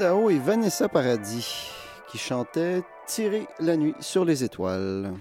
[0.00, 1.70] Et Vanessa Paradis
[2.12, 5.12] qui chantaient Tirer la nuit sur les étoiles.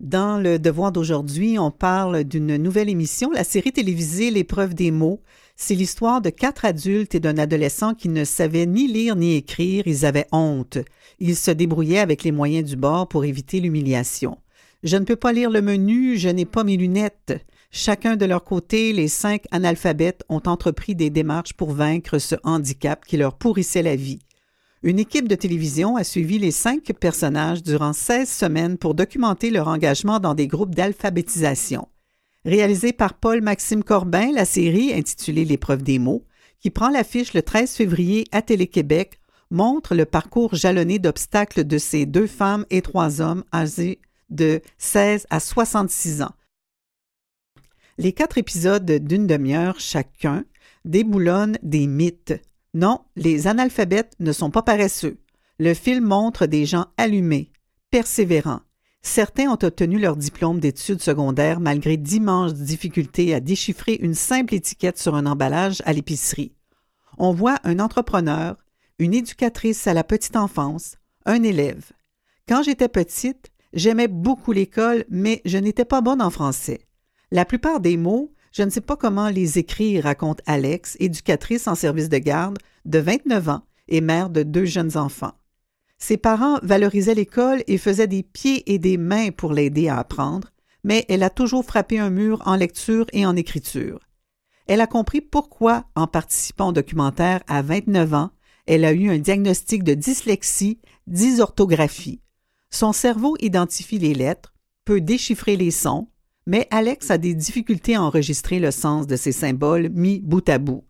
[0.00, 5.20] Dans le devoir d'aujourd'hui, on parle d'une nouvelle émission, la série télévisée L'épreuve des mots.
[5.54, 9.84] C'est l'histoire de quatre adultes et d'un adolescent qui ne savaient ni lire ni écrire,
[9.86, 10.78] ils avaient honte.
[11.20, 14.38] Ils se débrouillaient avec les moyens du bord pour éviter l'humiliation.
[14.82, 17.34] Je ne peux pas lire le menu, je n'ai pas mes lunettes.
[17.76, 23.04] Chacun de leur côté, les cinq analphabètes ont entrepris des démarches pour vaincre ce handicap
[23.04, 24.20] qui leur pourrissait la vie.
[24.84, 29.66] Une équipe de télévision a suivi les cinq personnages durant 16 semaines pour documenter leur
[29.66, 31.88] engagement dans des groupes d'alphabétisation.
[32.44, 36.22] Réalisée par Paul-Maxime Corbin, la série, intitulée L'épreuve des mots,
[36.60, 39.18] qui prend l'affiche le 13 février à Télé-Québec,
[39.50, 45.26] montre le parcours jalonné d'obstacles de ces deux femmes et trois hommes âgés de 16
[45.28, 46.34] à 66 ans.
[47.96, 50.44] Les quatre épisodes d'une demi-heure chacun
[50.84, 52.34] déboulonnent des mythes.
[52.74, 55.18] Non, les analphabètes ne sont pas paresseux.
[55.60, 57.52] Le film montre des gens allumés,
[57.90, 58.62] persévérants.
[59.02, 64.98] Certains ont obtenu leur diplôme d'études secondaires malgré d'immenses difficultés à déchiffrer une simple étiquette
[64.98, 66.52] sur un emballage à l'épicerie.
[67.16, 68.56] On voit un entrepreneur,
[68.98, 70.96] une éducatrice à la petite enfance,
[71.26, 71.92] un élève.
[72.48, 76.80] Quand j'étais petite, j'aimais beaucoup l'école, mais je n'étais pas bonne en français.
[77.34, 81.74] La plupart des mots, je ne sais pas comment les écrire, raconte Alex, éducatrice en
[81.74, 85.32] service de garde de 29 ans et mère de deux jeunes enfants.
[85.98, 90.52] Ses parents valorisaient l'école et faisaient des pieds et des mains pour l'aider à apprendre,
[90.84, 93.98] mais elle a toujours frappé un mur en lecture et en écriture.
[94.68, 98.30] Elle a compris pourquoi, en participant au documentaire à 29 ans,
[98.66, 100.78] elle a eu un diagnostic de dyslexie,
[101.08, 102.20] dysorthographie.
[102.70, 104.54] Son cerveau identifie les lettres,
[104.84, 106.06] peut déchiffrer les sons,
[106.46, 110.58] mais Alex a des difficultés à enregistrer le sens de ces symboles mis bout à
[110.58, 110.84] bout.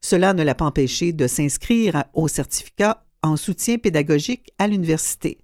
[0.00, 5.38] Cela ne l'a pas empêché de s'inscrire au certificat en soutien pédagogique à l'université.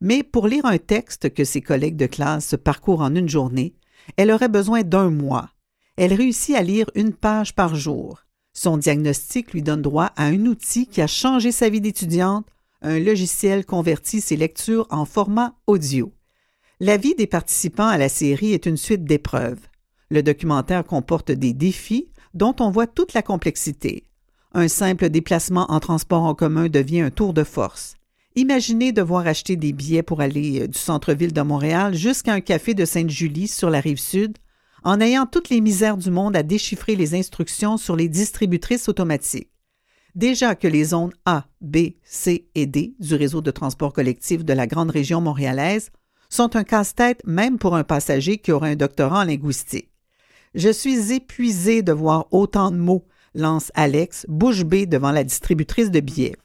[0.00, 3.74] Mais pour lire un texte que ses collègues de classe parcourent en une journée,
[4.16, 5.50] elle aurait besoin d'un mois.
[5.96, 8.24] Elle réussit à lire une page par jour.
[8.54, 12.46] Son diagnostic lui donne droit à un outil qui a changé sa vie d'étudiante,
[12.80, 16.12] un logiciel convertit ses lectures en format audio.
[16.80, 19.58] La vie des participants à la série est une suite d'épreuves.
[20.10, 24.04] Le documentaire comporte des défis dont on voit toute la complexité.
[24.52, 27.96] Un simple déplacement en transport en commun devient un tour de force.
[28.36, 32.74] Imaginez devoir acheter des billets pour aller euh, du centre-ville de Montréal jusqu'à un café
[32.74, 34.38] de Sainte-Julie sur la rive sud,
[34.84, 39.50] en ayant toutes les misères du monde à déchiffrer les instructions sur les distributrices automatiques.
[40.14, 44.52] Déjà que les zones A, B, C et D du réseau de transport collectif de
[44.52, 45.90] la grande région montréalaise
[46.28, 49.90] sont un casse-tête même pour un passager qui aurait un doctorat en linguistique.
[50.54, 55.90] Je suis épuisé de voir autant de mots, lance Alex, bouche bée devant la distributrice
[55.90, 56.36] de billets.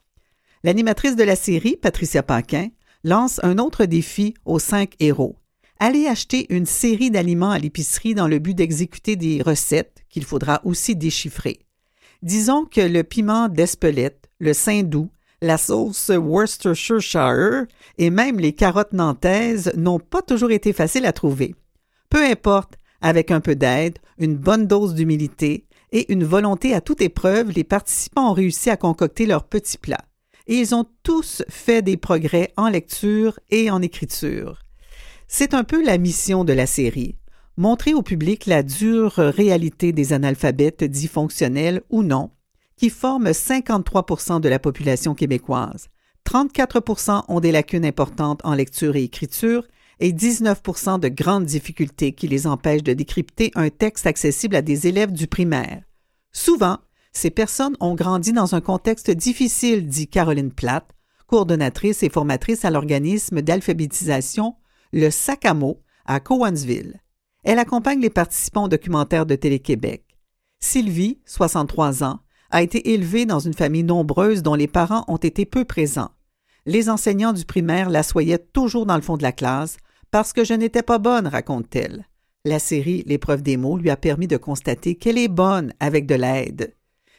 [0.64, 2.69] L'animatrice de la série, Patricia Paquin,
[3.03, 5.38] lance un autre défi aux cinq héros.
[5.80, 10.61] Allez acheter une série d'aliments à l'épicerie dans le but d'exécuter des recettes qu'il faudra
[10.64, 11.60] aussi déchiffrer.
[12.22, 15.10] Disons que le piment d'Espelette, le saindoux,
[15.43, 17.65] la sauce Worcestershire
[17.97, 21.53] et même les carottes nantaises n'ont pas toujours été faciles à trouver.
[22.09, 27.01] Peu importe, avec un peu d'aide, une bonne dose d'humilité et une volonté à toute
[27.01, 30.05] épreuve, les participants ont réussi à concocter leurs petits plats.
[30.47, 34.59] Et ils ont tous fait des progrès en lecture et en écriture.
[35.27, 37.17] C'est un peu la mission de la série
[37.57, 42.31] montrer au public la dure réalité des analphabètes dits fonctionnels ou non,
[42.84, 45.88] qui forment 53% de la population québécoise.
[46.30, 49.65] 34% ont des lacunes importantes en lecture et écriture
[50.01, 54.85] et 19% de grandes difficultés qui les empêchent de décrypter un texte accessible à des
[54.85, 55.84] élèves du primaire.
[56.34, 56.80] Souvent,
[57.14, 60.85] ces personnes ont grandi dans un contexte difficile, dit Caroline Platt,
[61.27, 64.57] coordonnatrice et formatrice à l'organisme d'alphabétisation
[64.91, 66.99] Le Sacamo à Cowansville.
[67.45, 70.03] Elle accompagne les participants au documentaire de Télé-Québec.
[70.60, 72.19] Sylvie, 63 ans,
[72.53, 76.11] a été élevée dans une famille nombreuse dont les parents ont été peu présents.
[76.67, 79.77] Les enseignants du primaire la soyaient toujours dans le fond de la classe
[80.11, 82.07] parce que je n'étais pas bonne, raconte-t-elle.
[82.45, 86.13] La série L'épreuve des mots lui a permis de constater qu'elle est bonne avec de
[86.13, 86.75] l'aide.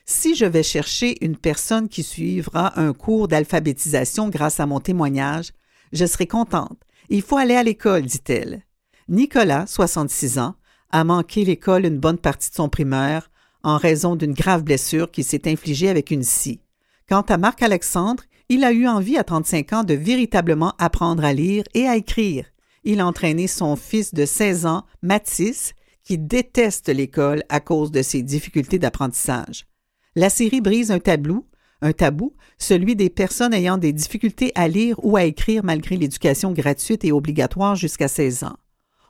[0.06, 5.50] Si je vais chercher une personne qui suivra un cours d'alphabétisation grâce à mon témoignage,
[5.92, 6.78] je serai contente.
[7.08, 8.62] Il faut aller à l'école, dit-elle.
[9.08, 10.54] Nicolas, 66 ans,
[10.92, 13.30] a manqué l'école une bonne partie de son primaire
[13.64, 16.60] en raison d'une grave blessure qui s'est infligée avec une scie.
[17.08, 21.64] Quant à Marc-Alexandre, il a eu envie à 35 ans de véritablement apprendre à lire
[21.74, 22.46] et à écrire.
[22.84, 25.72] Il a entraîné son fils de 16 ans, Mathis,
[26.02, 29.66] qui déteste l'école à cause de ses difficultés d'apprentissage.
[30.14, 31.46] La série brise un tabou,
[31.80, 36.52] un tabou, celui des personnes ayant des difficultés à lire ou à écrire malgré l'éducation
[36.52, 38.56] gratuite et obligatoire jusqu'à 16 ans.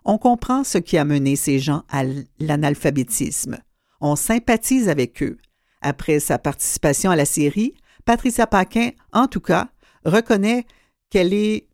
[0.05, 2.05] On comprend ce qui a mené ces gens à
[2.39, 3.59] l'analphabétisme.
[4.07, 5.39] On sympathise avec eux.
[5.81, 7.73] Après sa participation à la série,
[8.05, 9.69] Patricia Paquin, en tout cas,
[10.05, 10.67] reconnaît
[11.09, 11.69] qu'elle est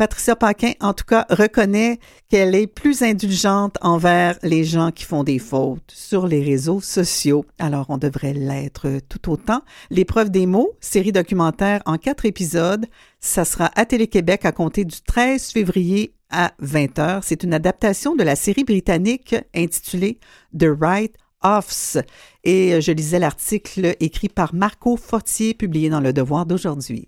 [0.00, 1.98] Patricia Paquin, en tout cas, reconnaît
[2.30, 7.44] qu'elle est plus indulgente envers les gens qui font des fautes sur les réseaux sociaux.
[7.58, 9.60] Alors, on devrait l'être tout autant.
[9.90, 12.86] L'épreuve des mots, série documentaire en quatre épisodes,
[13.18, 17.20] ça sera à Télé-Québec à compter du 13 février à 20h.
[17.22, 20.18] C'est une adaptation de la série britannique intitulée
[20.58, 21.98] The Right Offs.
[22.42, 27.06] Et je lisais l'article écrit par Marco Fortier, publié dans Le Devoir d'aujourd'hui.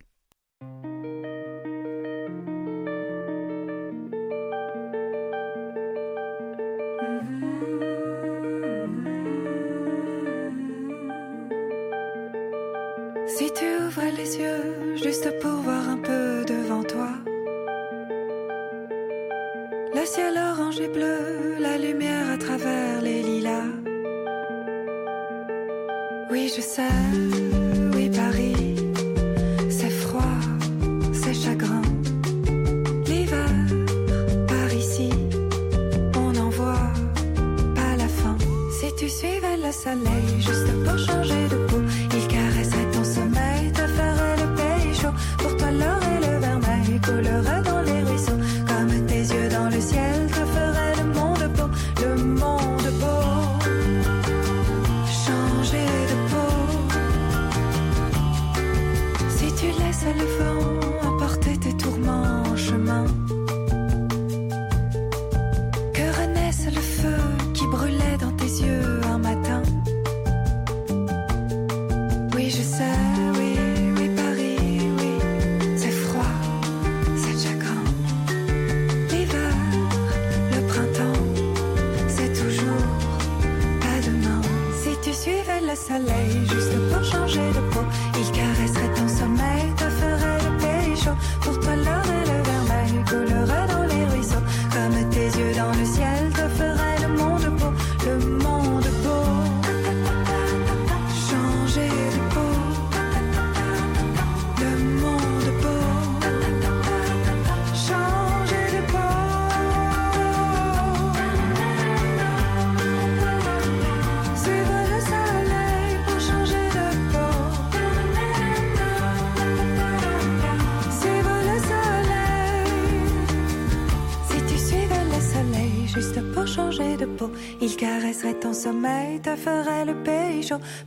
[13.36, 17.08] Si tu ouvrais les yeux juste pour voir un peu devant toi,
[19.94, 23.72] le ciel orange et bleu, la lumière à travers les lilas.
[26.30, 26.96] Oui, je sais,
[27.94, 28.72] oui, Paris,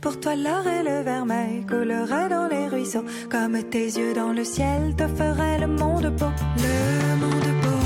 [0.00, 3.04] Pour toi, l'or et le vermeil coulerait dans les ruisseaux.
[3.30, 6.30] Comme tes yeux dans le ciel, te ferait le monde beau.
[6.56, 7.80] Le monde beau.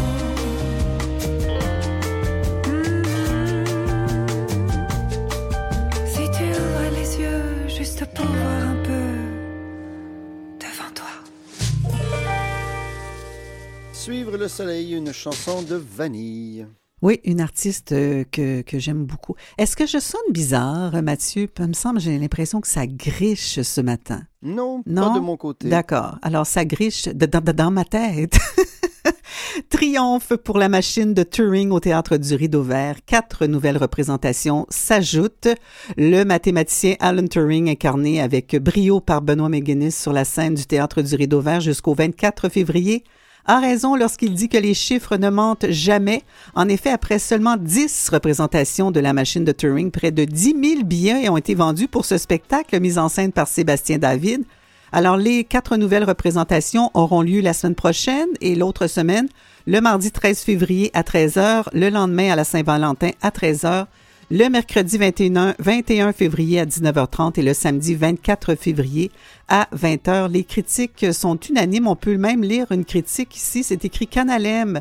[6.06, 9.10] Si tu ouvres les yeux juste pour voir un peu
[10.64, 11.12] devant toi.
[13.92, 16.49] Suivre le soleil, une chanson de Vanille.
[17.02, 19.34] Oui, une artiste euh, que, que j'aime beaucoup.
[19.56, 21.48] Est-ce que je sonne bizarre, Mathieu?
[21.58, 24.22] Il me semble, j'ai l'impression que ça griche ce matin.
[24.42, 25.08] Non, Non?
[25.08, 25.68] pas de mon côté.
[25.68, 26.18] D'accord.
[26.22, 28.38] Alors, ça griche de- dans, dans ma tête.
[29.70, 32.96] Triomphe pour la machine de Turing au Théâtre du Rideau Vert.
[33.06, 35.48] Quatre nouvelles représentations s'ajoutent.
[35.96, 41.02] Le mathématicien Alan Turing, incarné avec brio par Benoît McGuinness sur la scène du Théâtre
[41.02, 43.04] du Rideau Vert jusqu'au 24 février,
[43.46, 46.22] a raison lorsqu'il dit que les chiffres ne mentent jamais.
[46.54, 50.84] En effet, après seulement 10 représentations de la machine de Turing, près de 10 000
[50.84, 54.44] billets ont été vendus pour ce spectacle mis en scène par Sébastien David.
[54.92, 59.28] Alors, les quatre nouvelles représentations auront lieu la semaine prochaine et l'autre semaine,
[59.66, 63.86] le mardi 13 février à 13h, le lendemain à la Saint-Valentin à 13h,
[64.32, 69.10] le mercredi 21, 21 février à 19h30 et le samedi 24 février
[69.48, 70.30] à 20h.
[70.30, 71.88] Les critiques sont unanimes.
[71.88, 73.64] On peut même lire une critique ici.
[73.64, 74.80] C'est écrit Canalem.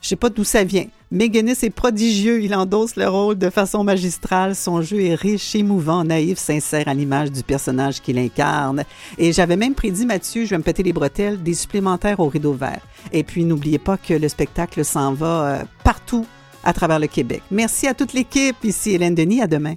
[0.00, 0.86] Je sais pas d'où ça vient.
[1.12, 2.42] Meganis est prodigieux.
[2.42, 4.56] Il endosse le rôle de façon magistrale.
[4.56, 8.82] Son jeu est riche, émouvant, naïf, sincère à l'image du personnage qu'il incarne.
[9.16, 12.52] Et j'avais même prédit, Mathieu, je vais me péter les bretelles, des supplémentaires au rideau
[12.52, 12.80] vert.
[13.12, 16.26] Et puis, n'oubliez pas que le spectacle s'en va euh, partout
[16.64, 17.42] à travers le Québec.
[17.50, 18.56] Merci à toute l'équipe.
[18.64, 19.42] Ici Hélène Denis.
[19.42, 19.74] À demain.